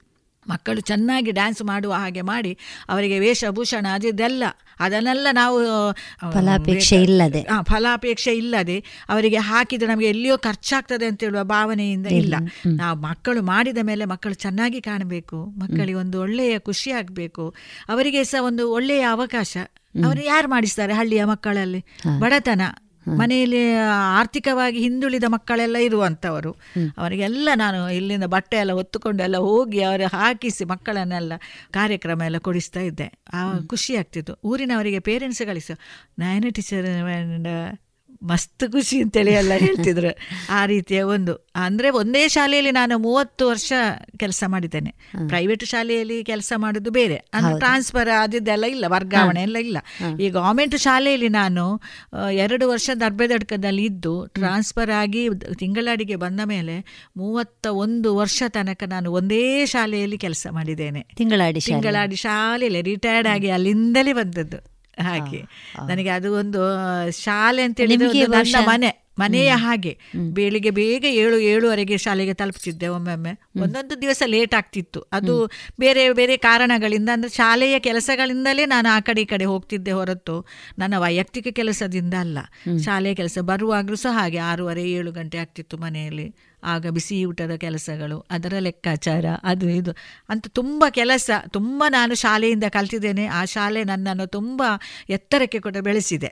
ಮಕ್ಕಳು 0.49 0.81
ಚೆನ್ನಾಗಿ 0.81 1.31
ಡ್ಯಾನ್ಸ್ 1.31 1.63
ಮಾಡುವ 1.63 1.93
ಹಾಗೆ 1.93 2.21
ಮಾಡಿ 2.21 2.57
ಅವರಿಗೆ 2.89 3.19
ವೇಷಭೂಷಣ 3.19 3.87
ಅದೆಲ್ಲ 3.93 4.43
ಅದನ್ನೆಲ್ಲ 4.79 5.27
ನಾವು 5.31 5.63
ಫಲಾಪೇಕ್ಷೆ 6.31 7.03
ಇಲ್ಲದೆ. 7.03 7.47
ಫಲಾಪೇಕ್ಷೆ 7.61 8.35
ಇಲ್ಲದೆ 8.37 8.83
ಅವರಿಗೆ 9.09 9.37
ಹಾಕಿದ್ರೆ 9.37 9.93
ನಮಗೆ 9.93 10.05
ಎಲ್ಲಿಯೋ 10.05 10.37
ಖರ್ಚಾಗ್ತದೆ 10.37 11.05
ಅಂತ 11.05 11.23
ಹೇಳುವ 11.23 11.43
ಭಾವನೆಯಿಂದ 11.43 12.07
ಇಲ್ಲ. 12.07 12.35
ನಾವು 12.67 13.01
ಮಕ್ಕಳು 13.01 13.41
ಮಾಡಿದ 13.41 13.77
ಮೇಲೆ 13.81 14.05
ಮಕ್ಕಳು 14.05 14.33
ಚೆನ್ನಾಗಿ 14.33 14.81
ಕಾಣಬೇಕು. 14.81 15.45
ಮಕ್ಕಳಿಗೆ 15.45 15.93
ಒಂದು 15.93 16.21
ಒಳ್ಳೆಯ 16.21 16.59
ಖುಷಿ 16.59 16.91
ಆಗಬೇಕು. 16.91 17.55
ಅವರಿಗೆ 17.89 18.23
ಸಹ 18.23 18.43
ಒಂದು 18.43 18.71
ಒಳ್ಳೆಯ 18.71 19.01
ಅವಕಾಶ. 19.01 19.57
ಅವರು 20.05 20.25
ಯಾರು 20.25 20.47
ಮಾಡಿಸ್ತಾರೆ 20.49 20.93
ಹಳ್ಳಿಯ 20.93 21.23
ಮಕ್ಕಳಲ್ಲಿ? 21.23 21.85
ಬಡತನ. 22.19 22.61
ಮನೆಯಲ್ಲಿ 23.09 23.73
ಆರ್ಥಿಕವಾಗಿ 23.91 24.79
ಹಿಂದುಳಿದ 24.79 25.23
ಮಕ್ಕಳೆಲ್ಲ 25.27 25.77
ಇರುವಂಥವರು. 25.77 26.51
ಅವರಿಗೆಲ್ಲ 26.97 27.49
ನಾನು 27.55 27.89
ಇಲ್ಲಿಂದ 27.91 28.23
ಬಟ್ಟೆ 28.23 28.57
ಎಲ್ಲ 28.57 28.71
ಹೊತ್ತುಕೊಂಡು 28.71 29.23
ಎಲ್ಲ 29.23 29.37
ಹೋಗಿ 29.37 29.81
ಅವರು 29.81 30.17
ಹಾಕಿಸಿ 30.17 30.65
ಮಕ್ಕಳನ್ನೆಲ್ಲ 30.65 31.33
ಕಾರ್ಯಕ್ರಮ 31.71 32.21
ಎಲ್ಲ 32.21 32.37
ಕೊಡಿಸ್ತಾ 32.37 32.79
ಇದ್ದೆ. 32.79 33.11
ಆ 33.33 33.59
ಖುಷಿ 33.67 33.95
ಆಗ್ತಿತ್ತು. 33.95 34.39
ಊರಿನವರಿಗೆ 34.43 34.99
ಪೇರೆಂಟ್ಸ್ಗಳಿಸ 34.99 35.71
ನಾನು 36.19 36.51
ಟೀಚರ್ 36.51 36.87
ಮಸ್ತ್ 38.29 38.71
ಖುಷಿ 38.71 39.01
ಅಂತೇಳಿ 39.01 39.31
ಎಲ್ಲ 39.31 39.53
ಹೇಳ್ತಿದ್ರು. 39.53 40.11
ಆ 40.49 40.65
ರೀತಿಯ 40.65 41.01
ಒಂದು 41.01 41.33
ಅಂದರೆ 41.55 41.89
ಒಂದೇ 41.89 42.27
ಶಾಲೆಯಲ್ಲಿ 42.27 42.71
ನಾನು 42.71 42.97
ಮೂವತ್ತು 42.97 43.47
ವರ್ಷ 43.47 43.73
ಕೆಲಸ 44.17 44.43
ಮಾಡಿದ್ದೇನೆ. 44.47 44.95
ಪ್ರೈವೇಟ್ 45.27 45.65
ಶಾಲೆಯಲ್ಲಿ 45.65 46.23
ಕೆಲಸ 46.23 46.53
ಮಾಡೋದು 46.57 46.91
ಬೇರೆ. 46.91 47.15
ಅಂದ್ರೆ 47.33 47.59
ಟ್ರಾನ್ಸ್ಫರ್ 47.59 48.09
ಆದಿದ್ದೆಲ್ಲ 48.09 48.63
ಇಲ್ಲ 48.65 48.85
ವರ್ಗಾವಣೆ 48.87 49.41
ಎಲ್ಲ 49.41 49.57
ಇಲ್ಲ. 49.57 49.77
ಈ 50.19 50.29
ಗೌರ್ಮೆಂಟ್ 50.29 50.77
ಶಾಲೆಯಲ್ಲಿ 50.77 51.29
ನಾನು 51.29 51.81
ಎರಡು 52.31 52.69
ವರ್ಷ 52.69 52.89
ದರ್ಬೆದಡ್ಕದಲ್ಲಿ 52.99 53.85
ಇದ್ದು 53.85 54.25
ಟ್ರಾನ್ಸ್ಫರ್ 54.27 54.91
ಆಗಿ 54.91 55.29
ತಿಂಗಳಾಡಿಗೆ 55.59 56.15
ಬಂದ 56.15 56.39
ಮೇಲೆ 56.45 57.07
ಮೂವತ್ತ 57.17 57.67
ಒಂದು 57.67 58.15
ವರ್ಷ 58.15 58.43
ತನಕ 58.47 58.83
ನಾನು 58.87 59.11
ಒಂದೇ 59.11 59.65
ಶಾಲೆಯಲ್ಲಿ 59.65 60.17
ಕೆಲಸ 60.17 60.47
ಮಾಡಿದ್ದೇನೆ. 60.51 61.03
ತಿಂಗಳಾಡಿ 61.15 61.59
ತಿಂಗಳಾಡಿ 61.59 62.15
ಶಾಲೆಯಲ್ಲಿ 62.15 62.81
ರಿಟೈರ್ಡ್ 62.81 63.27
ಆಗಿ 63.27 63.49
ಅಲ್ಲಿಂದಲೇ 63.49 64.13
ಬಂದದ್ದು. 64.13 64.74
ಹಾಗೆ. 65.01 65.37
ನನಗೆ 65.87 66.09
ಅದು 66.09 66.33
ಒಂದು 66.33 66.59
ಶಾಲೆ 67.11 67.61
ಅಂತ 67.61 67.79
ಹೇಳಿದ್ರೆ 67.79 68.07
ನನ್ನ 68.27 68.67
ಮನೆ 68.67 69.05
ಮನೆಯ 69.19 69.51
ಹಾಗೆ. 69.55 69.97
ಬೆಳಿಗ್ಗೆ 70.33 70.69
ಬೇಗ 70.69 71.05
ಏಳು 71.05 71.39
ಏಳುವರೆಗೆ 71.39 71.97
ಶಾಲೆಗೆ 71.97 72.33
ತಲುಪ್ತಿದ್ದೆ 72.33 72.87
ಒಮ್ಮೊಮ್ಮೆ. 72.87 73.31
ಒಂದೊಂದು 73.61 74.01
ದಿವಸ 74.01 74.23
ಲೇಟ್ 74.25 74.55
ಆಗ್ತಿತ್ತು. 74.55 75.01
ಅದು 75.11 75.51
ಬೇರೆ 75.79 76.13
ಬೇರೆ 76.13 76.37
ಕಾರಣಗಳಿಂದ 76.37 77.09
ಅಂದ್ರೆ 77.13 77.29
ಶಾಲೆಯ 77.31 77.79
ಕೆಲಸಗಳಿಂದಲೇ 77.79 78.65
ನಾನು 78.65 78.89
ಆ 78.89 78.99
ಕಡೆ 78.99 79.21
ಈ 79.21 79.25
ಕಡೆ 79.25 79.45
ಹೋಗ್ತಿದ್ದೆ 79.45 79.91
ಹೊರತು. 79.91 80.45
ನನ್ನ 80.79 80.97
ವೈಯಕ್ತಿಕ 80.97 81.47
ಕೆಲಸದಿಂದ 81.51 82.13
ಅಲ್ಲ. 82.13 82.37
ಶಾಲೆಯ 82.79 83.13
ಕೆಲಸ 83.15 83.37
ಬರುವಾಗಲೂ 83.41 83.95
ಸಹ 83.95 84.17
ಹಾಗೆ 84.19 84.37
ಆರೂವರೆ 84.37 84.91
ಏಳು 84.91 85.11
ಗಂಟೆ 85.11 85.37
ಆಗ್ತಿತ್ತು 85.37 85.77
ಮನೆಯಲ್ಲಿ. 85.77 86.35
ಆಗ 86.65 86.87
ಬಿಸಿ 86.87 87.25
ಊಟದ 87.25 87.55
ಕೆಲಸಗಳು 87.55 88.25
ಅದರ 88.31 88.53
ಲೆಕ್ಕಾಚಾರ 88.59 89.25
ಅದು 89.43 89.69
ಇದು. 89.69 89.91
ಅಂತ 90.29 90.47
ತುಂಬ 90.47 90.83
ಕೆಲಸ 90.89 91.29
ತುಂಬ 91.51 91.83
ನಾನು 91.89 92.15
ಶಾಲೆಯಿಂದ 92.15 92.63
ಕಲ್ತಿದ್ದೇನೆ. 92.69 93.25
ಆ 93.27 93.45
ಶಾಲೆ 93.45 93.83
ನನ್ನನ್ನು 93.83 94.27
ತುಂಬ 94.27 94.61
ಎತ್ತರಕ್ಕೆ 95.09 95.59
ಕೂಡ 95.59 95.77
ಬೆಳೆಸಿದೆ. 95.81 96.31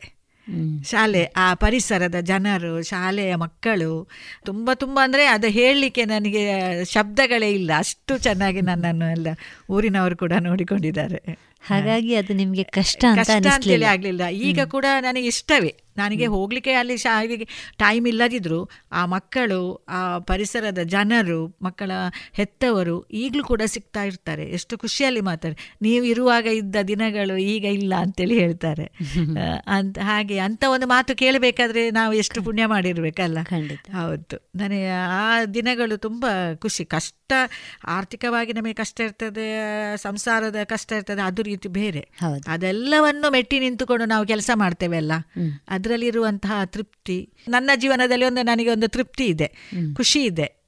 ಶಾಲೆ 0.83 1.31
ಆ 1.37 1.53
ಪರಿಸರದ 1.53 2.15
ಜನರು 2.21 2.83
ಶಾಲೆಯ 2.83 3.35
ಮಕ್ಕಳು 3.35 4.07
ತುಂಬ 4.45 4.73
ತುಂಬ 4.73 4.99
ಅಂದರೆ 5.03 5.25
ಅದು 5.25 5.47
ಹೇಳಲಿಕ್ಕೆ 5.47 6.05
ನನಗೆ 6.05 6.43
ಶಬ್ದಗಳೇ 6.83 7.51
ಇಲ್ಲ. 7.51 7.71
ಅಷ್ಟು 7.77 8.17
ಚೆನ್ನಾಗಿ 8.17 8.61
ನನ್ನನ್ನು 8.61 9.11
ಎಲ್ಲ 9.11 9.27
ಊರಿನವರು 9.69 10.17
ಕೂಡ 10.17 10.33
ನೋಡಿಕೊಂಡಿದ್ದಾರೆ. 10.39 11.53
ಹಾಗಾಗಿ 11.61 12.15
ಅದು 12.15 12.33
ನಿಮಗೆ 12.33 12.63
ಕಷ್ಟ 12.63 13.05
ಅಂತೇಳಿ 13.05 13.85
ಆಗಲಿಲ್ಲ. 13.85 14.29
ಈಗ 14.29 14.59
ಕೂಡ 14.65 14.85
ನನಗೆ 14.99 15.27
ಇಷ್ಟವೇ. 15.27 15.73
ನನಗೆ 15.97 16.25
ಹೋಗಲಿಕ್ಕೆ 16.25 16.71
ಅಲ್ಲಿ 16.71 16.97
ಶಾಲೆಗೆ 16.97 17.47
ಟೈಮ್ 17.77 18.07
ಇಲ್ಲದಿದ್ರು 18.07 18.69
ಆ 18.91 19.05
ಮಕ್ಕಳು 19.05 19.85
ಆ 19.89 20.19
ಪರಿಸರದ 20.19 20.79
ಜನರು 20.83 21.57
ಮಕ್ಕಳ 21.61 21.91
ಹೆತ್ತವರು 22.33 23.07
ಈಗಲೂ 23.13 23.43
ಕೂಡ 23.43 23.61
ಸಿಗ್ತಾ 23.65 24.03
ಇರ್ತಾರೆ. 24.03 24.49
ಎಷ್ಟು 24.49 24.77
ಖುಷಿಯಲ್ಲಿ 24.77 25.21
ಮಾತಾರೆ 25.21 25.75
ನೀವು 25.81 26.05
ಇರುವಾಗ 26.05 26.45
ಇದ್ದ 26.45 26.75
ದಿನಗಳು 26.87 27.37
ಈಗ 27.37 27.65
ಇಲ್ಲ 27.65 27.93
ಅಂತೇಳಿ 27.97 28.39
ಹೇಳ್ತಾರೆ. 28.39 28.85
ಅಂತ 29.67 29.99
ಹಾಗೆ 29.99 30.39
ಅಂತ 30.39 30.63
ಒಂದು 30.67 30.87
ಮಾತು 30.87 31.15
ಕೇಳಬೇಕಾದ್ರೆ 31.15 31.91
ನಾವು 31.91 32.13
ಎಷ್ಟು 32.13 32.43
ಪುಣ್ಯ 32.43 32.65
ಮಾಡಿರ್ಬೇಕಲ್ಲ. 32.65 33.37
ಹೌದು. 33.91 34.49
ನನಗೆ 34.55 34.89
ಆ 35.07 35.43
ದಿನಗಳು 35.53 35.97
ತುಂಬ 35.97 36.25
ಖುಷಿ. 36.55 36.85
ಕಷ್ಟ 36.85 37.33
ಆರ್ಥಿಕವಾಗಿ 37.87 38.53
ನಮಗೆ 38.53 38.73
ಕಷ್ಟ 38.73 39.01
ಇರ್ತದೆ 39.01 39.47
ಸಂಸಾರದ 39.95 40.55
ಕಷ್ಟ 40.63 40.91
ಇರ್ತದೆ 40.91 41.21
ಅದು 41.21 41.41
ರೀತಿ 41.41 41.67
ಬೇರೆ. 41.67 42.07
ಅದೆಲ್ಲವನ್ನು 42.47 43.31
ಮೆಟ್ಟಿ 43.31 43.59
ನಿಂತುಕೊಂಡು 43.59 44.05
ನಾವು 44.05 44.27
ಕೆಲಸ 44.27 44.49
ಮಾಡ್ತೇವೆ 44.53 44.97
ಅಲ್ಲ. 44.97 45.13
ಅದರಲ್ಲಿರುವಂತಹ 45.83 46.63
ತೃಪ್ತಿ. 46.65 47.33
ನನ್ನ 47.47 47.71
ಜೀವನದಲ್ಲಿ 47.75 48.25
ಒಂದು 48.25 48.41
ನನಗೆ 48.41 48.71
ಒಂದು 48.71 48.87
ತೃಪ್ತಿ 48.87 49.25
ಇದೆ. 49.25 49.47
ಖುಷಿ 49.95 50.23
ಇದೆ. 50.23 50.63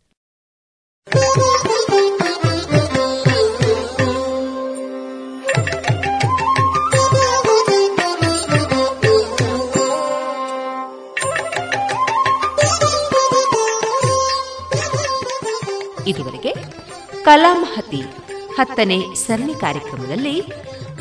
ಇದುವರೆಗೆ 16.08 16.54
ಕಲಾಮಹತಿ 17.24 18.02
ಹತ್ತನೇ 18.58 19.16
ಸರಣಿ 19.16 19.54
ಕಾರ್ಯಕ್ರಮದಲ್ಲಿ 19.54 20.42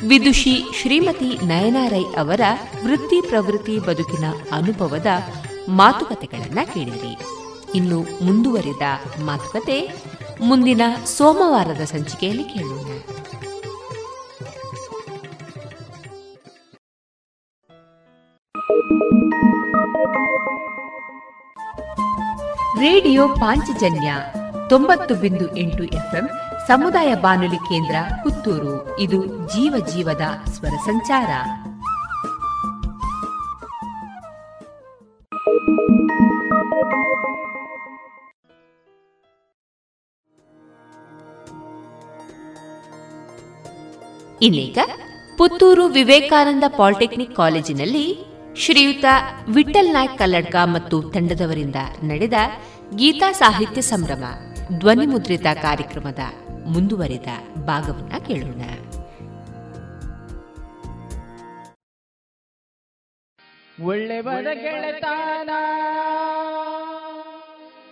ವಿದುಷಿ 0.03 0.65
ಶ್ರೀಮತಿ 0.75 1.47
ನಯನಾರೈ 1.47 2.03
ಅವರ 2.03 2.41
ವೃತ್ತಿ 2.85 3.21
ಪ್ರವೃತ್ತಿ 3.21 3.79
ಬದುಕಿನ 3.79 4.25
ಅನುಭವದ 4.53 5.07
ಮಾತುಕತೆಗಳನ್ನ 5.69 6.59
ಕೇಳಿರಿ 6.75 7.19
ಇನ್ನು 7.75 8.25
ಮುಂದುವರಿದ 8.25 8.83
ಮಾತುಕತೆ 9.25 10.05
ಮುಂದಿನ 10.41 10.83
ಸೋಮವಾರದ 11.17 11.85
ಸಂಚಿಕೆಯಲ್ಲಿ 11.85 12.45
ಕೇಳೋಣ. 12.45 12.85
ರೇಡಿಯೋ 22.81 23.29
ಪಾಂಚಜನ್ಯ 23.29 24.15
ತೊಂಬತ್ತು 24.69 25.15
ಬಿಂದು 25.15 25.57
ಎಂಟು 25.57 25.85
ಎಫ್ಎಂ 25.85 26.31
ಸಮುದಾಯ 26.69 27.15
ಬಾನುಲಿ 27.15 27.57
ಕೇಂದ್ರ 27.57 27.97
ಪುತ್ತೂರು. 28.23 28.99
ಇದು 28.99 29.27
ಜೀವ 29.27 29.87
ಜೀವದ 29.87 30.23
ಸ್ವರ 30.45 30.69
ಸಂಚಾರ. 30.69 31.31
ಇನ್ನೀಗ 44.43 44.79
ಪುತ್ತೂರು 45.39 45.85
ವಿವೇಕಾನಂದ 45.85 46.65
ಪಾಲಿಟೆಕ್ನಿಕ್ 46.77 47.37
ಕಾಲೇಜಿನಲ್ಲಿ 47.37 48.35
ಶ್ರೀಯುತ 48.57 49.05
ವಿಠಲ್ 49.49 49.93
ನಾಯ್ಕ್ 49.93 50.19
ಕಲ್ಲಡ್ಕ 50.19 50.57
ಮತ್ತು 50.65 51.03
ತಂಡದವರಿಂದ 51.03 51.77
ನಡೆದ 52.03 52.33
ಗೀತಾ 52.97 53.33
ಸಾಹಿತ್ಯ 53.33 53.81
ಸಂಭ್ರಮ 53.81 54.25
ಧ್ವನಿ 54.79 55.07
ಮುದ್ರಿತ 55.07 55.47
ಕಾರ್ಯಕ್ರಮದ 55.63 56.19
ಮುಂದುವರಿದ 56.67 57.27
ಭಾಗವನ್ನ 57.65 58.13
ಕೇಳೋಣ. 58.27 58.63
ಒಳ್ಳೆವರ 63.85 64.47
ಗೆಳೆತಾನ 64.55 65.51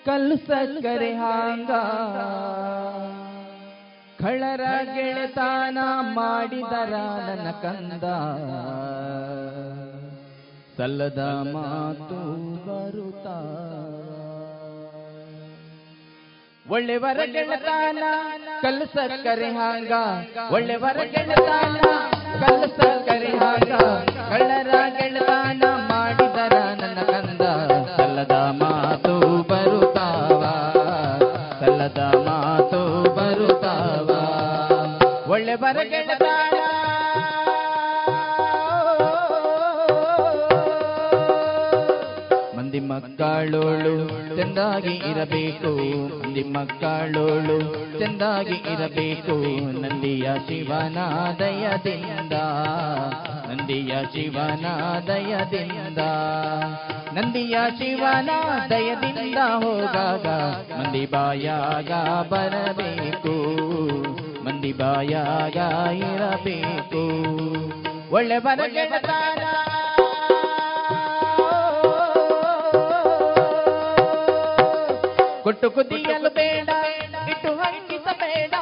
ಕಲ್ಲು 0.05 0.37
ಸಕ್ಕರೆ 0.37 1.15
ಹಾಂಗ 1.15 1.71
ಕಳರ 4.21 4.61
ಗೆಳೆತಾನ 4.95 5.79
ಮಾಡಿದರ 6.01 6.95
ನನ್ನ 6.95 7.51
ಕಂದ. 7.51 8.05
ಸಲ್ಲದ 10.77 11.19
ಮಾತು 11.53 12.21
ಬರುತ್ತಾ 12.67 13.62
ಒಳ್ಳೆವರ 16.73 17.21
ಗೆಳತಾನ 17.33 18.03
ಕಲ್ಸ 18.63 18.95
ಕರೆ 19.25 19.49
ಹಾಂಗ. 19.51 19.93
ಒಳ್ಳೆವರ 20.53 20.99
ಗೆಳತಾನ 21.15 21.77
ಕಲ್ಸ 22.43 22.79
ಕರೆ 23.07 23.33
ಹಾಂಗ. 23.39 23.73
ಕಳ್ಳರ 24.31 24.71
ಗೆಳತಾನ 24.99 25.63
ಮಾಡಿದರ 25.91 26.55
ನನ್ನ 26.81 27.01
ಮಕ್ಕಳೋಳು 43.03 44.09
ಚೆಂದಾಗಿ 44.37 44.95
ಇರಬೇಕು. 44.95 45.71
ಮಂದಿ 46.19 46.43
ಮಕ್ಕಳೋಳು 46.43 47.59
ಚೆಂದಾಗಿ 47.99 48.55
ಇರಬೇಕು. 48.73 49.37
ನಂದಿಯ 49.83 50.23
ಶಿವನ 50.23 50.99
ದಯದಿಂದ 51.39 52.33
ನಂದಿಯ 53.51 53.95
ಶಿವನ 54.13 54.67
ದಯದಿಂದ 55.07 55.99
ನಂದಿಯ 57.15 57.57
ಶಿವನ 57.79 58.31
ದಯದಿಂದ 58.71 59.37
ಹೋಗಾಗ 59.37 60.27
ಮಂದಿ 60.81 61.07
ಬಾಯಾಗ 61.07 61.91
ಬರಬೇಕು. 62.29 63.35
ಮಂದಿ 64.45 64.73
ಬಾಯಾಗ 64.73 65.57
ಇರಬೇಕು. 65.97 67.03
ಒಳ್ಳೆ 68.15 68.39
ಬರಗೆ 68.39 68.85
ಕೊಟ್ಟು 75.63 75.75
ಕುದಿಯಲು 75.75 76.31
ಬೇಡ 76.31 76.71
ಇಟ್ಟು 77.31 77.51
ಹಂಗಿಸಬೇಡ 77.59 78.55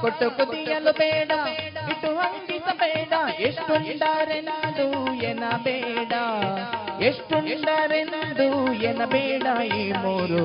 ಕೊಟ್ಟು 0.00 0.26
ಕುದಿಯಲು 0.30 0.92
ಬೇಡ 0.92 1.32
ಇಟ್ಟು 1.86 2.10
ಹಂಗಿಸಬೇಡ 2.18 3.12
ಎಷ್ಟುಂಡರೆಂದು 3.40 4.86
ಎನಬೇಡ 5.22 6.12
ಎಷ್ಟುಂಡರೆಂದು 7.00 8.46
ಎನಬೇಡ 8.82 9.46
ಈ 9.74 9.84
ಮೂರು 10.04 10.42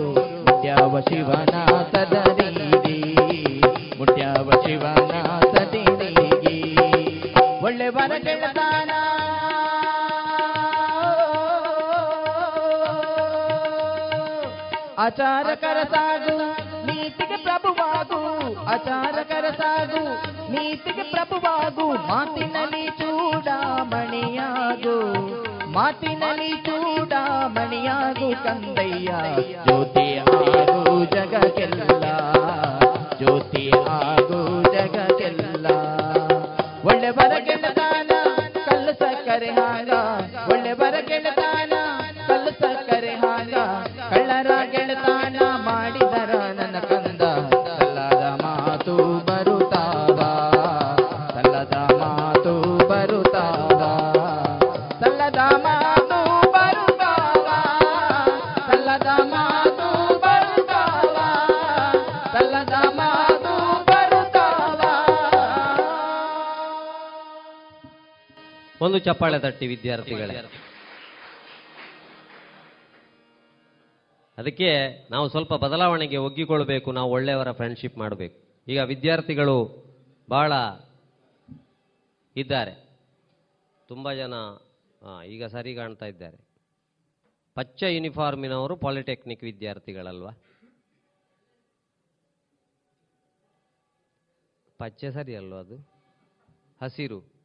ಮುಟ್ಯಾವ 0.48 1.00
ಶಿವನಾಥದ 1.00 2.18
ನೀಗಿ 2.58 3.00
ಮುಟ್ಯಾವ 4.00 4.50
ಶಿವನಾಥದ 4.66 5.76
ನೀಗಿ 6.02 6.58
ಒಳ್ಳೆ 7.64 7.90
ವರ 7.90 8.12
ಗೆಳತಾನ 8.24 8.92
ಆಚಾರಕರ 15.04 15.78
ಸಾಗು, 15.92 16.36
ನೀತಿಗೆ 16.88 17.38
ಪ್ರಭುವಾಗು. 17.38 18.20
ಆಚಾರಕರ 18.74 19.46
ಸಾಗು, 19.58 20.02
ನೀತಿಗೆ 20.52 21.04
ಪ್ರಭುವಾಗು. 21.04 21.86
ಮಾತಿನಲ್ಲಿ 22.08 22.84
ಚೂಡಾಮಣಿಯಾಗು. 23.00 24.96
ಮಾತಿನಲ್ಲಿ 25.72 26.50
ಚೂಡಾಮಣಿಯಾಗು 26.66 28.30
ಕಂದಯ್ಯ 28.44 29.10
ಜ್ಯೋತಿ 29.66 30.08
ಆಗು 30.18 31.06
ಜಗಕ್ಕೆಲ್ಲ. 31.16 32.04
ಜ್ಯೋತಿ 33.18 33.64
ಆಗು 33.90 34.42
ಜಗಕ್ಕೆಲ್ಲ. 34.74 35.68
ಒಳ್ಳೆ 36.86 37.12
ಬರಗೆಲ್ಲ 37.12 37.66
ಗೆಳತಾನ 37.68 38.12
ಕಲ್ಲು 38.66 38.94
ಸಕ್ಕರೆ 38.94 39.52
ಹಾಗ. 39.52 39.92
ಒಂದು 68.92 69.04
ಚಪ್ಪಾಳೆ 69.06 69.40
ತಟ್ಟಿ, 69.40 69.66
ವಿದ್ಯಾರ್ಥಿಗಳೇ. 69.68 70.36
ಅದಕ್ಕೆ 74.38 74.70
ನಾವು 75.12 75.26
ಸ್ವಲ್ಪ 75.30 75.54
ಬದಲಾವಣೆಗೆ 75.54 76.18
ಒಗ್ಗಿಕೊಳ್ಬೇಕು, 76.18 76.92
ನಾವು 76.92 77.10
ಒಳ್ಳೆಯವರ 77.12 77.52
ಫ್ರೆಂಡ್ಶಿಪ್ 77.52 77.98
ಮಾಡಬೇಕು. 77.98 78.38
ಈಗ 78.68 78.80
ವಿದ್ಯಾರ್ಥಿಗಳು 78.80 79.58
ಬಹಳ 80.30 80.52
ಇದ್ದಾರೆ. 82.36 82.74
ತುಂಬ 83.88 84.14
ಜನ 84.14 84.34
ಈಗ 85.26 85.46
ಸರಿ 85.46 85.76
ಕಾಣ್ತಾ 85.76 86.06
ಇದ್ದಾರೆ. 86.06 86.38
ಪಚ್ಚ 87.56 87.84
ಯೂನಿಫಾರ್ಮಿನವರು 87.84 88.76
ಪಾಲಿಟೆಕ್ನಿಕ್ 88.76 89.44
ವಿದ್ಯಾರ್ಥಿಗಳಲ್ವಾ? 89.44 90.32
ಪಚ್ಚೆ 94.80 95.12
ಸರಿ 95.12 95.36
ಅಲ್ವಾ 95.36 95.60
ಅದು? 95.60 95.78
ಹಸಿರು. 96.82 97.41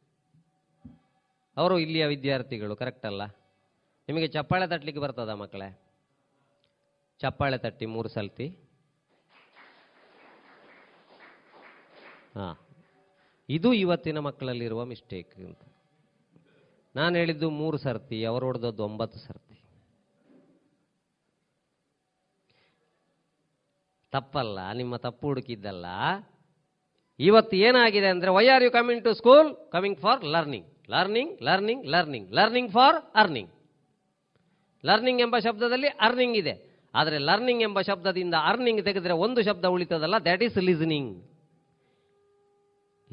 ಅವರು 1.57 1.79
ಇಲ್ಲಿಯ 1.79 2.05
ವಿದ್ಯಾರ್ಥಿಗಳು 2.05 2.75
ಕರೆಕ್ಟ್ 2.75 3.05
ಅಲ್ಲ? 3.05 3.23
ನಿಮಗೆ 4.07 4.27
ಚಪ್ಪಾಳೆ 4.27 4.67
ತಟ್ಟಲಿಕ್ಕೆ 4.67 5.01
ಬರ್ತದ 5.01 5.29
ಮಕ್ಕಳೇ? 5.29 5.79
ಚಪ್ಪಾಳೆ 7.19 7.57
ತಟ್ಟಿ 7.57 7.85
ಮೂರು 7.85 8.09
ಸಲ್ತಿ. 8.09 8.47
ಹಾ. 12.35 12.67
ಇದು 13.49 13.73
ಇವತ್ತಿನ 13.73 14.19
ಮಕ್ಕಳಲ್ಲಿರುವ 14.19 14.85
ಮಿಸ್ಟೇಕ್ 14.85 15.35
ಅಂತ. 15.35 15.61
ನಾನು 16.95 17.15
ಹೇಳಿದ್ದು 17.15 17.49
ಮೂರು 17.49 17.77
ಸರ್ತಿ, 17.77 18.25
ಅವರು 18.25 18.45
ಹೊಡೆದದ್ದು 18.45 18.83
ಒಂಬತ್ತು 18.83 19.19
ಸರ್ತಿ. 19.19 19.63
ತಪ್ಪಲ್ಲ, 24.11 24.71
ನಿಮ್ಮ 24.71 24.95
ತಪ್ಪು 24.95 25.27
ಹುಡುಕಿದ್ದಲ್ಲ. 25.27 25.85
ಇವತ್ತು 27.19 27.55
ಏನಾಗಿದೆ 27.55 28.07
ಅಂದರೆ 28.07 28.31
why 28.31 28.47
are 28.47 28.63
you 28.63 28.71
coming 28.71 29.03
to 29.03 29.13
school 29.13 29.71
coming 29.71 29.99
for 29.99 30.23
learning 30.23 30.76
learning 30.89 31.41
learning 31.41 31.85
learning 31.85 32.31
learning 32.31 32.71
for 32.71 32.95
earning 33.15 33.51
learning 34.85 35.21
ಎಂಬ 35.21 35.37
ಶಬ್ದದಲ್ಲಿ 35.37 35.87
ಅರ್ನಿಂಗ್ 35.87 36.37
ಇದೆ. 36.37 36.67
ಆದರೆ 36.95 37.17
ಲರ್ನಿಂಗ್ 37.17 37.63
ಎಂಬ 37.63 37.81
ಶಬ್ದದಿಂದ 37.81 38.33
ಅರ್ನಿಂಗ್ 38.43 38.83
ತೆಗೆದರೆ 38.83 39.13
ಒಂದು 39.13 39.43
ಶಬ್ದ 39.43 39.65
ಉಳಿತದಲ್ಲ 39.65 40.15
that 40.23 40.43
is 40.43 40.57
listening 40.57 41.23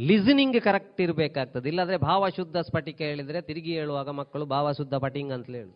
listening 0.01 0.61
correct 0.63 1.01
ಇರಬೇಕಾಗ್ತದೆ. 1.01 1.71
ಭಾವ 1.71 1.97
ಭಾವಶುದ್ಧ 1.97 2.57
ಸ್ಫಟಿಕ 2.57 3.01
ಹೇಳಿದ್ರೆ 3.01 3.41
ತಿರುಗಿ 3.41 3.73
ಹೇಳುವಾಗ 3.75 4.09
ಮಕ್ಕಳು 4.09 4.47
ಭಾವಶುದ್ಧ 4.47 4.95
ಪಟಿಂಗ್ 4.95 5.33
ಅಂತ 5.33 5.47
ಹೇಳಿ. 5.47 5.75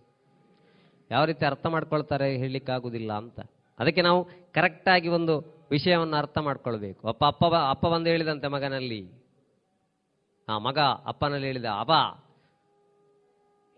ಯಾವ 1.11 1.25
ರೀತಿ 1.25 1.45
ಅರ್ಥ 1.45 1.67
ಮಾಡ್ಕೊಳ್ತಾರೆ 1.67 2.37
ಹೇಳಲಿಕ್ಕಾಗುವುದಿಲ್ಲ 2.37 3.13
ಅಂತ. 3.13 3.41
ಅದಕ್ಕೆ 3.79 4.03
ನಾವು 4.03 4.29
ಕರೆಕ್ಟಾಗಿ 4.53 5.09
ಒಂದು 5.09 5.35
ವಿಷಯವನ್ನು 5.71 6.17
ಅರ್ಥ 6.17 6.39
ಮಾಡ್ಕೊಳ್ಬೇಕು. 6.39 7.09
ಅಪ್ಪ 7.09 7.25
ಅಪ್ಪ 7.25 7.45
ಅಪ್ಪ 7.45 7.87
ಬಂದು 7.87 8.11
ಹೇಳಿದಂತೆ 8.11 8.49
ಮಗನಲ್ಲಿ. 8.49 9.28
ಆ 10.49 10.59
ಮಗ 10.59 10.79
ಅಪ್ಪನಲ್ಲಿ 10.79 11.47
ಹೇಳಿದ 11.47 11.65
ಅಬ 11.65 11.93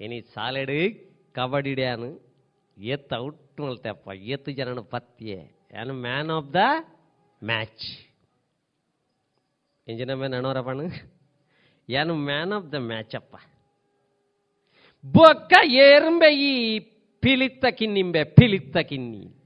ಏನಿ 0.00 0.20
ಸಾಲೆಡ್ 0.20 0.72
ಕಬಡ್ಡಿ 1.34 1.74
ಡ್ಯಾನು 1.74 2.10
ಎತ್ತು 2.76 3.16
ಔಟ್ 3.16 3.60
ಮಲ್ತೆಪ್ಪ 3.60 4.08
ಎತ್ತು 4.14 4.52
ಜನನ 4.52 4.80
ಪತ್ತೆ 4.80 5.38
ಏನು 5.72 5.94
ಮ್ಯಾನ್ 5.94 6.30
ಆಫ್ 6.30 6.54
ದ 6.54 6.56
ಮ್ಯಾಚ್ 7.42 7.86
ಇಂಜಿನ 9.88 10.14
ಮೇಲೆ 10.14 10.36
ಅಣೋರಪ್ಪಣ 10.36 10.80
ಏನು 11.88 12.14
ಮ್ಯಾನ್ 12.14 12.52
ಆಫ್ 12.52 12.72
ದ 12.72 12.74
ಮ್ಯಾಚ್ 12.74 13.14
ಅಪ್ಪ. 13.14 13.36
ಬೊಕ್ಕ 15.04 15.52
ಏರ್ಂಬೆ 15.64 16.30
ಈ 16.34 16.78
ಪಿಲಿತ್ತ 17.22 17.64
ಕಿನ್ನಿಂಬೆ, 17.66 18.24
ಪಿಲಿತ್ತ 18.24 18.76
ಕಿನ್ನಿ. 18.78 19.36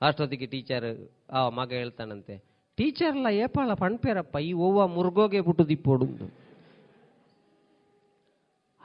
ಅಷ್ಟೊತ್ತಿಗೆ 0.00 0.46
ಟೀಚರ್ 0.46 0.86
ಆ 1.30 1.48
ಮಗ 1.48 1.72
ಹೇಳ್ತಾನಂತೆ 1.72 2.51
ಟೀಚರ್ಲ 2.82 3.26
ಏಪಾಳ 3.26 3.72
ಪಣ್ಪೇರಪ್ಪ, 3.74 4.36
ಈ 4.36 4.52
ಓವ 4.52 4.86
ಮುರ್ಗೋಗೆ 4.86 5.40
ಬಿಟ್ಟು 5.40 5.68
ದಿಪ್ಪೋಡು 5.68 6.06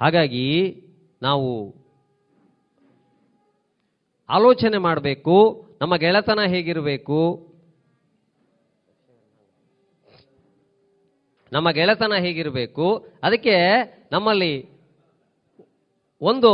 ಹಾಗಾಗಿ 0.02 0.44
ನಾವು 1.22 1.76
ಆಲೋಚನೆ 4.30 4.78
ಮಾಡಬೇಕು, 4.78 5.36
ನಮ್ಮ 5.82 5.96
ಗೆಳೆತನ 5.96 6.40
ಹೇಗಿರಬೇಕು? 6.48 7.20
ನಮ್ಮ 11.52 11.72
ಗೆಳೆತನ 11.72 12.14
ಹೇಗಿರಬೇಕು? 12.20 13.08
ಅದಕ್ಕೆ 13.24 13.56
ನಮ್ಮಲ್ಲಿ 14.12 14.70
ಒಂದು 16.22 16.52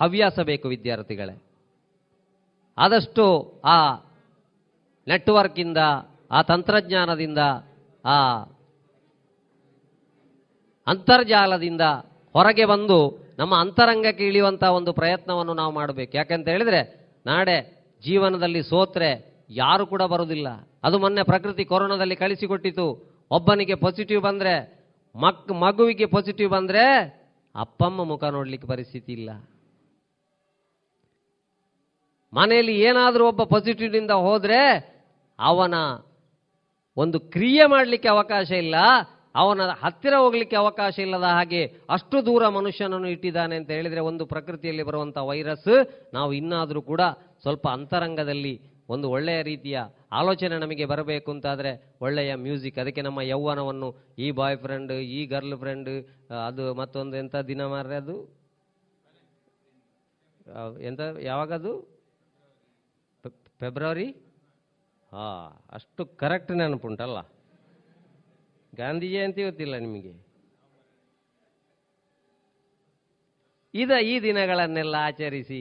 ಹವ್ಯಾಸ 0.00 0.38
ಬೇಕು 0.40 0.68
ವಿದ್ಯಾರ್ಥಿಗಳೇ. 0.68 1.42
ಆದಷ್ಟು 2.78 3.26
ಆ 3.64 3.76
ನೆಟ್ವರ್ಕಿಂದ 5.08 5.78
ಆ 6.32 6.42
ತಂತ್ರಜ್ಞಾನದಿಂದ, 6.42 7.38
ಆ 8.04 8.16
ಅಂತರ್ಜಾಲದಿಂದ 10.86 11.80
ಹೊರಗೆ 12.32 12.64
ಬಂದು 12.64 12.98
ನಮ್ಮ 13.38 13.54
ಅಂತರಂಗಕ್ಕೆ 13.56 14.26
ಇಳಿಯುವಂಥ 14.26 14.64
ಒಂದು 14.64 14.92
ಪ್ರಯತ್ನವನ್ನು 14.92 15.54
ನಾವು 15.54 15.72
ಮಾಡಬೇಕು. 15.74 16.16
ಯಾಕಂತ 16.16 16.48
ಹೇಳಿದರೆ 16.48 16.80
ನಾಳೆ 17.26 17.56
ಜೀವನದಲ್ಲಿ 18.02 18.62
ಸೋತ್ರೆ 18.62 19.10
ಯಾರು 19.50 19.86
ಕೂಡ 19.86 20.02
ಬರುವುದಿಲ್ಲ 20.02 20.48
ಅದು 20.82 20.98
ಮೊನ್ನೆ 20.98 21.22
ಪ್ರಕೃತಿ 21.22 21.64
ಕೊರೋನಾದಲ್ಲಿ 21.64 22.16
ಕಳಿಸಿಕೊಟ್ಟಿತು. 22.16 22.86
ಒಬ್ಬನಿಗೆ 23.30 23.74
ಪಾಸಿಟಿವ್ 23.74 24.22
ಬಂದರೆ, 24.22 24.54
ಮಕ್, 25.14 25.48
ಮಗುವಿಗೆ 25.48 26.06
ಪಾಸಿಟಿವ್ 26.06 26.50
ಬಂದರೆ 26.50 26.84
ಅಪ್ಪಮ್ಮ 27.54 28.04
ಮುಖ 28.04 28.24
ನೋಡಲಿಕ್ಕೆ 28.24 28.68
ಪರಿಸ್ಥಿತಿ 28.68 29.12
ಇಲ್ಲ. 29.12 29.30
ಮನೆಯಲ್ಲಿ 32.32 32.80
ಏನಾದರೂ 32.80 33.28
ಒಬ್ಬ 33.28 33.42
ಪಾಸಿಟಿವ್ನಿಂದ 33.42 34.10
ಹೋದರೆ 34.10 34.60
ಅವನ 35.38 35.74
ಒಂದು 36.96 37.18
ಕ್ರಿಯೆ 37.34 37.64
ಮಾಡಲಿಕ್ಕೆ 37.74 38.08
ಅವಕಾಶ 38.16 38.50
ಇಲ್ಲ, 38.64 38.76
ಅವನ 39.42 39.66
ಹತ್ತಿರ 39.82 40.14
ಹೋಗ್ಲಿಕ್ಕೆ 40.22 40.56
ಅವಕಾಶ 40.62 40.94
ಇಲ್ಲದ 41.04 41.28
ಹಾಗೆ 41.36 41.60
ಅಷ್ಟು 41.96 42.16
ದೂರ 42.26 42.48
ಮನುಷ್ಯನನ್ನು 42.56 43.08
ಇಟ್ಟಿದ್ದಾನೆ 43.14 43.54
ಅಂತ 43.60 43.70
ಹೇಳಿದ್ರೆ 43.76 44.00
ಒಂದು 44.08 44.24
ಪ್ರಕೃತಿಯಲ್ಲಿ 44.32 44.84
ಬರುವಂಥ 44.88 45.18
ವೈರಸ್, 45.30 45.72
ನಾವು 46.16 46.30
ಇನ್ನಾದರೂ 46.40 46.82
ಕೂಡ 46.90 47.02
ಸ್ವಲ್ಪ 47.44 47.66
ಅಂತರಂಗದಲ್ಲಿ 47.78 48.54
ಒಂದು 48.94 49.06
ಒಳ್ಳೆಯ 49.16 49.40
ರೀತಿಯ 49.48 49.78
ಆಲೋಚನೆ 50.20 50.54
ನಮಗೆ 50.64 50.84
ಬರಬೇಕು 50.92 51.28
ಅಂತಾದರೆ 51.34 51.70
ಒಳ್ಳೆಯ 52.06 52.30
ಮ್ಯೂಸಿಕ್, 52.46 52.78
ಅದಕ್ಕೆ 52.82 53.02
ನಮ್ಮ 53.06 53.20
ಯೌವನವನ್ನು 53.32 53.88
ಈ 54.24 54.28
ಬಾಯ್ 54.40 54.58
ಫ್ರೆಂಡ್ 54.64 54.92
ಈ 55.18 55.20
ಗರ್ಲ್ 55.32 55.56
ಫ್ರೆಂಡ್, 55.62 55.90
ಅದು 56.48 56.66
ಮತ್ತೊಂದು 56.80 57.16
ಎಂಥ 57.22 57.36
ದಿನ 57.50 57.62
ಮಾರ್ರೆ 57.72 57.96
ಅದು? 58.02 58.16
ಎಂಥ 60.90 61.00
ಯಾವಾಗದು? 61.30 61.72
ಫೆಬ್ರವರಿ? 63.62 64.06
ಹಾ, 65.12 65.24
ಅಷ್ಟು 65.72 66.02
ಕರೆಕ್ಟ್ 66.20 66.52
ನೆನಪುಂಟಲ್ಲ 66.58 67.18
ಗಾಂಧಿ 68.72 69.08
ಜಯಂತಿ 69.12 69.42
ಗೊತ್ತಿಲ್ಲ 69.42 69.74
ನಿಮಗೆ? 69.76 70.12
ಇದ 73.74 73.90
ಈ 74.10 74.14
ದಿನಗಳನ್ನೆಲ್ಲ 74.20 74.96
ಆಚರಿಸಿ 75.08 75.60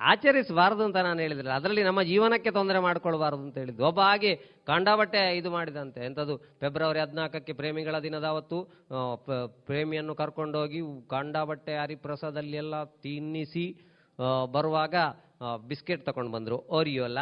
ಆಚರಿಸಬಾರದು 0.00 0.82
ಅಂತ 0.84 0.98
ನಾನು 1.06 1.20
ಹೇಳಿದ್ರೆ 1.20 1.50
ಅದರಲ್ಲಿ 1.50 1.82
ನಮ್ಮ 1.82 2.00
ಜೀವನಕ್ಕೆ 2.02 2.50
ತೊಂದರೆ 2.50 2.78
ಮಾಡ್ಕೊಳ್ಬಾರ್ದು 2.78 3.42
ಅಂತ 3.42 3.56
ಹೇಳಿದ್ದು. 3.58 3.82
ಒಬ್ಬ 3.86 4.00
ಹಾಗೆ 4.00 4.32
ಕಂಡಬಟ್ಟೆ 4.66 5.20
ಇದು 5.36 5.50
ಮಾಡಿದಂತೆ 5.50 6.00
ಎಂಥದ್ದು 6.08 6.34
ಫೆಬ್ರವರಿ 6.60 7.00
ಹದಿನಾಲ್ಕಕ್ಕೆ 7.00 7.52
ಪ್ರೇಮಿಗಳ 7.52 7.98
ದಿನದ 7.98 8.26
ಅವತ್ತು 8.34 8.58
ಪ್ರೇಮಿಯನ್ನು 9.66 10.14
ಕರ್ಕೊಂಡೋಗಿ 10.14 10.80
ಕಾಂಡಾಬಟ್ಟೆ 11.10 11.74
ಹರಿಪ್ರಸಾದಲ್ಲಿ 11.76 12.58
ಎಲ್ಲ 12.64 12.82
ತಿನ್ನಿಸಿ 13.06 13.66
ಬರುವಾಗ 14.52 14.94
ಬಿಸ್ಕೆಟ್ 15.68 16.04
ತಗೊಂಡು 16.06 16.32
ಬಂದರು. 16.32 16.58
ಓರಿಯೋ 16.78 17.04
ಅಲ್ಲ? 17.04 17.20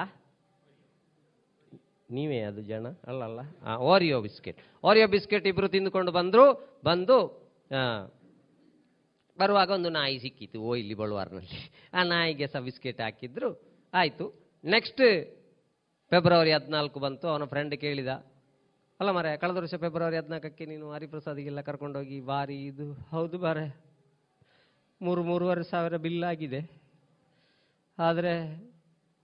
ನೀವೇ 2.16 2.39
ಅದು 2.48 2.62
ಜನ? 2.70 2.86
ಅಲ್ಲಲ್ಲ. 3.10 3.40
ಓರಿಯೋ 3.90 4.18
ಬಿಸ್ಕೆಟ್ 4.26 4.59
ಓರಿಯೋ 4.89 5.06
ಬಿಸ್ಕೆಟ್ 5.14 5.47
ಇಬ್ರು 5.51 5.68
ತಿಂದುಕೊಂಡು 5.74 6.12
ಬಂದರು, 6.18 6.47
ಬಂದು 6.89 7.18
ಬರುವಾಗ 9.39 9.70
ಒಂದು 9.76 9.90
ನಾಯಿ 9.98 10.16
ಸಿಕ್ಕಿತು 10.24 10.59
ಓ, 10.68 10.72
ಇಲ್ಲಿ 10.80 10.94
ಬಳುವಾರ್ನಲ್ಲಿ. 10.94 11.60
ಆ 11.94 12.02
ನಾಯಿಗೆ 12.10 12.47
ಸಹ 12.52 12.60
ಬಿಸ್ಕೆಟ್ 12.66 13.01
ಹಾಕಿದ್ರು, 13.01 13.48
ಆಯಿತು. 13.93 14.26
ನೆಕ್ಸ್ಟ್ 14.64 15.02
ಫೆಬ್ರವರಿ 16.12 16.52
ಹದಿನಾಲ್ಕು 16.52 16.98
ಬಂತು, 17.01 17.26
ಅವನ 17.28 17.44
ಫ್ರೆಂಡ್ 17.52 17.74
ಕೇಳಿದ, 17.84 18.12
ಅಲ್ಲ 19.01 19.10
ಮರೆ 19.10 19.30
ಕಳೆದ 19.43 19.56
ವರ್ಷ 19.56 19.74
ಫೆಬ್ರವರಿ 19.84 20.16
ಹದಿನಾಲ್ಕಕ್ಕೆ 20.16 20.64
ನೀನು 20.66 20.86
ಹರಿಪ್ರಸಾದಿಗೆಲ್ಲ 20.94 21.60
ಕರ್ಕೊಂಡೋಗಿ 21.68 22.18
ಬಾರಿ 22.32 22.59
ಇದು. 22.66 22.86
ಹೌದು 23.10 23.39
ಬಾರೆ 23.39 23.64
ಮೂರು, 25.01 25.22
ಮೂರುವರೆ 25.22 25.64
ಸಾವಿರ 25.70 25.97
ಬಿಲ್ 26.05 26.24
ಆಗಿದೆ. 26.24 26.60
ಆದರೆ 27.98 28.34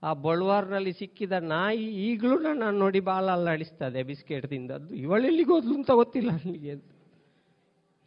ಆ 0.03 0.13
ಬಳುವಾರ್ನಲ್ಲಿ 0.13 0.93
ಸಿಕ್ಕಿದ 0.93 1.31
ನಾಯಿ 1.31 1.85
ಈಗಲೂ 1.85 2.53
ನಾನು 2.53 2.79
ನೋಡಿ 2.79 2.99
ಬಾಲ 2.99 3.31
ಅಲ್ಲಾಡಿಸ್ತದೆ 3.31 4.03
ಬಿಸ್ಕೆಟ್ 4.03 4.47
ತಿಂದದ್ದು 4.47 4.95
ಇವಳೆಲ್ಲಿಗೆ 4.95 5.49
ಹೋದ್ಲು 5.49 5.73
ಅಂತ 5.73 5.91
ಗೊತ್ತಿಲ್ಲ 5.91 6.29
ನನಗೆ. 6.31 6.73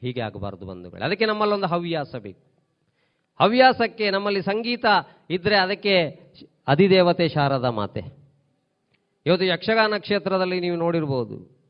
ಹೀಗೆ 0.01 0.21
ಆಗಬಾರ್ದು 0.21 0.67
ಬಂಧುಗಳು. 0.67 1.05
ಅದಕ್ಕೆ 1.05 1.27
ನಮ್ಮಲ್ಲೊಂದು 1.27 1.67
ಹವ್ಯಾಸ 1.67 2.15
ಬೇಕು. 2.17 2.41
ಹವ್ಯಾಸಕ್ಕೆ 3.41 4.11
ನಮ್ಮಲ್ಲಿ 4.11 4.43
ಸಂಗೀತ 4.43 4.85
ಇದ್ರೆ 5.31 5.57
ಅದಕ್ಕೆ 5.57 6.09
ಅಧಿದೇವತೆ 6.69 7.29
ಶಾರದಾ 7.29 7.71
ಮಾತೆ. 7.71 8.01
ಇವತ್ತು 9.27 9.45
ಯಕ್ಷಗಾನ 9.45 9.95
ಕ್ಷೇತ್ರದಲ್ಲಿ 9.99 10.61
ನೀವು 10.61 10.77
ನೋಡಿರ್ಬೋದು. 10.77 11.63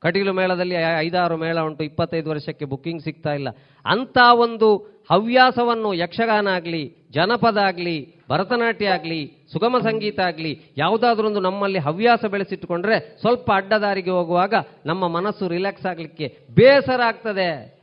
ಕಟೀಲು 0.00 0.32
ಮೇಳದಲ್ಲಿ 0.32 0.74
ಐದಾರು 0.98 1.36
ಮೇಳ 1.36 1.60
ಉಂಟು, 1.60 1.84
ಇಪ್ಪತ್ತೈದು 1.84 2.30
ವರ್ಷಕ್ಕೆ 2.30 2.64
ಬುಕ್ಕಿಂಗ್ 2.64 3.02
ಸಿಗ್ತಾ 3.02 3.32
ಇಲ್ಲ. 3.32 3.48
ಅಂಥ 3.84 4.18
ಒಂದು 4.34 4.76
ಹವ್ಯಾಸವನ್ನು 5.10 5.94
ಯಕ್ಷಗಾನ 5.94 6.48
ಆಗಲಿ, 6.48 6.96
ಜನಪದ 7.10 7.56
ಆಗಲಿ 7.56 8.17
ಭರತನಾಟ್ಯ 8.28 8.88
ಆಗಲಿ, 8.88 9.32
ಸುಗಮ 9.52 9.78
ಸಂಗೀತ 9.78 10.20
ಆಗಲಿ, 10.20 10.60
ಯಾವುದಾದ್ರೊಂದು 10.76 11.40
ನಮ್ಮಲ್ಲಿ 11.40 11.78
ಹವ್ಯಾಸ 11.78 12.24
ಬೆಳೆಸಿಟ್ಟುಕೊಂಡ್ರೆ 12.24 13.00
ಸ್ವಲ್ಪ 13.20 13.50
ಅಡ್ಡದಾರಿಗೆ 13.54 14.10
ಹೋಗುವಾಗ 14.10 14.54
ನಮ್ಮ 14.86 15.08
ಮನಸ್ಸು 15.08 15.48
ರಿಲ್ಯಾಕ್ಸ್ 15.48 15.86
ಆಗಲಿಕ್ಕೆ 15.86 16.38
ಬೇಸರ 16.50 17.00
ಆಗ್ತದೆ. 17.00 17.78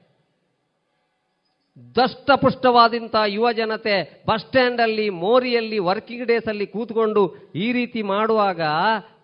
ದಷ್ಟಪುಷ್ಟವಾದಂಥ 1.96 3.16
ಯುವ 3.28 3.52
ಜನತೆ 3.52 4.24
ಬಸ್ 4.28 4.44
ಸ್ಟ್ಯಾಂಡಲ್ಲಿ, 4.44 5.10
ಮೋರಿಯಲ್ಲಿ, 5.10 5.80
ವರ್ಕಿಂಗ್ 5.80 6.28
ಡೇಸಲ್ಲಿ 6.28 6.68
ಕೂತ್ಕೊಂಡು 6.68 7.36
ಈ 7.56 7.72
ರೀತಿ 7.72 8.02
ಮಾಡುವಾಗ, 8.02 8.62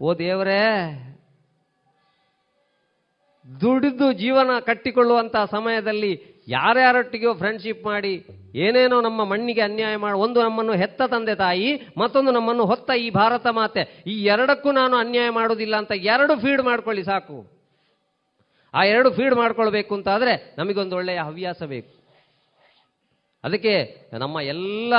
ಓ 0.02 0.14
ದೇವರೇ, 0.14 0.64
ದುಡಿದು 3.61 4.14
ಜೀವನ 4.14 4.60
ಕಟ್ಟಿಕೊಳ್ಳುವಂಥ 4.60 5.35
ಸಮಯದಲ್ಲಿ 5.52 6.31
ಯಾರ್ಯಾರೊಟ್ಟಿಗೆಯೋ 6.52 7.34
ಫ್ರೆಂಡ್ಶಿಪ್ 7.34 7.86
ಮಾಡಿ, 7.86 8.14
ಏನೇನೋ 8.56 9.02
ನಮ್ಮ 9.02 9.23
ಮಣ್ಣಿಗೆ 9.23 9.61
ಅನ್ಯಾಯ 9.61 9.95
ಮಾಡಿ, 9.95 10.18
ಒಂದು 10.18 10.40
ನಮ್ಮನ್ನು 10.41 10.73
ಹೆತ್ತ 10.73 11.02
ತಂದೆ 11.02 11.36
ತಾಯಿ, 11.36 11.69
ಮತ್ತೊಂದು 11.98 12.32
ನಮ್ಮನ್ನು 12.32 12.65
ಹೊತ್ತ 12.65 12.91
ಈ 12.98 13.10
ಭಾರತ 13.10 13.48
ಮಾತೆ, 13.48 14.03
ಈ 14.07 14.15
ಎರಡಕ್ಕೂ 14.23 14.72
ನಾನು 14.72 14.98
ಅನ್ಯಾಯ 14.98 15.30
ಮಾಡೋದಿಲ್ಲ 15.30 15.76
ಅಂತ 15.76 15.91
ಎರಡು 15.95 16.36
ಫೀಡ್ 16.40 16.61
ಮಾಡ್ಕೊಳ್ಳಿ 16.61 17.03
ಸಾಕು. 17.03 17.38
ಆ 18.73 18.84
ಎರಡು 18.84 19.11
ಫೀಡ್ 19.11 19.36
ಮಾಡ್ಕೊಳ್ಬೇಕು 19.36 19.95
ಅಂತಾದರೆ 19.95 20.56
ನಮಗೊಂದು 20.57 20.95
ಒಳ್ಳೆಯ 20.95 21.19
ಹವ್ಯಾಸ 21.19 21.64
ಬೇಕು. 21.64 21.91
ಅದಕ್ಕೆ 23.44 23.73
ನಮ್ಮ 24.19 24.40
ಎಲ್ಲ 24.40 24.94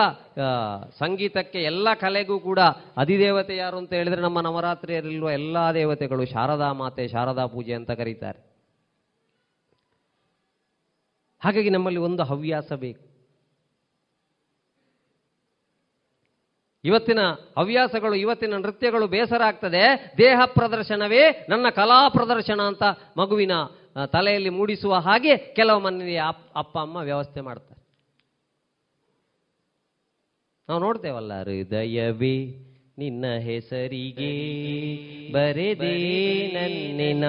ಸಂಗೀತಕ್ಕೆ 0.98 1.62
ಎಲ್ಲ 1.62 1.88
ಕಲೆಗೂ 1.94 2.38
ಕೂಡ 2.38 2.60
ಅಧಿದೇವತೆ 2.96 3.56
ಯಾರು 3.56 3.76
ಅಂತ 3.78 3.92
ಹೇಳಿದ್ರೆ 3.92 4.20
ನಮ್ಮ 4.20 4.40
ನವರಾತ್ರಿಯಲ್ಲಿರುವ 4.40 5.30
ಎಲ್ಲ 5.30 5.56
ದೇವತೆಗಳು 5.74 6.24
ಶಾರದಾ 6.24 6.72
ಮಾತೆ, 6.72 7.08
ಶಾರದಾ 7.08 7.46
ಪೂಜೆ 7.46 7.74
ಅಂತ 7.74 7.90
ಕರೀತಾರೆ. 7.90 8.51
ಹಾಗಾಗಿ 11.44 11.70
ನಮ್ಮಲ್ಲಿ 11.70 12.00
ಒಂದು 12.00 12.22
ಹವ್ಯಾಸ 12.22 12.72
ಬೇಕು. 12.72 13.12
ಇವತ್ತಿನ 16.84 17.18
ಹವ್ಯಾಸಗಳು 17.58 18.14
ಇವತ್ತಿನ 18.14 18.56
ನೃತ್ಯಗಳು 18.56 19.06
ಬೇಸರ 19.06 19.42
ಆಗ್ತದೆ. 19.42 20.14
ದೇಹ 20.18 20.40
ಪ್ರದರ್ಶನವೇ 20.46 21.46
ನನ್ನ 21.48 21.68
ಕಲಾ 21.68 22.08
ಪ್ರದರ್ಶನ 22.08 22.60
ಅಂತ 22.60 22.82
ಮಗುವಿನ 23.16 23.50
ತಲೆಯಲ್ಲಿ 24.06 24.48
ಮೂಡಿಸುವ 24.48 24.94
ಹಾಗೆ 24.94 25.36
ಕೆಲವು 25.36 25.80
ಮನೆಯಲ್ಲಿ 25.80 26.16
ಅಪ್- 26.16 26.52
ಅಪ್ಪ 26.56 26.78
ಅಮ್ಮ 26.78 26.96
ವ್ಯವಸ್ಥೆ 26.96 27.40
ಮಾಡ್ತಾರೆ. 27.40 27.82
ನಾವು 30.68 30.80
ನೋಡ್ತೇವಲ್ಲ 30.80 31.40
ಹೃದಯವೇ 31.40 32.54
ನಿನ್ನ 32.98 33.24
ಹೆಸರಿಗೆ 33.40 34.32
ಬರೆದೇ 35.32 35.94
ನನ್ನ 36.92 37.24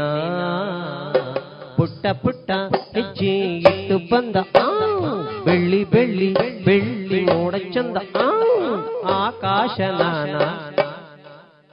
ಪುಟ್ಟ 1.77 2.07
ಪುಟ್ಟ 2.07 2.51
ಹೆಜ್ಜೆ 2.95 3.33
ಇಟ್ಟು 3.55 3.97
ಬಂದ 4.11 4.35
ಬೆಳ್ಳಿ 5.45 5.83
ಬೆಳ್ಳಿ 5.83 6.27
ಬೆಳ್ಳಿ 6.65 7.19
ಮೋಡ 7.25 7.55
ಚಂದ 7.55 7.97
ಆಕಾಶ 9.05 9.79
ನಾನ. 10.01 10.35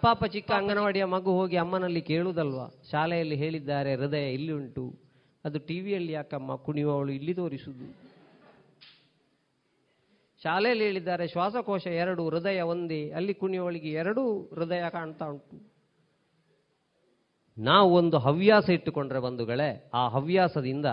ಪಾಪ 0.00 0.24
ಚಿಕ್ಕ 0.24 0.50
ಅಂಗನವಾಡಿಯ 0.50 1.04
ಮಗು 1.04 1.30
ಹೋಗಿ 1.32 1.56
ಅಮ್ಮನಲ್ಲಿ 1.56 2.02
ಕೇಳುವುದಲ್ವಾ 2.02 2.66
ಶಾಲೆಯಲ್ಲಿ 2.90 3.36
ಹೇಳಿದ್ದಾರೆ, 3.36 3.94
ಹೃದಯ 3.94 4.32
ಇಲ್ಲಿ 4.32 4.52
ಉಂಟು 4.52 4.84
ಅದು 5.44 5.58
ಟಿವಿಯಲ್ಲಿ 5.58 6.12
ಯಾಕಮ್ಮ 6.12 6.56
ಕುಣಿಯುವವಳು 6.56 7.12
ಇಲ್ಲಿ 7.12 7.34
ತೋರಿಸುದು? 7.34 7.86
ಶಾಲೆಯಲ್ಲಿ 10.42 10.84
ಹೇಳಿದ್ದಾರೆ, 10.84 11.26
ಶ್ವಾಸಕೋಶ 11.26 11.86
ಎರಡು, 11.86 12.28
ಹೃದಯ 12.28 12.60
ಒಂದೇ. 12.60 13.10
ಅಲ್ಲಿ 13.10 13.34
ಕುಣಿಯವಳಿಗೆ 13.34 13.90
ಎರಡೂ 13.90 14.50
ಹೃದಯ 14.54 14.84
ಕಾಣ್ತಾ 14.90 15.26
ಉಂಟು. 15.26 15.69
ನಾವು 17.58 17.94
ಒಂದು 17.94 18.18
ಹವ್ಯಾಸ 18.18 18.68
ಇಟ್ಟುಕೊಂಡ್ರೆ 18.68 19.18
ಬಂಧುಗಳೇ, 19.18 19.90
ಆ 19.94 20.08
ಹವ್ಯಾಸದಿಂದ 20.08 20.86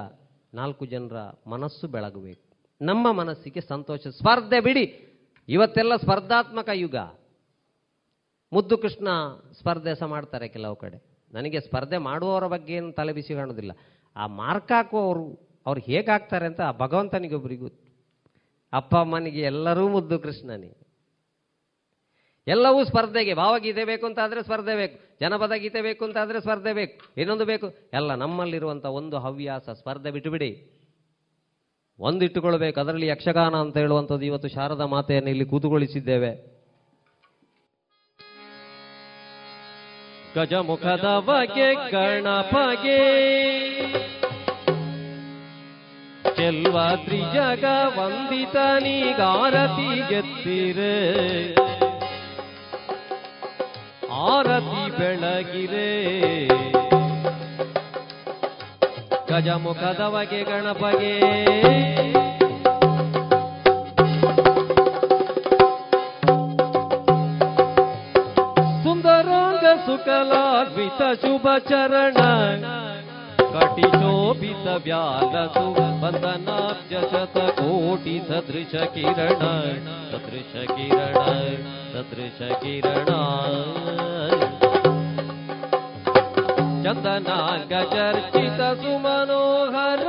ನಾಲ್ಕು 0.54 0.86
ಜನರ 0.86 1.16
ಮನಸ್ಸು 1.48 1.88
ಬೆಳಗಬೇಕು. 1.88 2.48
ನಮ್ಮ 2.82 3.12
ಮನಸ್ಸಿಗೆ 3.12 3.62
ಸಂತೋಷ, 3.62 4.08
ಸ್ಪರ್ಧೆ 4.08 4.60
ಬಿಡಿ. 4.60 5.04
ಇವತ್ತೆಲ್ಲ 5.50 5.96
ಸ್ಪರ್ಧಾತ್ಮಕ 5.96 6.70
ಯುಗ. 6.74 6.96
ಮುದ್ದು 8.54 8.78
ಕೃಷ್ಣ 8.78 9.08
ಸ್ಪರ್ಧೆ 9.60 9.96
ಸಹ 9.96 10.06
ಮಾಡ್ತಾರೆ 10.06 10.48
ಕೆಲವು 10.48 10.76
ಕಡೆ. 10.76 11.06
ನನಗೆ 11.34 11.60
ಸ್ಪರ್ಧೆ 11.60 11.98
ಮಾಡುವವರ 11.98 12.48
ಬಗ್ಗೆ 12.48 12.74
ಏನು 12.74 12.92
ತಲೆ 12.92 13.14
ಬಿಸಿ 13.14 13.34
ಕಾಣೋದಿಲ್ಲ. 13.34 13.72
ಆ 14.16 14.28
ಮಾರ್ಕ್ 14.28 14.72
ಹಾಕುವವರು, 14.72 15.48
ಅವ್ರು 15.66 15.82
ಹೇಗೆ 15.82 16.12
ಹಾಕ್ತಾರೆ 16.12 16.46
ಅಂತ 16.46 16.62
ಆ 16.62 16.72
ಭಗವಂತನಿಗೊಬ್ಬರಿಗೂ 16.72 17.68
ಅಪ್ಪ 18.74 18.96
ಅಮ್ಮನಿಗೆ 18.96 19.42
ಎಲ್ಲರೂ 19.42 19.88
ಮುದ್ದು 19.88 20.20
ಕೃಷ್ಣನಿಗೆ 20.20 20.88
ಎಲ್ಲವೂ 22.48 22.84
ಸ್ಪರ್ಧೆಗೆ, 22.84 23.34
ಭಾವಗೀತೆ 23.34 23.86
ಬೇಕು 23.86 24.06
ಅಂತ 24.06 24.20
ಆದರೆ 24.20 24.44
ಸ್ಪರ್ಧೆ 24.44 24.76
ಬೇಕು. 24.76 25.07
ಜನಪದ 25.22 25.52
ಗೀತೆ 25.57 25.81
ಬೇಕು 25.81 26.06
ಅಂತಾದರೆ 26.06 26.39
ಸ್ಪರ್ಧೆ 26.39 26.73
ಬೇಕು. 26.73 27.22
ಇನ್ನೊಂದು 27.22 27.45
ಬೇಕು. 27.45 27.68
ಎಲ್ಲ 27.94 28.15
ನಮ್ಮಲ್ಲಿರುವಂಥ 28.15 28.85
ಒಂದು 28.85 29.19
ಹವ್ಯಾಸ, 29.19 29.69
ಸ್ಪರ್ಧೆ 29.69 30.11
ಬಿಟ್ಟುಬಿಡಿ. 30.11 30.73
ಒಂದಿಟ್ಟುಕೊಳ್ಬೇಕು 31.99 32.80
ಅದರಲ್ಲಿ 32.80 33.07
ಯಕ್ಷಗಾನ 33.07 33.56
ಅಂತ 33.56 33.77
ಹೇಳುವಂಥದ್ದು 33.77 34.26
ಇವತ್ತು 34.26 34.48
ಶಾರದ 34.48 34.81
ಮಾತೆಯನ್ನು 34.81 35.30
ಇಲ್ಲಿ 35.30 35.45
ಕೂತುಗೊಳಿಸಿದ್ದೇವೆ. 35.45 36.57
ಗಜಮುಖದ 40.35 41.06
ಬಗೆ 41.19 41.73
ಗಣಪಗೆ. 41.91 43.02
ಚೆಲ್ವಾದ್ರಿ 46.35 47.06
ತ್ರಿಜಗ 47.06 47.64
ವಂದಿತ 47.98 48.56
ನೀಗಾರತಿ 48.56 50.10
ಗೆತ್ತಿರೇ 50.10 51.56
ಆರತಿ 54.18 54.99
ಬೆಳಗಿರೆ 54.99 55.89
ಗಜಮುಖದವಗೆ 59.30 60.44
ಗಣಪಗೆ. 60.44 61.15
ಸುಂದರಾಂಗ 68.84 69.65
ಸುಕಲಾದ್ವಿತ 69.85 71.02
ಶುಭ 71.22 71.48
ಚರಣ 71.57 72.18
कटिचोपितव्यालसु 73.53 75.64
वन्दनाब्ज 76.02 76.91
शतकोटिसदृशकिरण 77.11 79.41
सदृशकिरण 80.11 81.18
सदृशकिरण 81.94 83.10
चन्दनाङ्गचर्चित 86.84 88.60
सुमनोहर 88.82 90.03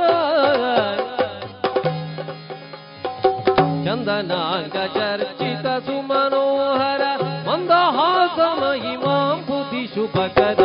चन्दनाङ्गचर्चित 3.85 5.65
सुमनोहर 5.87 7.03
मन्दहासमयिमां 7.47 9.35
बुधिशुभकर 9.49 10.61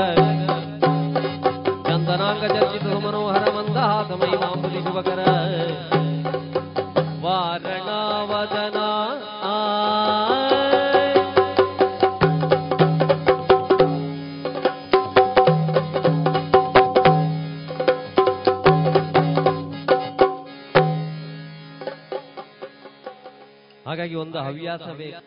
ಒಂದು 24.35 24.47
ಹವ್ಯಾಸ 24.47 24.87
ಬೇಕು 24.99 25.21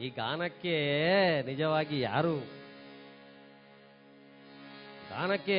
ಈ 0.00 0.08
ಗಾನಕ್ಕೆ 0.10 0.74
ನಿಜವಾಗಿ 1.42 2.00
ಯಾರು? 2.00 2.36
ಗಾನಕ್ಕೆ 5.10 5.58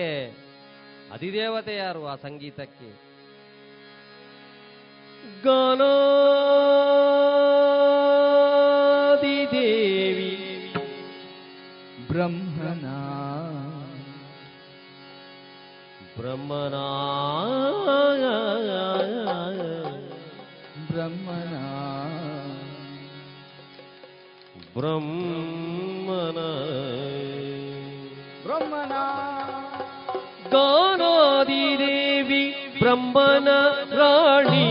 ಅಧಿದೇವತೆ 1.11 1.75
ಯಾರು 1.75 2.07
ಆ 2.07 2.15
ಸಂಗೀತಕ್ಕೆ? 2.15 2.89
ಗಾನಾದಿದೇವಿ 9.03 10.31
ಬ್ರಹ್ಮನ. 12.07 12.85
ಬ್ರಹ್ಮನಾ. 16.17 16.85
ಬ್ರಹ್ಮನ 24.75 26.39
ಬ್ರಹ್ಮನ 28.45 28.95
ಗಾನಾದಿ 30.51 31.65
ದೇವಿ 31.77 32.43
ಬ್ರಹ್ಮನ 32.79 33.49
ರಾಣಿ 33.91 34.65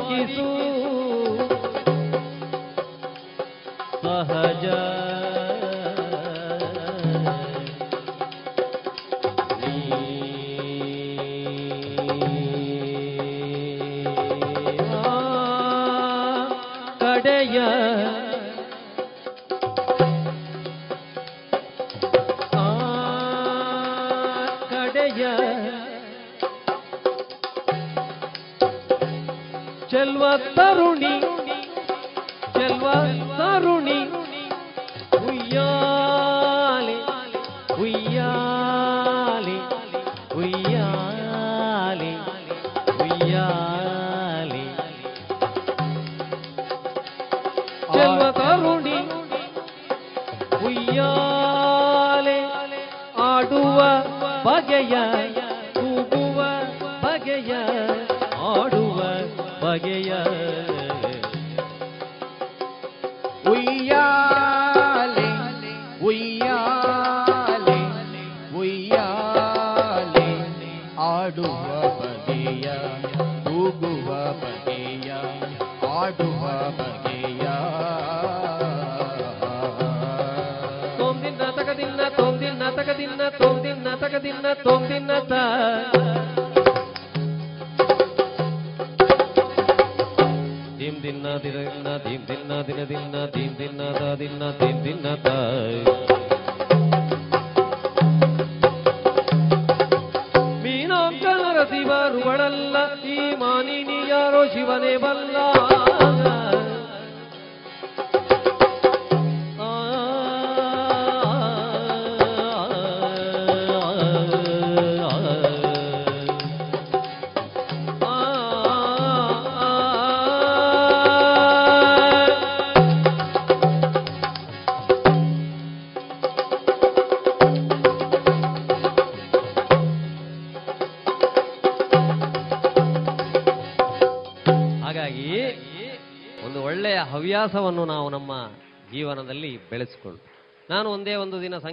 কিছু 0.00 0.55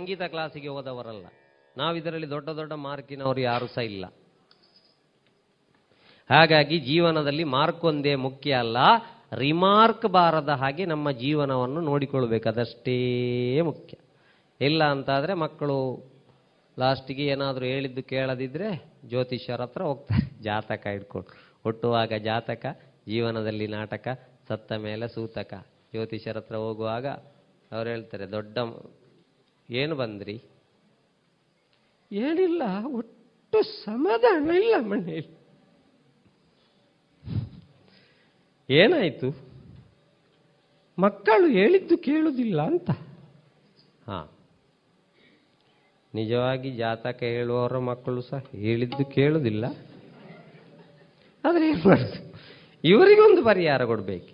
ಸಂಗೀತ 0.03 0.21
ಕ್ಲಾಸಿಗೆ 0.21 0.67
ಹೋದವರಲ್ಲ. 0.67 1.25
ನಾವಿದರಲ್ಲಿ 1.77 2.29
ದೊಡ್ಡ 2.29 2.49
ದೊಡ್ಡ 2.49 2.73
ಮಾರ್ಕಿನವರು 2.73 3.39
ಯಾರು 3.39 3.67
ಸಹ 3.67 3.81
ಇಲ್ಲ. 3.81 4.05
ಹಾಗಾಗಿ 6.29 6.79
ಜೀವನದಲ್ಲಿ 6.79 7.43
ಮಾರ್ಕ್ 7.43 7.85
ಒಂದೇ 7.85 8.15
ಮುಖ್ಯ 8.15 8.53
ಅಲ್ಲ, 8.53 8.77
ರಿಮಾರ್ಕ್ 9.33 10.05
ಬಾರದ 10.05 10.49
ಹಾಗೆ 10.49 10.85
ನಮ್ಮ 10.85 11.11
ಜೀವನವನ್ನು 11.11 11.81
ನೋಡಿಕೊಳ್ಬೇಕು. 11.81 12.49
ಅದಷ್ಟೇ 12.49 13.61
ಮುಖ್ಯ. 13.61 13.97
ಇಲ್ಲ 14.61 14.83
ಅಂತಾದರೆ 14.83 15.33
ಮಕ್ಕಳು 15.33 16.03
ಲಾಸ್ಟಿಗೆ 16.79 17.25
ಏನಾದರೂ 17.25 17.65
ಹೇಳಿದ್ದು 17.65 18.03
ಕೇಳದಿದ್ರೆ 18.03 18.83
ಜ್ಯೋತಿಷ್ಯರ 19.05 19.61
ಹತ್ರ 19.61 19.81
ಹೋಗ್ತಾರೆ. 19.81 20.43
ಜಾತಕ 20.43 20.87
ಇಟ್ಕೊಂಡು. 20.87 21.37
ಹುಟ್ಟುವಾಗ 21.63 22.13
ಜಾತಕ, 22.13 22.65
ಜೀವನದಲ್ಲಿ 23.07 23.67
ನಾಟಕ, 23.67 24.07
ಸತ್ತ 24.47 24.73
ಮೇಲೆ 24.73 25.07
ಸೂತಕ. 25.07 25.53
ಜ್ಯೋತಿಷ್ಯರ 25.91 26.37
ಹತ್ರ 26.37 26.55
ಹೋಗುವಾಗ 26.55 27.07
ಅವ್ರು 27.71 27.89
ಹೇಳ್ತಾರೆ, 27.89 28.31
ದೊಡ್ಡ 28.31 28.57
ಏನು 29.69 29.95
ಬಂದ್ರಿ? 29.95 30.41
ಏನಿಲ್ಲ 32.11 32.61
ಒಟ್ಟು 32.85 33.63
ಸಮಾಧಾನ 33.63 34.51
ಇಲ್ಲ 34.51 34.75
ಮನೆಯಲ್ಲಿ. 34.79 35.37
ಏನಾಯಿತು? 38.69 39.53
ಮಕ್ಕಳು 40.99 41.47
ಹೇಳಿದ್ದು 41.47 41.97
ಕೇಳುವುದಿಲ್ಲ 41.97 42.61
ಅಂತ. 42.61 42.91
ಹಾ. 44.07 44.31
ನಿಜವಾಗಿ 46.15 46.71
ಜಾತಕ 46.71 47.23
ಹೇಳುವವರ 47.23 47.77
ಮಕ್ಕಳು 47.77 48.21
ಸಹ 48.21 48.43
ಹೇಳಿದ್ದು 48.51 49.05
ಕೇಳುವುದಿಲ್ಲ 49.05 49.65
ಆದರೆ 51.43 51.69
ಏನು 51.69 51.89
ಮಾಡೋದು? 51.89 52.33
ಇವರಿಗೊಂದು 52.83 53.43
ಪರಿಹಾರ 53.43 53.85
ಕೊಡಬೇಕು. 53.85 54.29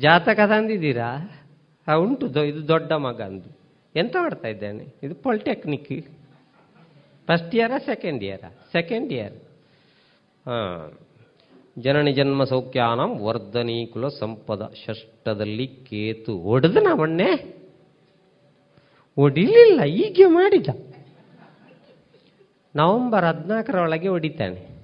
ಜಾತಕ 0.00 0.38
ತಂದಿದ್ದೀರಾ? 0.48 1.40
ಆ 1.88 1.94
ಉಂಟು 1.94 2.44
ಇದು 2.44 2.68
ದೊಡ್ಡ 2.68 2.92
ಮಗ 2.92 3.22
ಅಂದು 3.22 3.65
ಎಂತ 3.96 4.16
ಮಾಡ್ತಾ 4.20 4.48
ಇದ್ದಾನೆ? 4.48 4.84
ಇದು 5.02 5.14
ಪಾಲಿಟೆಕ್ನಿಕ್ 5.14 6.06
ಫಸ್ಟ್ 7.26 7.54
ಇಯರಾ 7.54 7.78
ಸೆಕೆಂಡ್ 7.78 8.22
ಇಯರಾ 8.22 8.50
ಸೆಕೆಂಡ್ 8.72 9.12
ಇಯರ್ 9.12 9.34
ಹಾಂ. 10.46 10.98
ಜನನಿ 11.78 12.12
ಜನ್ಮ 12.12 12.44
ಸೌಖ್ಯಾನಂ 12.44 13.18
ವರ್ಧನೀಕುಲ 13.18 14.08
ಸಂಪದ 14.08 14.72
ಷಷ್ಟದಲ್ಲಿ 14.86 15.66
ಕೇತು 15.66 16.38
ಹೊಡೆದ 16.38 16.76
ಮೊನ್ನೆ 16.94 17.30
ಹೊಡಿಲಿಲ್ಲ 19.16 19.80
ಹೀಗೆ 19.82 20.26
ಮಾಡಿದ. 20.26 20.68
ನವೆಂಬರ್ 22.76 23.24
ಹದಿನಾಲ್ಕರ 23.24 23.74
ಒಳಗೆ 23.74 24.08
ಹೊಡಿತಾನೆ 24.08 24.76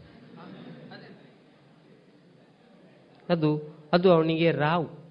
ಅದು 3.29 3.77
ಅದು 3.93 4.13
ಅವನಿಗೆ 4.13 4.51
ರಾವು 4.51 5.02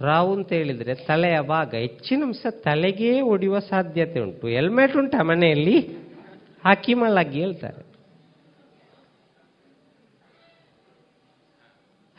ರಾವು 0.00 0.34
ಅಂತ 0.34 0.52
ಹೇಳಿದ್ರೆ 0.52 0.94
ತಲೆಯ 0.94 1.40
ಭಾಗ 1.40 1.74
ಹೆಚ್ಚಿನ 1.74 2.22
ಅಂಶ 2.22 2.46
ತಲೆಗೇ 2.50 3.20
ಒಡೆಯುವ 3.20 3.58
ಸಾಧ್ಯತೆ 3.58 4.20
ಉಂಟು. 4.20 4.46
ಹೆಲ್ಮೆಟ್ 4.46 4.96
ಉಂಟಾ 4.96 5.22
ಮನೆಯಲ್ಲಿ? 5.22 5.96
ಹಾಕಿ 6.64 6.94
ಮಲ್ಲಾಗಿ 6.94 7.40
ಹೇಳ್ತಾರೆ. 7.40 7.82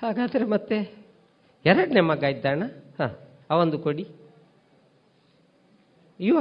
ಹಾಗಾದ್ರೆ 0.01 0.45
ಮತ್ತೆ? 0.45 0.97
ಎರಡನೇ 1.65 1.99
ಮಗ 1.99 2.23
ಇದ್ದಾಣ 2.23 2.63
ಹಾಂ 2.99 3.15
ಅವಂದು 3.49 3.79
ಕೊಡಿ. 3.79 4.07
ಇವ 6.19 6.37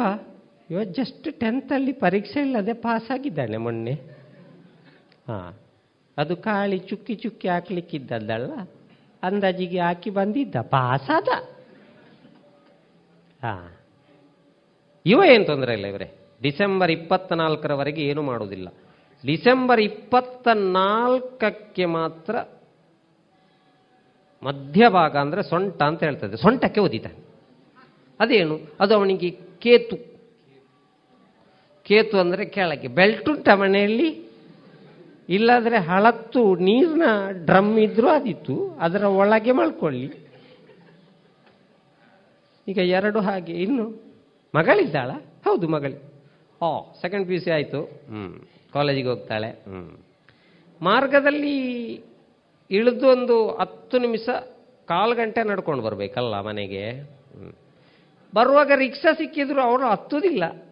ಇವ 0.70 0.84
ಜಸ್ಟ್ 0.84 1.40
ಟೆಂತಲ್ಲಿ 1.40 1.92
ಪರೀಕ್ಷೆ 1.92 2.40
ಇಲ್ಲದೆ 2.40 2.72
ಪಾಸ್ 2.72 3.10
ಆಗಿದ್ದಾನೆ 3.10 3.56
ಮೊನ್ನೆ. 3.56 3.94
ಹಾಂ 5.28 5.54
ಅದು 6.18 6.36
ಕಾಳಿ 6.36 6.78
ಚುಕ್ಕಿ 6.78 7.14
ಚುಕ್ಕಿ 7.14 7.48
ಹಾಕ್ಲಿಕ್ಕಿದ್ದದ್ದಲ್ಲ. 7.48 8.52
ಅಂದಾಜಿಗೆ 9.22 9.80
ಹಾಕಿ 9.80 10.10
ಬಂದಿದ್ದ 10.10 10.56
ಪಾಸಾದ. 10.60 11.28
ಹಾ. 13.42 13.80
ಇವ 15.06 15.22
ಏನು 15.26 15.44
ತೊಂದರೆ 15.44 15.72
ಇಲ್ಲ 15.72 15.86
ಇವರೇ? 15.86 16.18
ಡಿಸೆಂಬರ್ 16.42 16.90
ಇಪ್ಪತ್ತ 16.90 17.32
ನಾಲ್ಕರವರೆಗೆ 17.32 18.02
ಏನು 18.02 18.22
ಮಾಡುವುದಿಲ್ಲ. 18.22 18.68
ಡಿಸೆಂಬರ್ 19.26 19.80
ಇಪ್ಪತ್ತ 19.80 20.48
ನಾಲ್ಕಕ್ಕೆ 20.48 21.84
ಮಾತ್ರ 21.84 22.36
ಮಧ್ಯಭಾಗ 24.42 25.16
ಅಂದರೆ 25.16 25.42
ಸೊಂಟ 25.42 25.82
ಅಂತ 25.82 26.02
ಹೇಳ್ತದೆ. 26.02 26.36
ಸೊಂಟಕ್ಕೆ 26.36 26.80
ಒದಿತಾನೆ 26.80 27.24
ಅದೇನು? 28.20 28.58
ಅದು 28.80 28.94
ಅವನಿಗೆ 28.94 29.30
ಕೇತು. 29.58 29.96
ಕೇತು 31.84 32.18
ಅಂದರೆ 32.18 32.44
ಕೆಳಗೆ. 32.44 32.88
ಬೆಲ್ಟ್ 32.88 33.28
ಉಂಟ 33.28 33.48
ಮನೆಯಲ್ಲಿ. 33.48 34.27
ಇಲ್ಲಾದ್ರೆ 35.28 35.78
ಹಳತ್ತು 35.78 36.54
ನೀರಿನ 36.54 37.02
ಡ್ರಮ್ 37.44 37.78
ಇದ್ರೂ 37.78 38.08
ಅದಿತ್ತು 38.08 38.76
ಅದರ 38.80 39.04
ಒಳಗೆ 39.04 39.52
ಮಲ್ಕೊಳ್ಳಿ. 39.52 40.08
ಈಗ 42.68 42.78
ಎರಡು 42.78 43.20
ಹಾಗೆ 43.20 43.52
ಇನ್ನು 43.52 43.86
ಮಗಳಿದ್ದಾಳ? 44.54 45.10
ಹೌದು 45.44 45.68
ಮಗಳಿ. 45.68 45.98
ಓ 46.62 46.68
ಸೆಕೆಂಡ್ 47.00 47.26
ಪಿ 47.28 47.34
ಯು 47.34 47.40
ಸಿ 47.40 47.50
ಆಯಿತು. 47.50 47.80
ಹ್ಞೂ 47.82 48.48
ಕಾಲೇಜಿಗೆ 48.72 49.08
ಹೋಗ್ತಾಳೆ. 49.08 49.48
ಹ್ಞೂ 49.48 50.00
ಮಾರ್ಗದಲ್ಲಿ 50.82 51.56
ಇಳಿದು 52.70 53.08
ಒಂದು 53.08 53.48
ಹತ್ತು 53.48 53.98
ನಿಮಿಷ 53.98 54.28
ಕಾಲು 54.86 55.14
ಗಂಟೆ 55.14 55.48
ನಡ್ಕೊಂಡು 55.48 55.82
ಬರಬೇಕಲ್ಲ 55.82 56.40
ಮನೆಗೆ. 56.40 56.84
ಬರುವಾಗ 58.34 58.70
ರಿಕ್ಷಾ 58.76 59.12
ಸಿಕ್ಕಿದ್ರು 59.12 59.60
ಅವರು 59.60 59.86
ಹತ್ತುದಿಲ್ಲ. 59.88 60.67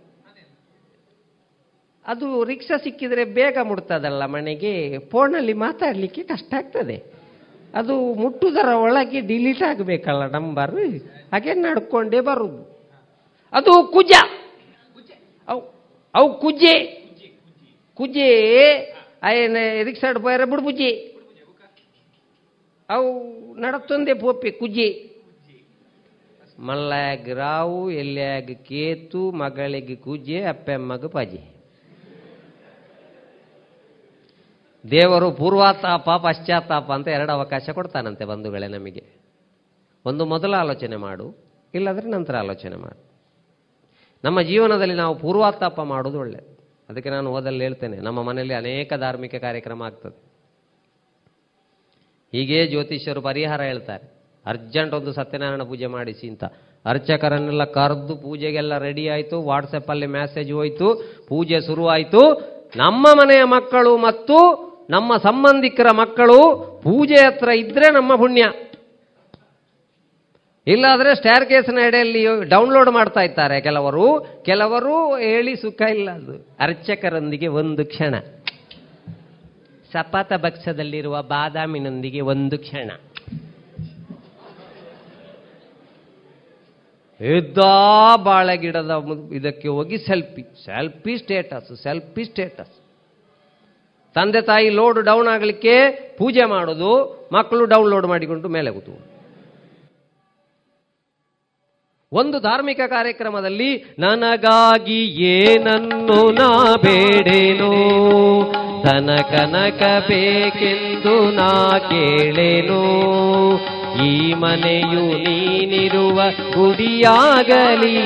ಅದು 2.07 2.45
ರಿಕ್ಷಾ 2.45 2.77
ಸಿಕ್ಕಿದ್ರೆ 2.77 3.25
ಬೇಗ 3.25 3.59
ಮುಟ್ತದಲ್ಲ 3.63 4.27
ಮನೆಗೆ. 4.27 4.99
ಫೋನಲ್ಲಿ 4.99 5.53
ಮಾತಾಡಲಿಕ್ಕೆ 5.53 6.23
ಕಷ್ಟ 6.23 6.55
ಆಗ್ತದೆ. 6.55 7.05
ಅದು 7.75 8.15
ಮುಟ್ಟುದರ 8.15 8.69
ಒಳಗೆ 8.69 9.21
ಡಿಲೀಟ್ 9.21 9.63
ಆಗಬೇಕಲ್ಲ 9.63 10.27
ನಂಬರ್ 10.27 10.75
ಹಾಗೆ 11.33 11.55
ನಡ್ಕೊಂಡೇ 11.55 12.21
ಬರುದು. 12.21 12.77
ಅದು 13.53 13.91
ಕುಜ. 13.93 14.13
ಅವು 15.49 15.63
ಅವು 16.15 16.41
ಕುಜೆ. 16.41 17.07
ಕುಜೆ 17.95 18.31
ಆಯನ 19.23 19.57
ರಿಕ್ಷಾಡ್ 19.83 20.19
ಬೈರ 20.19 20.45
ಬಿಡ್ಬುಜಿ. 20.45 21.13
ಅವು 22.91 23.37
ನಡತ್ತೊಂದೇ 23.57 24.15
ಪೋಪಿ, 24.15 24.51
ಕುಜಿ. 24.51 25.17
ಮಲ್ಲಾಗ 26.59 27.29
ರಾವು 27.35 27.91
ಎಲ್ಲಿಯಾಗ 27.91 28.51
ಕೇತು, 28.63 29.31
ಮಗಳಿಗೆ 29.31 29.97
ಕುಜೆ, 29.97 30.43
ಅಪ್ಪೆಮ್ಮಗ 30.43 31.07
ಪಜೆ. 31.07 31.56
ದೇವರು 34.91 35.31
ಪೂರ್ವಾತಾಪ 35.31 36.09
ಪಶ್ಚಾತ್ತಾಪ 36.11 36.93
ಅಂತ 36.93 37.09
ಎರಡು 37.09 37.33
ಅವಕಾಶ 37.33 37.71
ಕೊಡ್ತಾನಂತೆ 37.71 38.25
ಬಂಧುಗಳೇ 38.25 38.69
ನಮಗೆ. 38.69 39.03
ಒಂದು 40.05 40.25
ಮೊದಲ 40.27 40.55
ಆಲೋಚನೆ 40.55 40.97
ಮಾಡು, 40.97 41.27
ಇಲ್ಲಾದರೆ 41.75 42.11
ನಂತರ 42.11 42.37
ಆಲೋಚನೆ 42.37 42.77
ಮಾಡು. 42.77 43.01
ನಮ್ಮ 44.25 44.41
ಜೀವನದಲ್ಲಿ 44.41 44.95
ನಾವು 44.95 45.15
ಪೂರ್ವಾತಾಪ 45.19 45.81
ಮಾಡೋದು 45.81 46.19
ಒಳ್ಳೆಯದು 46.19 46.53
ಅದಕ್ಕೆ 46.89 47.11
ನಾನು 47.11 47.31
ಓದಲ್ಲಿ 47.31 47.61
ಹೇಳ್ತೇನೆ, 47.61 47.97
ನಮ್ಮ 47.97 48.23
ಮನೆಯಲ್ಲಿ 48.23 48.55
ಅನೇಕ 48.55 48.93
ಧಾರ್ಮಿಕ 48.95 49.35
ಕಾರ್ಯಕ್ರಮ 49.35 49.83
ಆಗ್ತದೆ. 49.83 50.17
ಹೀಗೆ 52.33 52.67
ಜ್ಯೋತಿಷ್ಯರು 52.67 53.21
ಪರಿಹಾರ 53.21 53.61
ಹೇಳ್ತಾರೆ, 53.63 54.05
ಅರ್ಜೆಂಟ್ 54.47 54.95
ಒಂದು 54.95 55.13
ಸತ್ಯನಾರಾಯಣ 55.13 55.63
ಪೂಜೆ 55.63 55.87
ಮಾಡಿಸಿ 55.87 56.29
ಅಂತ. 56.29 56.45
ಅರ್ಚಕರನ್ನೆಲ್ಲ 56.85 57.65
ಕರೆದು 57.65 58.17
ಪೂಜೆಗೆಲ್ಲ 58.17 58.79
ರೆಡಿ 58.79 59.09
ಆಯಿತು 59.09 59.43
ವಾಟ್ಸಪ್ಪಲ್ಲಿ 59.43 60.07
ಮೆಸೇಜ್ 60.07 60.53
ಹೋಯಿತು, 60.53 60.89
ಪೂಜೆ 61.29 61.61
ಶುರುವಾಯಿತು. 61.61 62.23
ನಮ್ಮ 62.77 63.07
ಮನೆಯ 63.15 63.45
ಮಕ್ಕಳು 63.45 63.97
ಮತ್ತು 63.97 64.66
ನಮ್ಮ 64.91 65.17
ಸಂಬಂಧಿಕರ 65.17 65.91
ಮಕ್ಕಳು 65.93 66.37
ಪೂಜೆ 66.83 67.15
ಹತ್ರ 67.15 67.49
ಇದ್ರೆ 67.49 67.93
ನಮ್ಮ 67.93 68.17
ಪುಣ್ಯ. 68.17 68.53
ಇಲ್ಲಾದರೆ 70.67 71.15
ಸ್ಟ್ಯಾರ್ 71.15 71.49
ಕೇಸಿನ 71.49 71.79
ಎಡೆಯಲ್ಲಿ 71.79 72.49
ಡೌನ್ಲೋಡ್ 72.49 72.91
ಮಾಡ್ತಾ 72.91 73.21
ಇದ್ದಾರೆ 73.21 73.61
ಕೆಲವರು. 73.61 74.27
ಕೆಲವರು 74.45 75.17
ಹೇಳಿ 75.17 75.57
ಸುಖ 75.57 75.83
ಇಲ್ಲ 75.83 76.11
ಅದು. 76.11 76.57
ಅರ್ಚಕರೊಂದಿಗೆ 76.61 77.47
ಒಂದು 77.47 77.85
ಕ್ಷಣ. 77.85 78.15
ಸಪಾತ 79.93 80.33
ಭಕ್ಷದಲ್ಲಿರುವ 80.33 81.23
ಬಾದಾಮಿನೊಂದಿಗೆ 81.23 82.21
ಒಂದು 82.21 82.59
ಕ್ಷಣ. 82.59 82.91
ಯುದ್ಧ 87.21 87.59
ಬಾಳೆಗಿಡದ 88.23 88.91
ಇದಕ್ಕೆ 89.33 89.69
ಹೋಗಿ 89.69 89.99
selfie 89.99 90.43
selfie 90.43 91.19
status 91.19 91.83
selfie 91.83 92.25
status 92.25 92.86
ತಂದೆ 94.17 94.41
ತಾಯಿ 94.49 94.69
ಲೋಡ್ 94.79 94.99
ಡೌನ್ 95.09 95.29
ಆಗಲಿಕ್ಕೆ 95.35 95.75
ಪೂಜೆ 96.19 96.45
ಮಾಡೋದು, 96.53 96.93
ಮಕ್ಕಳು 97.37 97.65
ಡೌನ್ಲೋಡ್ 97.75 98.07
ಮಾಡಿಕೊಂಡು 98.13 98.49
ಮೇಲೆ 98.57 98.71
ಕೂತು. 98.77 98.95
ಒಂದು 102.13 102.37
ಧಾರ್ಮಿಕ 102.41 102.83
ಕಾರ್ಯಕ್ರಮದಲ್ಲಿ 102.93 103.71
ನನಗಾಗಿ 103.99 105.01
ಏನನ್ನು 105.31 106.19
ನಾ 106.39 106.51
ಬೇಡೇನೋ 106.85 107.73
ತನಕನಕ 108.85 109.83
ಬೇಕೆಂದು 110.09 111.15
ನಾ 111.39 111.51
ಕೇಳೇನೋ, 111.91 112.83
ಈ 114.09 114.13
ಮನೆಯು 114.45 115.07
ನೀನಿರುವ 115.25 116.19
ಗುಡಿಯಾಗಲಿ 116.57 117.97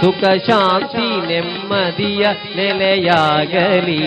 ಸುಖ 0.00 0.50
ಶಾಂತಿ 0.50 1.26
ನೆಮ್ಮದಿಯ 1.26 2.26
ನೆಲೆಯಾಗಲಿ. 2.56 4.04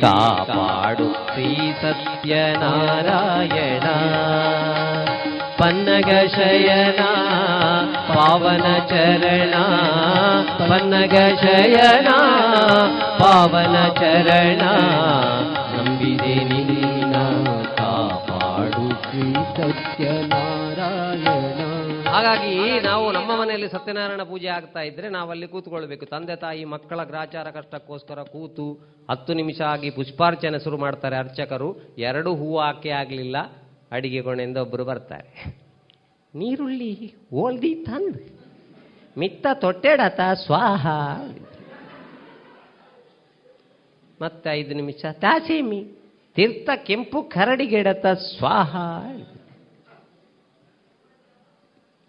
ಕಾಪಾಡು 0.00 1.12
ಶ್ರೀ 1.12 1.72
ಸತ್ಯನಾರಾಯಣ. 1.82 3.84
ಪನ್ನಗ 5.58 6.10
ಶಯನ, 6.36 7.00
ಪಾವನ 8.14 8.66
ಚರಣ. 8.88 9.54
ಪನ್ನಗ 10.68 11.16
ಶಯನ, 11.40 12.08
ಪಾವನ 13.18 13.88
ಚರಣ. 13.88 14.62
ನಂಬಿದೆ 15.76 16.53
ಹಾಗಾಗಿ 22.34 22.80
ನಾವು 22.80 23.04
ನಮ್ಮ 23.12 23.32
ಮನೆಯಲ್ಲಿ 23.40 23.68
ಸತ್ಯನಾರಾಯಣ 23.68 24.22
ಪೂಜೆ 24.22 24.48
ಆಗ್ತಾ 24.48 24.80
ಇದ್ರೆ 24.80 25.08
ನಾವಲ್ಲಿ 25.08 25.46
ಕೂತ್ಕೊಳ್ಬೇಕು. 25.48 26.06
ತಂದೆ, 26.06 26.34
ತಾಯಿ, 26.36 26.62
ಮಕ್ಕಳ 26.64 27.00
ಗ್ರಾಚಾರ 27.04 27.50
ಕಷ್ಟಕ್ಕೋಸ್ಕರ 27.50 28.22
ಕೂತು 28.22 28.66
ಹತ್ತು 29.10 29.32
ನಿಮಿಷ 29.34 29.60
ಆಗಿ 29.60 29.90
ಪುಷ್ಪಾರ್ಚನೆ 29.90 30.58
ಶುರು 30.64 30.78
ಮಾಡ್ತಾರೆ 30.78 31.16
ಅರ್ಚಕರು. 31.16 31.68
ಎರಡು 31.98 32.30
ಹೂವು 32.34 32.58
ಹಾಕಿ 32.58 32.90
ಆಗಲಿಲ್ಲ, 32.90 33.36
ಅಡಿಗೆ 33.92 34.22
ಕೊಣೆಯಿಂದ 34.22 34.56
ಒಬ್ಬರು 34.56 34.84
ಬರ್ತಾರೆ. 34.84 35.28
ನೀರುಳ್ಳಿ 36.34 37.14
ಓಲ್ದಿ 37.34 37.74
ತಂದ್, 37.74 38.18
ಮಿತ್ತ 39.18 39.46
ತೊಟ್ಟೆಡತ 39.54 40.20
ಸ್ವಾಹ. 40.44 40.86
ಮತ್ತೆ 44.20 44.50
ಐದು 44.50 44.74
ನಿಮಿಷ, 44.74 45.04
ತಾಸೇಮಿ 45.12 45.80
ತೀರ್ಥ 46.34 46.70
ಕೆಂಪು 46.82 47.22
ಕರಡಿಗೆಡತ 47.22 48.06
ಸ್ವಾಹ. 48.06 48.76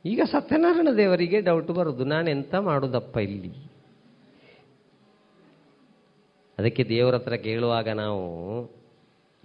ಈಗ 0.05 0.21
ಸತ್ಯನಾರಾಯಣ 0.31 0.87
ದೇವರಿಗೆ 0.97 1.41
ಡೌಟ್ 1.41 1.67
ಬರೋದು. 1.67 2.05
ನಾನು 2.05 2.29
ಎಂತ 2.29 2.55
ಮಾಡೋದಪ್ಪ 2.55 3.17
ಇಲ್ಲಿ? 3.17 3.49
ಅದಕ್ಕೆ 6.59 6.83
ದೇವರ 6.83 7.15
ಹತ್ರ 7.15 7.33
ಕೇಳುವಾಗ 7.33 7.89
ನಾವು 7.89 8.21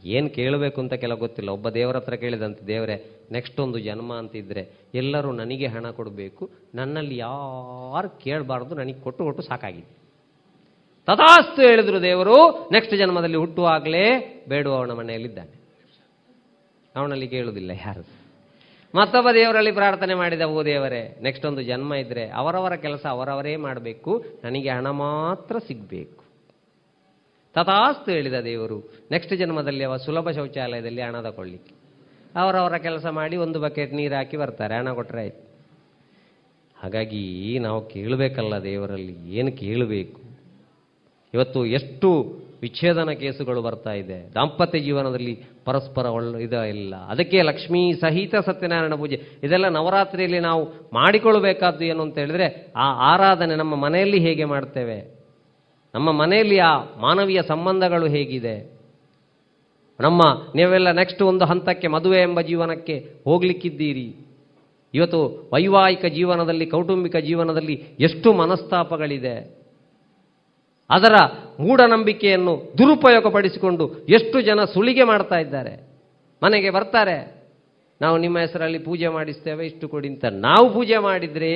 ಏನು 0.05 0.31
ಕೇಳಬೇಕು 0.31 0.81
ಅಂತ 0.81 0.93
ಕೆಲ 0.93 1.15
ಗೊತ್ತಿಲ್ಲ. 1.15 1.51
ಒಬ್ಬ 1.51 1.69
ದೇವರ 1.69 1.97
ಹತ್ರ 1.97 2.15
ಕೇಳಿದಂತೆ, 2.15 2.67
ದೇವರೇ 2.67 3.11
ನೆಕ್ಸ್ಟ್ 3.33 3.61
ಒಂದು 3.61 3.79
ಜನ್ಮ 3.79 4.15
ಅಂತಿದ್ರೆ 4.15 4.73
ಎಲ್ಲರೂ 4.95 5.33
ನನಗೆ 5.33 5.67
ಹಣ 5.67 5.91
ಕೊಡಬೇಕು. 5.91 6.51
ನನ್ನಲ್ಲಿ 6.75 7.17
ಯಾರು 7.17 8.19
ಕೇಳಬಾರ್ದು, 8.19 8.75
ನನಗೆ 8.75 9.01
ಕೊಟ್ಟು 9.01 9.25
ಕೊಟ್ಟು 9.25 9.43
ಸಾಕಾಗಿದೆ. 9.43 9.99
ತಥಾಸ್ತು 11.07 11.63
ಹೇಳಿದ್ರು 11.63 12.03
ದೇವರು 12.03 12.69
ನೆಕ್ಸ್ಟ್ 12.73 12.97
ಜನ್ಮದಲ್ಲಿ 12.97 13.37
ಹುಟ್ಟುವಾಗಲೇ 13.37 14.07
ಬೇಡುವವನ 14.49 14.93
ಮನೆಯಲ್ಲಿದ್ದಾನೆ. 14.93 15.61
ಅವನಲ್ಲಿ 16.97 17.29
ಕೇಳುವುದಿಲ್ಲ 17.29 17.71
ಯಾರು? 17.71 18.20
ಮತ್ತೊಬ್ಬ 18.95 19.29
ದೇವರಲ್ಲಿ 19.31 19.73
ಪ್ರಾರ್ಥನೆ 19.73 20.15
ಮಾಡಿದ, 20.15 20.41
ಓ 20.41 20.63
ದೇವರೇ 20.63 21.19
ನೆಕ್ಸ್ಟ್ 21.23 21.47
ಒಂದು 21.47 21.63
ಜನ್ಮ 21.63 21.95
ಇದ್ರೆ 21.95 22.29
ಅವರವರ 22.29 22.75
ಕೆಲಸ 22.75 23.07
ಅವರವರೇ 23.07 23.57
ಮಾಡಬೇಕು. 23.57 24.25
ನನಗೆ 24.45 24.69
ಹಣ 24.69 24.91
ಮಾತ್ರ 24.91 25.59
ಸಿಗಬೇಕು. 25.59 26.25
ತಥಾಸ್ತು 27.55 28.11
ಹೇಳಿದ 28.11 28.41
ದೇವರು 28.41 28.93
ನೆಕ್ಸ್ಟ್ 29.11 29.37
ಜನ್ಮದಲ್ಲಿ 29.37 29.85
ಅವ 29.85 29.97
ಸುಲಭ 29.97 30.31
ಶೌಚಾಲಯದಲ್ಲಿ 30.31 31.03
ಹಣ 31.03 31.21
ತಗೊಳ್ಳಿಕ್ಕೆ. 31.21 31.75
ಅವರವರ 32.37 32.77
ಕೆಲಸ 32.77 33.07
ಮಾಡಿ 33.07 33.37
ಒಂದು 33.37 33.61
ಬಕೆಟ್ 33.61 33.95
ನೀರು 33.95 34.15
ಹಾಕಿ 34.15 34.37
ಬರ್ತಾರೆ, 34.37 34.75
ಹಣ 34.75 34.93
ಕೊಟ್ಟರೆ 34.93 35.21
ಆಯ್ತು. 35.21 35.51
ಹಾಗಾಗಿ 36.79 37.59
ನಾವು 37.59 37.89
ಕೇಳಬೇಕಲ್ಲ 37.89 38.59
ದೇವರಲ್ಲಿ, 38.59 39.35
ಏನು 39.37 39.53
ಕೇಳಬೇಕು? 39.53 40.21
ಇವತ್ತು 41.35 41.67
ಎಷ್ಟು 41.67 42.11
ವಿಚ್ಛೇದನ 42.63 43.11
ಕೇಸುಗಳು 43.11 43.63
ಬರ್ತಾ 43.63 43.93
ಇದೆ. 43.93 44.35
ದಾಂಪತ್ಯ 44.35 44.79
ಜೀವನದಲ್ಲಿ 44.79 45.43
ಪರಸ್ಪರ 45.65 46.07
ಒಳ್ಳೆ 46.07 46.43
ಇದ 46.43 46.53
ಇಲ್ಲ. 46.53 46.95
ಅದಕ್ಕೆ 46.97 47.43
ಲಕ್ಷ್ಮೀ 47.43 47.93
ಸಹಿತ 47.93 48.35
ಸತ್ಯನಾರಾಯಣ 48.37 48.95
ಪೂಜೆ. 48.95 49.23
ಇದೆಲ್ಲ 49.43 49.69
ನವರಾತ್ರಿಯಲ್ಲಿ 49.69 50.39
ನಾವು 50.39 50.69
ಮಾಡಿಕೊಳ್ಳಬೇಕಾದ್ದು 50.93 51.85
ಏನು 51.85 52.03
ಅಂತ 52.03 52.19
ಹೇಳಿದ್ರೆ 52.19 52.73
ಆ 52.77 52.93
ಆರಾಧನೆ 52.93 53.57
ನಮ್ಮ 53.57 53.75
ಮನೆಯಲ್ಲಿ 53.75 54.21
ಹೇಗೆ 54.21 54.45
ಮಾಡ್ತೇವೆ? 54.45 55.21
ನಮ್ಮ 55.95 56.13
ಮನೆಯಲ್ಲಿ 56.13 56.59
ಆ 56.59 56.77
ಮಾನವೀಯ 56.77 57.43
ಸಂಬಂಧಗಳು 57.43 58.07
ಹೇಗಿದೆ? 58.07 58.81
ನಮ್ಮ 60.01 60.21
ನೀವೆಲ್ಲ 60.55 60.91
ನೆಕ್ಸ್ಟ್ 60.91 61.23
ಒಂದು 61.23 61.45
ಹಂತಕ್ಕೆ 61.45 61.89
ಮದುವೆ 61.89 62.21
ಎಂಬ 62.21 62.41
ಜೀವನಕ್ಕೆ 62.41 63.15
ಹೋಗ್ಲಿಕ್ಕಿದ್ದೀರಿ. 63.25 64.15
ಇವತ್ತು 64.95 65.51
ವೈವಾಹಿಕ 65.53 66.05
ಜೀವನದಲ್ಲಿ, 66.05 66.67
ಕೌಟುಂಬಿಕ 66.67 67.17
ಜೀವನದಲ್ಲಿ 67.17 67.85
ಎಷ್ಟು 68.01 68.33
ಮನಸ್ತಾಪಗಳಿದೆ. 68.33 69.60
ಅದರ 70.91 71.15
ಮೂಢನಂಬಿಕೆಯನ್ನು 71.61 72.73
ದುರುಪಯೋಗಪಡಿಸಿಕೊಂಡು 72.79 73.95
ಎಷ್ಟು 74.09 74.41
ಜನ 74.41 74.65
ಸುಳಿಗೆ 74.65 75.05
ಮಾಡ್ತಾ 75.05 75.37
ಇದ್ದಾರೆ. 75.37 75.89
ಮನೆಗೆ 76.43 76.71
ಬರ್ತಾರೆ. 76.71 77.41
ನಾವು 78.01 78.19
ನಿಮ್ಮ 78.19 78.39
ಹೆಸರಲ್ಲಿ 78.39 78.79
ಪೂಜೆ 78.79 79.09
ಮಾಡಿಸ್ತೇವೆ, 79.09 79.67
ಇಷ್ಟು 79.67 79.89
ಕೊಡಿ 79.89 80.09
ಅಂತ 80.09 80.25
ನಾವು 80.25 80.75
ಪೂಜೆ 80.75 80.99
ಮಾಡಿದರೆ 80.99 81.51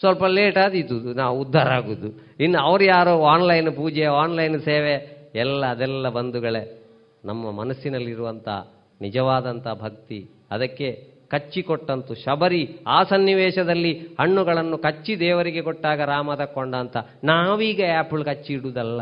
ಸ್ವಲ್ಪ 0.00 0.24
ಲೇಟ್ 0.24 0.58
ಆದೀತು, 0.58 0.94
ನಾವು 0.94 1.40
ಉದ್ಧಾರ 1.40 1.68
ಆಗೋದು. 1.68 2.08
ಇನ್ನು 2.40 2.58
ಅವ್ರು 2.60 2.84
ಯಾರೋ 2.84 3.24
ಆನ್ಲೈನ್ 3.24 3.76
ಪೂಜೆ 3.76 4.04
ಆನ್ಲೈನ್ 4.04 4.60
ಸೇವೆ, 4.60 4.94
ಎಲ್ಲ 5.34 5.66
ಅದೆಲ್ಲ 5.66 6.08
ಬಂಧುಗಳೇ. 6.08 6.84
ನಮ್ಮ 7.24 7.50
ಮನಸ್ಸಿನಲ್ಲಿರುವಂಥ 7.50 8.48
ನಿಜವಾದಂಥ 9.00 9.66
ಭಕ್ತಿ, 9.80 10.30
ಅದಕ್ಕೆ 10.50 11.13
ಕಚ್ಚಿಕೊಟ್ಟಂತು 11.34 12.14
ಶಬರಿ 12.14 12.78
ಆ 12.86 13.02
ಸನ್ನಿವೇಶದಲ್ಲಿ 13.02 13.92
ಹಣ್ಣುಗಳನ್ನು 14.20 14.78
ಕಚ್ಚಿ 14.78 15.18
ದೇವರಿಗೆ 15.18 15.62
ಕೊಟ್ಟಾಗ 15.62 16.00
ರಾಮ 16.00 16.34
ತಕ್ಕೊಂಡ 16.34 16.74
ಅಂತ. 16.74 16.96
ನಾವೀಗ 17.24 17.80
ಆ್ಯಪಲ್ 17.94 18.24
ಕಚ್ಚಿ 18.24 18.52
ಇಡುವುದಲ್ಲ. 18.52 19.00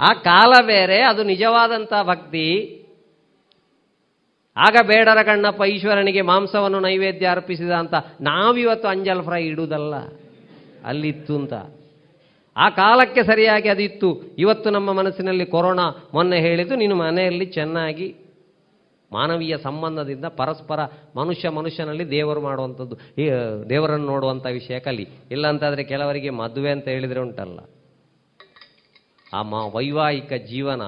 ಆ 0.00 0.12
ಕಾಲ 0.12 0.52
ಬೇರೆ, 0.66 1.02
ಅದು 1.02 1.22
ನಿಜವಾದಂಥ 1.22 1.92
ಭಕ್ತಿ. 2.02 2.46
ಆಗ 4.56 4.76
ಬೇಡರ 4.86 5.22
ಕಣ್ಣಪ್ಪ 5.22 5.62
ಈಶ್ವರನಿಗೆ 5.62 6.20
ಮಾಂಸವನ್ನು 6.20 6.80
ನೈವೇದ್ಯ 6.80 7.26
ಅರ್ಪಿಸಿದ 7.28 7.70
ಅಂತ 7.70 7.94
ನಾವಿವತ್ತು 8.20 8.88
ಅಂಜಲ್ 8.88 9.24
ಫ್ರೈ 9.24 9.44
ಇಡುವುದಲ್ಲ. 9.44 9.94
ಅಲ್ಲಿತ್ತು 10.84 11.36
ಅಂತ. 11.36 11.52
ಆ 12.56 12.70
ಕಾಲಕ್ಕೆ 12.70 13.22
ಸರಿಯಾಗಿ 13.22 13.68
ಅದಿತ್ತು. 13.68 14.22
ಇವತ್ತು 14.38 14.70
ನಮ್ಮ 14.70 14.92
ಮನಸ್ಸಿನಲ್ಲಿ 14.92 15.46
ಕೊರೋನಾ 15.46 16.10
ಮೊನ್ನೆ 16.14 16.40
ಹೇಳಿದ್ದು, 16.40 16.76
ನೀನು 16.76 16.94
ಮನೆಯಲ್ಲಿ 16.94 17.46
ಚೆನ್ನಾಗಿ 17.46 18.16
ಮಾನವೀಯ 19.12 19.58
ಸಂಬಂಧದಿಂದ 19.58 20.24
ಪರಸ್ಪರ 20.24 20.80
ಮನುಷ್ಯ 21.16 21.48
ಮನುಷ್ಯನಲ್ಲಿ 21.48 22.10
ದೇವರು 22.10 22.40
ಮಾಡುವಂಥದ್ದು 22.40 22.96
ದೇವರನ್ನು 23.70 24.06
ನೋಡುವಂಥ 24.06 24.46
ವಿಷಯ 24.46 24.80
ಕಲಿ. 24.80 25.08
ಇಲ್ಲ 25.30 25.46
ಅಂತಾದರೆ 25.46 25.84
ಕೆಲವರಿಗೆ 25.84 26.30
ಮದುವೆ 26.30 26.70
ಅಂತ 26.70 26.88
ಹೇಳಿದರೆ 26.88 27.20
ಉಂಟಲ್ಲ. 27.20 27.58
ಆ 29.32 29.42
ಮ, 29.42 29.54
ವೈವಾಹಿಕ 29.54 30.32
ಜೀವನ 30.32 30.82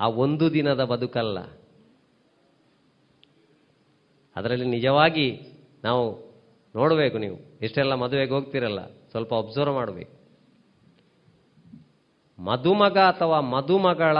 ಆ 0.00 0.08
ಒಂದು 0.08 0.52
ದಿನದ 0.52 0.84
ಬದುಕಲ್ಲ. 0.84 1.38
ಅದರಲ್ಲಿ 4.36 4.66
ನಿಜವಾಗಿ 4.66 5.40
ನಾವು 5.84 6.34
ನೋಡಬೇಕು 6.76 7.18
ನೀವು. 7.18 7.36
ಎಷ್ಟೆಲ್ಲ 7.62 7.94
ಮದುವೆಗೆ 7.94 8.32
ಹೋಗ್ತಿರಲ್ಲ, 8.32 8.86
ಸ್ವಲ್ಪ 8.86 9.32
ಒಬ್ಸರ್ವ್ 9.32 9.74
ಮಾಡಬೇಕು. 9.74 10.24
ಮದುಮಗ 12.42 12.98
ಅಥವಾ 12.98 13.40
ಮದುಮಗಳ 13.40 14.18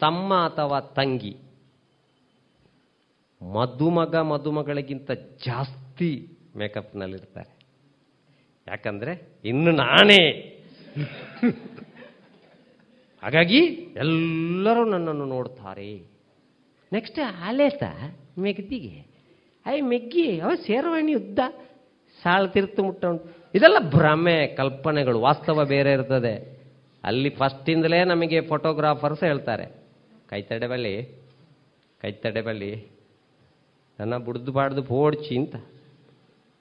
ತಮ್ಮ 0.00 0.34
ಅಥವಾ 0.34 0.80
ತಂಗಿ. 0.80 1.45
ಮದುಮಗ 3.42 4.16
ಮದುಮಗಳಿಗಿಂತ 4.16 5.10
ಜಾಸ್ತಿ 5.46 6.38
ಮೇಕಪ್ನಲ್ಲಿರ್ತಾರೆ. 6.56 7.56
ಯಾಕಂದರೆ 8.68 9.28
ಇನ್ನು 9.44 9.70
ನಾನೇ. 9.70 10.52
ಹಾಗಾಗಿ 13.22 13.58
ಎಲ್ಲರೂ 13.96 14.84
ನನ್ನನ್ನು 14.84 15.24
ನೋಡ್ತಾರೆ. 15.24 16.06
ನೆಕ್ಸ್ಟ್ 16.92 17.18
ಆಲೇತ 17.44 17.82
ಮೆಗ್ದಿಗೆ. 18.38 19.06
ಐ 19.66 19.80
ಮೆಗ್ಗಿ, 19.80 20.40
ಅವ 20.40 20.54
ಸೇರವಾಣಿ 20.54 21.14
ಉದ್ದ 21.14 21.38
ಸಾಳ 22.22 22.46
ತಿರ್ತು 22.46 22.84
ಮುಟ್ಟ 22.84 23.04
ಇದೆಲ್ಲ 23.54 23.78
ಭ್ರಮೆ, 23.90 24.46
ಕಲ್ಪನೆಗಳು, 24.46 25.20
ವಾಸ್ತವ 25.20 25.64
ಬೇರೆ 25.64 25.92
ಇರ್ತದೆ. 25.92 26.56
ಅಲ್ಲಿ 27.04 27.30
ಫಸ್ಟಿಂದಲೇ 27.30 28.04
ನಮಗೆ 28.04 28.40
ಫೋಟೋಗ್ರಾಫರ್ಸ್ 28.40 29.24
ಹೇಳ್ತಾರೆ. 29.24 29.66
ಕೈತಡೆ 30.28 30.66
ಬಳಿ 30.66 31.04
ಕೈತಡೆ 32.00 32.42
ಬಳ್ಳಿ 32.42 32.95
ನನ್ನ 34.00 34.16
ಬುಡ್ದು 34.16 34.52
ಬಾಡ್ದು 34.52 34.82
ಪೋಡ್ಚಿ 34.82 35.38
ಅಂತ 35.38 35.56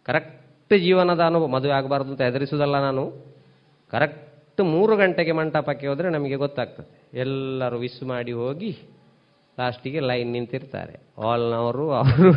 ಕರೆಕ್ಟ್ 0.06 0.80
ಜೀವನದ 0.80 1.20
ಅನುಭವ, 1.20 1.48
ಮದುವೆ 1.48 1.74
ಆಗಬಾರ್ದು 1.74 2.12
ಅಂತ 2.12 2.22
ಹೆದರಿಸೋದಲ್ಲ 2.22 2.80
ನಾನು. 2.80 3.26
ಕರೆಕ್ಟ್ 3.92 4.62
ಮೂರು 4.62 4.98
ಗಂಟೆಗೆ 4.98 5.32
ಮಂಟಪಕ್ಕೆ 5.32 5.88
ಹೋದರೆ 5.88 6.10
ನಮಗೆ 6.10 6.36
ಗೊತ್ತಾಗ್ತದೆ. 6.36 7.20
ಎಲ್ಲರೂ 7.20 7.80
ವಿಸ್ 7.80 8.04
ಮಾಡಿ 8.04 8.32
ಹೋಗಿ 8.32 8.78
ಲಾಸ್ಟಿಗೆ 9.60 10.00
ಲೈನ್ 10.00 10.32
ನಿಂತಿರ್ತಾರೆ. 10.32 11.00
ಆಲ್ನವರು, 11.28 11.92
ಅವರು 11.92 12.32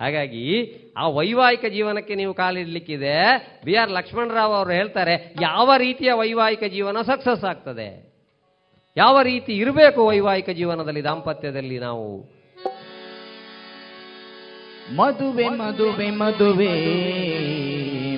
ಹಾಗಾಗಿ 0.00 0.74
ಆ 0.96 1.08
ವೈವಾಹಿಕ 1.08 1.64
ಜೀವನಕ್ಕೆ 1.72 2.14
ನೀವು 2.14 2.34
ಕಾಲಿಡ್ಲಿಕ್ಕಿದೆ. 2.34 3.14
ಬಿ 3.64 3.74
ಆರ್ 3.74 3.90
ಲಕ್ಷ್ಮಣರಾವ್ 3.90 4.52
ಅವರು 4.52 4.70
ಹೇಳ್ತಾರೆ, 4.70 5.34
ಯಾವ 5.40 5.72
ರೀತಿಯ 5.76 6.12
ವೈವಾಹಿಕ 6.12 6.62
ಜೀವನ 6.68 6.96
ಸಕ್ಸಸ್ 7.02 7.44
ಆಗ್ತದೆ? 7.44 8.12
ಯಾವ 8.96 9.22
ರೀತಿ 9.22 9.52
ಇರಬೇಕು 9.52 10.06
ವೈವಾಹಿಕ 10.06 10.50
ಜೀವನದಲ್ಲಿ, 10.50 11.04
ದಾಂಪತ್ಯದಲ್ಲಿ 11.04 11.78
ನಾವು? 11.78 12.33
ಮದುವೆ 14.92 15.48
ಮದುವೆ 15.48 16.10
ಮದುವೆ. 16.10 16.72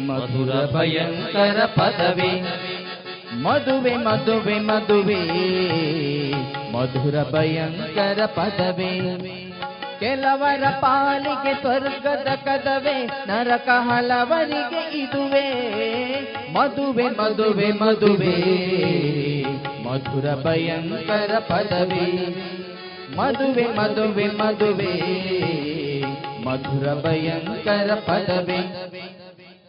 ಮಧುರ 0.07 0.77
ಭಯಂಕರ 0.77 1.65
ಪದವೇ. 1.65 2.43
ಮದುವೆ 3.43 3.97
ಮದುವೆ 3.97 4.59
ಮದುವೆ. 4.59 5.25
ಮಧುರ 6.73 7.23
ಭಯಂಕರ 7.33 8.25
ಪದವೇ. 8.27 9.01
ಕೆಲವರ 10.01 10.65
ಪಾಲಿಗೆ 10.81 11.61
ಸ್ವರ್ಗದ 11.61 12.27
ಕದವೆ. 12.35 13.07
ನರಕ 13.07 13.69
ಹಲವರಿಗೆ 13.69 14.99
ಇದುವೆ. 14.99 15.53
ಮದುವೆ 16.53 17.05
ಮದುವೆ 17.05 17.73
ಮದುವೆ. 17.73 18.37
ಮಧುರ 19.85 20.45
ಭಯಂಕರ 20.45 21.39
ಪದವೇ. 21.39 22.35
ಮದುವೆ 23.17 23.65
ಮದುವೆ 23.65 24.27
ಮದುವೆ. 24.27 25.27
ಮಧುರ 26.47 26.95
ಭಯಂಕರ 26.95 27.95
ಪದವಿ. 27.95 28.61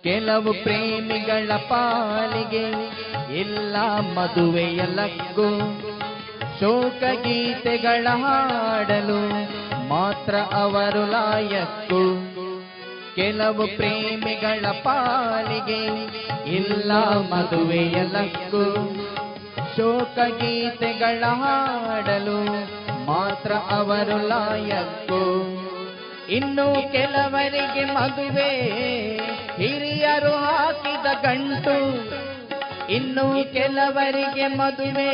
ಕೆಲವು 0.04 0.54
ಪ್ರೇಮಿಗಳ 0.64 1.52
ಪಾಲಿಗೆ 1.52 2.66
ಎಲ್ಲ 3.40 3.76
ಮದುವೆಯ 4.14 4.82
ಲಗ್ಗು 4.95 5.49
ಶೋಕ 6.60 7.04
ಗೀತೆಗಳ 7.24 8.08
ಹಾಡಲು 8.08 9.22
ಮಾತ್ರ 9.88 10.36
ಅವರು 10.52 11.12
ಲಾಯಕ್ಕು. 11.12 12.04
ಕೆಲವು 13.16 13.68
ಪ್ರೇಮಿಗಳ 13.76 14.66
ಪಾಲಿಗೆ 14.84 15.82
ಇಲ್ಲ 16.56 16.91
ಮದುವೆಯ 17.32 18.04
ಲಕ್ಕು. 18.04 18.64
ಶೋಕ 19.78 20.20
ಗೀತೆಗಳ 20.41 21.26
ಹಾಡಲು 21.26 22.40
ಮಾತ್ರ 23.06 23.52
ಅವರು 23.54 24.28
ಲಾಯಕ್ಕು. 24.28 25.22
ಇನ್ನು 26.30 26.91
ಕೆಲವರಿಗೆ 26.91 27.86
ಮದುವೆ 27.86 28.49
ಹಿರಿಯರು 29.58 30.32
ಹಾಕಿದ 30.32 31.06
ಗಂಟು. 31.24 31.78
ಇನ್ನು 32.91 33.54
ಕೆಲವರಿಗೆ 33.54 34.48
ಮದುವೆ 34.48 35.12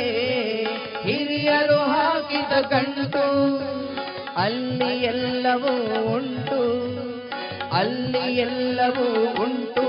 ಹಿರಿಯರು 1.03 1.77
ಹಾಕಿದ 1.77 2.61
ಗಂಟು. 2.61 3.57
ಅಲ್ಲಿ 4.38 5.03
ಎಲ್ಲವೂ 5.03 6.03
ಉಂಟು 6.15 6.61
ಅಲ್ಲಿ 7.73 8.35
ಎಲ್ಲವೂ 8.35 9.44
ಉಂಟು. 9.44 9.84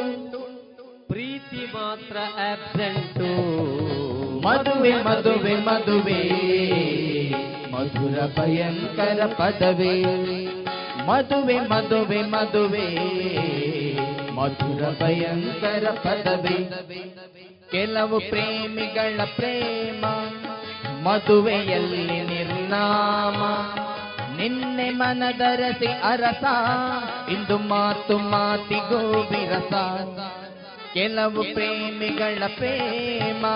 ಪ್ರೀತಿ 1.08 1.56
ಮಾತ್ರ 1.56 2.16
ಆಬ್ಸೆಂಟು 2.52 3.28
ಮದುವೆ 4.40 4.92
ಮದುವೆ 4.92 5.54
ಮದುವೆ. 5.54 6.22
ಮಧುರ 7.72 8.20
ಭಯಂಕರ 8.38 9.26
ಪದವೇ. 9.26 10.04
ಮದುವೆ 11.06 11.60
ಮದುವೆ 11.60 12.22
ಮದುವೆ. 12.22 12.88
ಮಧುರ 14.32 14.82
ಭಯಂಕರ 15.02 15.90
ಪದವಿ. 15.90 16.70
ಕೆಲವು 17.70 18.18
ಪ್ರೇಮಿಗಳ 18.18 19.20
ಪ್ರೇಮ. 19.36 20.04
ಮದುವೆಯಲ್ಲಿ 21.02 22.06
ನಿರ್ನಾಮ. 22.06 23.42
ನಿನ್ನೆ 24.36 24.90
ಮನದರಸಿ 24.90 25.86
ಅರಸ. 25.86 26.44
ಇಂದು 27.30 27.58
ಮಾತು 27.58 28.18
ಮಾತಿಗೋ 28.18 29.20
ವಿರಸ 29.20 29.72
ಕೆಲವು 30.94 31.42
ಪ್ರೇಮಿಗಳ 31.54 32.42
ಪ್ರೇಮ. 32.56 33.46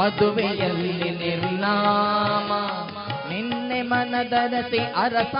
ಮದುವೆಯಲ್ಲಿ 0.00 1.15
ಮನದರಸಿ 3.88 4.78
ಅರಸ. 4.78 5.34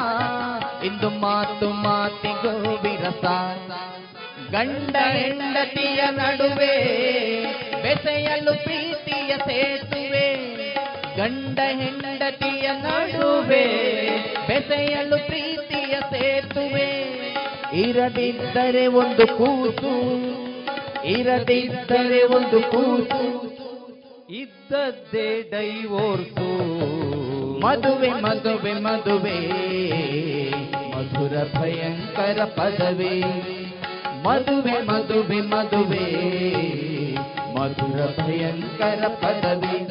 ಇಂದು 0.85 1.11
ಮಾತು 1.11 1.71
ಮಾತಿಗೋ 1.71 2.59
ವಿರಸ. 2.59 3.25
ಗಂಡ 4.51 4.97
ಹೆಂಡತಿಯ 4.97 6.05
ನಡುವೆ 6.11 6.77
ಬೆಸೆಯಲು 7.83 8.63
ಪ್ರೀತಿಯ 8.65 9.37
ಸೇತುವೆ. 9.37 10.29
ಗಂಡ 11.17 11.59
ಹೆಂಡತಿಯ 11.59 12.71
ನಡುವೆ 12.71 13.65
ಬೆಸೆಯಲು 14.47 15.27
ಪ್ರೀತಿಯ 15.27 15.95
ಸೇತುವೆ. 16.11 16.91
ಇರದಿದ್ದರೆ 17.75 18.87
ಒಂದು 18.87 19.27
ಕೂಸು 19.27 19.95
ಇರದಿದ್ದರೆ 21.07 22.23
ಒಂದು 22.23 22.61
ಕೂಸು 22.61 23.47
ಇದ್ದದ್ದೇ 24.31 25.43
ಡೈವೋರ್ಸು. 25.43 27.06
ಮದುವೆ 27.61 28.11
ಮದುವೆ 28.11 28.73
ಮದುವೆ. 28.73 29.39
ಮಧುರ 30.91 31.61
ಭಯಂಕರ 31.61 32.45
ಪದವಿ. 32.45 33.21
ಮದುವೆ 34.23 34.73
ಮದುವೆ 34.73 35.41
ಮದುವೆ. 35.41 36.05
ಮಧುರ 37.55 38.25
ಭಯಂಕರ 38.25 39.05
ಪದವಿ. 39.09 39.89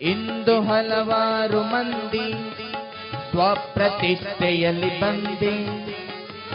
ಇಂದು 0.00 0.62
ಹಲವಾರು 0.62 1.62
ಮಂದಿ 1.62 2.32
ಸ್ವಪ್ರತಿಷ್ಠೆಯಲ್ಲಿ 3.30 5.00
ಬಂದಿ. 5.00 5.66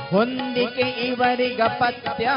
ಹೊಂದಿಕೆ 0.09 1.07
ಇವರಿಗ 1.07 1.61
ಪತ್ಯ, 1.67 2.29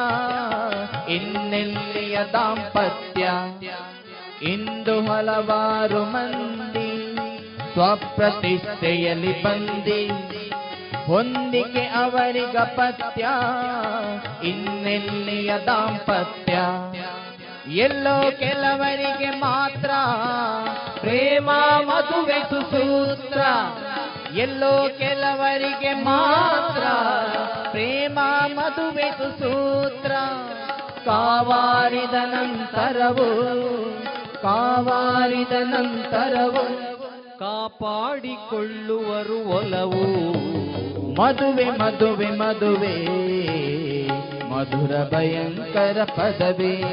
ಇನ್ನೆಲ್ಲಿಯ 1.15 2.19
ದಾಂಪತ್ಯ? 2.32 3.28
ಇಂದು 4.43 5.07
ಹಲವಾರು 5.07 6.05
ಮಂದಿ 6.05 6.95
ಸ್ವಪ್ರತಿಷ್ಠೆಯಲ್ಲಿ 7.77 9.43
ಬಂದಿ. 9.43 10.11
ಹೊಂದಿಕೆ 11.07 11.81
ಅವರಿಗ 11.81 12.59
ಪತ್ಯ 12.59 13.27
ಇನ್ನೆಲ್ಲಿಯ 14.44 15.53
ದಾಂಪತ್ಯ? 15.66 16.59
ಎಲ್ಲೋ 17.74 18.31
ಕೆಲವರಿಗೆ 18.31 19.31
ಮಾತ್ರ 19.31 19.90
ಪ್ರೇಮ 21.01 21.51
ಮದುವೆ 21.86 22.43
ಸುಸೂತ್ರ. 22.43 23.40
ಎಲ್ಲೋ 24.35 24.89
ಕೆಲವರಿಗೆ 24.98 25.93
ಮಾತ್ರ 25.93 26.85
ಪ್ರೇಮ 27.70 28.19
ಮದುವೆ 28.47 29.11
ಸುಸೂತ್ರ. 29.11 30.12
ಕಾವಾರಿದ 31.05 32.15
ನಂತರವು 32.15 33.44
ಕಾವಾರಿದ 34.43 35.53
ನಂತರವು 35.53 36.97
ಕಾಪಾಡಿಕೊಳ್ಳುವರು 37.39 39.49
ಒಲವು. 39.49 40.35
ಮದುವೆ 41.15 41.65
ಮದುವೆ 41.65 42.27
ಮದುವೆ. 42.27 43.07
ಮಧುರ 44.51 45.15
ಭಯಂಕರ 45.15 46.05
ಪದವೇ. 46.05 46.85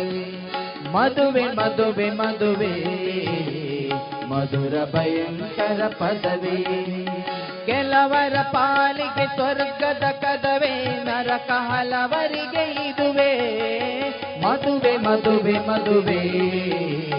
ಮದುವೆ 0.91 1.43
ಮದುವೆ 1.43 2.09
ಮದುವೆ. 2.09 2.85
ಮಧುರ 4.27 4.95
ಭಯಂಕರ 4.95 5.87
ಪದವೇ. 5.87 6.65
ಕೆಲವರ 7.65 8.33
ಪಾಲಿಗೆ 8.51 9.25
ಸ್ವರ್ಗದ 9.25 10.03
ಕದವೇ, 10.03 11.03
ನರಕ 11.03 11.51
ಹಲವರಿಗೆ 11.51 12.89
ಇದುವೆ. 12.89 13.61
ಮದುವೆ 14.41 14.97
ಮದುವೆ 14.97 15.51
ಮದುವೆ. 15.51 17.12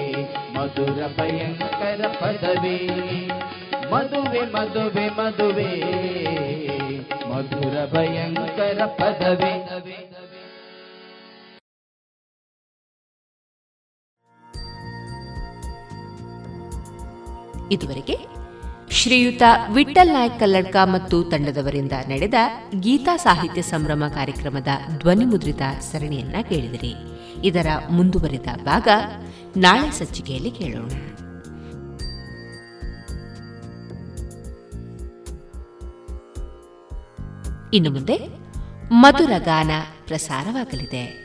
ಮಧುರ 0.65 1.07
ಭಯಂಕರ 1.07 2.07
ಪದವೇ. 2.07 2.77
ಮದುವೆ 3.91 4.41
ಮದುವೆ 4.41 5.09
ಮದುವೆ. 5.09 5.83
ಮಧುರ 7.29 7.93
ಭಯಂಕರ 7.93 8.87
ಪದವೇ. 8.87 9.69
ಇದುವರೆಗೆ 17.73 18.19
ಶ್ರೀಯುತ 18.91 19.43
ವಿಠಲ್ 19.75 20.09
ನಾಯಕ್ 20.09 20.41
ಕಲ್ಲಡ್ಕ 20.41 20.77
ಮತ್ತು 20.85 21.25
ತಂಡದವರಿಂದ 21.25 21.93
ನಡೆದ 22.09 22.35
ಗೀತಾ 22.81 23.17
ಸಾಹಿತ್ಯ 23.17 23.63
ಸಂಭ್ರಮ 23.63 24.05
ಕಾರ್ಯಕ್ರಮದ 24.15 24.69
ಧ್ವನಿಮುದ್ರಿತ 24.99 25.63
ಸರಣಿಯನ್ನ 25.81 26.37
ಕೇಳಿದಿರಿ. 26.43 26.95
ಇದರ 27.47 27.67
ಮುಂದುವರಿದ 27.91 28.47
ಭಾಗ 28.65 28.89
ನಾಳೆ 29.57 29.91
ಸಂಚಿಕೆಯಲ್ಲಿ 29.91 30.51
ಕೇಳೋಣ. 30.51 30.91
ಇನ್ನು 37.75 37.91
ಮುಂದೆ 37.91 38.29
ಮಧುರ 38.93 39.31
ಗಾನ 39.39 39.71
ಪ್ರಸಾರವಾಗಲಿದೆ. 40.07 41.24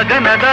ಗಗನದ 0.00 0.46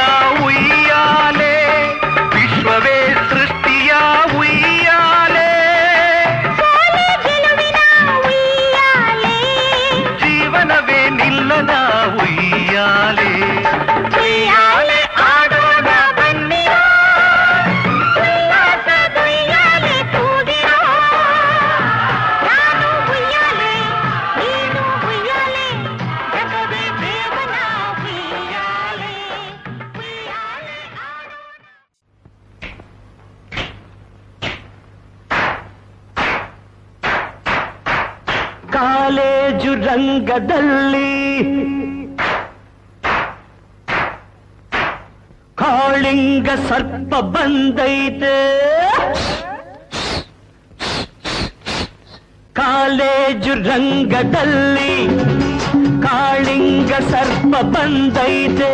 నందైతే 57.88 58.70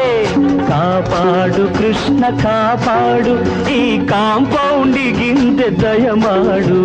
కాపాడు 0.70 1.64
కృష్ణ 1.78 2.22
కాపాడు 2.44 3.34
ఈ 3.72 3.82
కాంపౌండి 4.12 5.06
గిందె 5.20 5.68
దయమాడు 5.82 6.80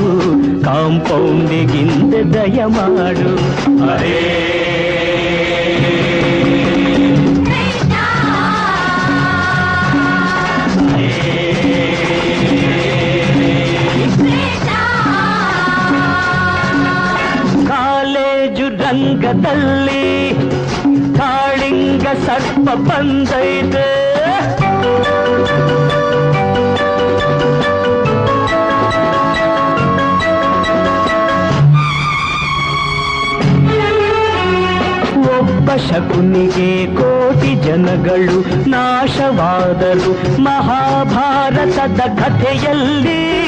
కాంపౌండి 0.66 1.60
గిందె 1.72 2.22
దయమాడు. 2.34 3.30
అరే 3.90 4.20
ಬಂದೈತೆ. 22.78 23.86
ಒಬ್ಬ 35.38 35.70
ಶಕುನಿಗೆ 35.74 36.86
ಕೋಟಿ 36.86 37.54
ಜನಗಳು 37.54 38.68
ನಾಶವಾದರು. 38.70 40.42
ಮಹಾಭಾರತದ 40.42 42.00
ಕಥೆಯಲ್ಲಿ 42.20 43.47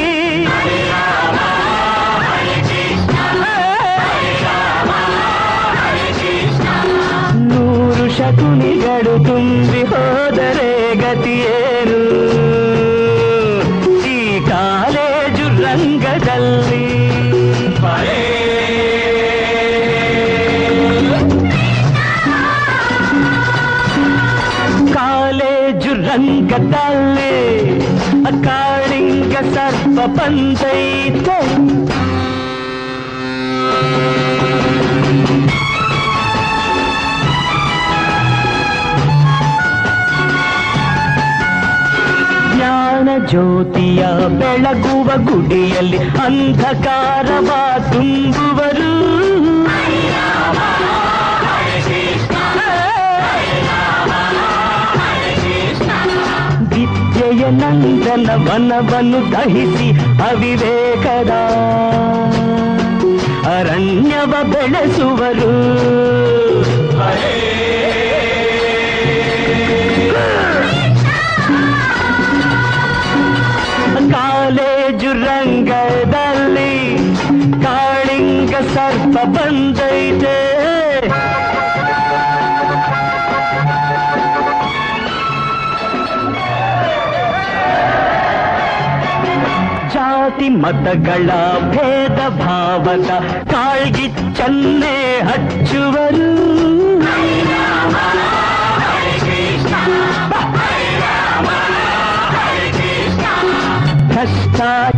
ತುನಿ 8.39 8.73
ಗಡುತುಂಬಿ 8.81 9.82
ಹೋದರೆ 9.82 10.69
ಗತಿಯೇನು 10.94 12.01
ಈ 14.11 14.19
ಕಾಲೇಜು 14.48 15.47
ರಂಗದಲ್ಲಿ 15.62 16.85
ಕಾಲೇಜು 24.94 25.94
ರಂಗದಲ್ಲಿ 26.07 27.35
ಅಕಾಳಿಂಗ 28.27 29.35
ಸರ್ಪ 29.55 29.98
ಪಂತೈ 30.19 30.81
ಜ್ಯೋತಿಯ 43.30 44.02
ಬೆಳಗುವ 44.39 45.10
ಗುಡಿಯಲ್ಲಿ 45.26 45.97
ಅಂಧಕಾರವ 45.97 47.49
ತುಂಬುವರು 47.91 48.91
ವಿದ್ಯೆಯ 56.72 57.43
ನಂದನ 57.52 58.30
ವನವನ್ನು 58.45 59.19
ದಹಿಸಿ 59.31 59.88
ಅವಿವೇಕದ 60.22 61.31
ಅರಣ್ಯವ 63.47 64.34
ಬೆಳೆಸುವರು 64.43 65.52
ರಂಗದಲ್ಲಿ 75.19 76.72
ಕಾಳಿಂಗ 77.64 78.53
ಸರ್ಪ 78.73 79.18
ಬಂದೈತೆ 79.35 80.38
ಜಾತಿ 89.93 90.49
ಮತಗಳ 90.61 91.30
ಭೇದ 91.72 92.19
ಭಾವದ 92.39 93.10
ಕಾಳ್ಗಿಚ್ಚನ್ನೇ 93.53 94.97
ಹಚ್ಚುವರು 95.30 96.30
ಭ್ರಷ್ಟಾಚಾರವೇ 104.07 104.89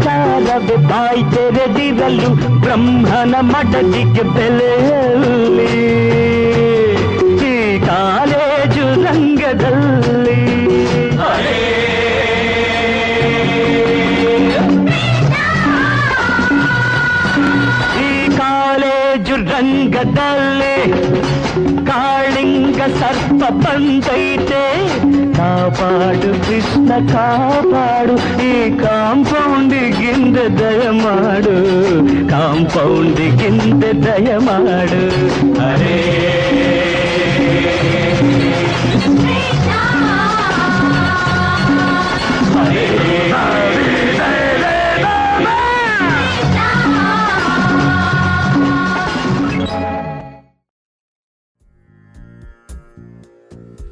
ಬಾಯಿ 0.91 1.23
ತೆರೆದಿರಲು 1.33 2.29
ಬ್ರಹ್ಮನ 2.63 3.35
ಮಡದಿಗೆ 3.51 4.25
ಬೆಲೆಯಲ್ಲಿ 4.35 5.73
ಈ 7.49 7.55
ಕಾಲೇಜು 7.87 8.87
ರಂಗದಲ್ಲಿ 9.05 10.41
ಈ 18.03 18.11
ಕಾಲೇಜು 18.39 19.37
ರಂಗದಲ್ಲಿ 19.51 20.77
ಕಾಳಿಂಗ 21.87 22.81
ಸರ್ಪ 23.01 23.43
ಬಂದೈತೆ 23.63 24.65
ಕಾಪಾಡು 25.39 26.33
ಕೃಷ್ಣ 26.47 26.82
ಕಾಪಾಡು 27.13 28.17
ಈ 28.45 28.55
ಕಾಂಪೌಂಡಿಗಿಂದ 28.77 30.37
ದಯ 30.61 30.91
ಮಾಡು 31.03 31.57
ಕಾಂಪೌಂಡಿಗಿಂದ 32.29 33.85
ದಯ 34.05 34.37
ಮಾಡು 34.39 35.03
ಅರೇ 35.69 35.99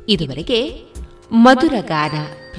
ಇದುವರೆಗೆ 0.09 0.61
ಮಧುರ 1.45 1.75
ಗಾನ 1.89 2.15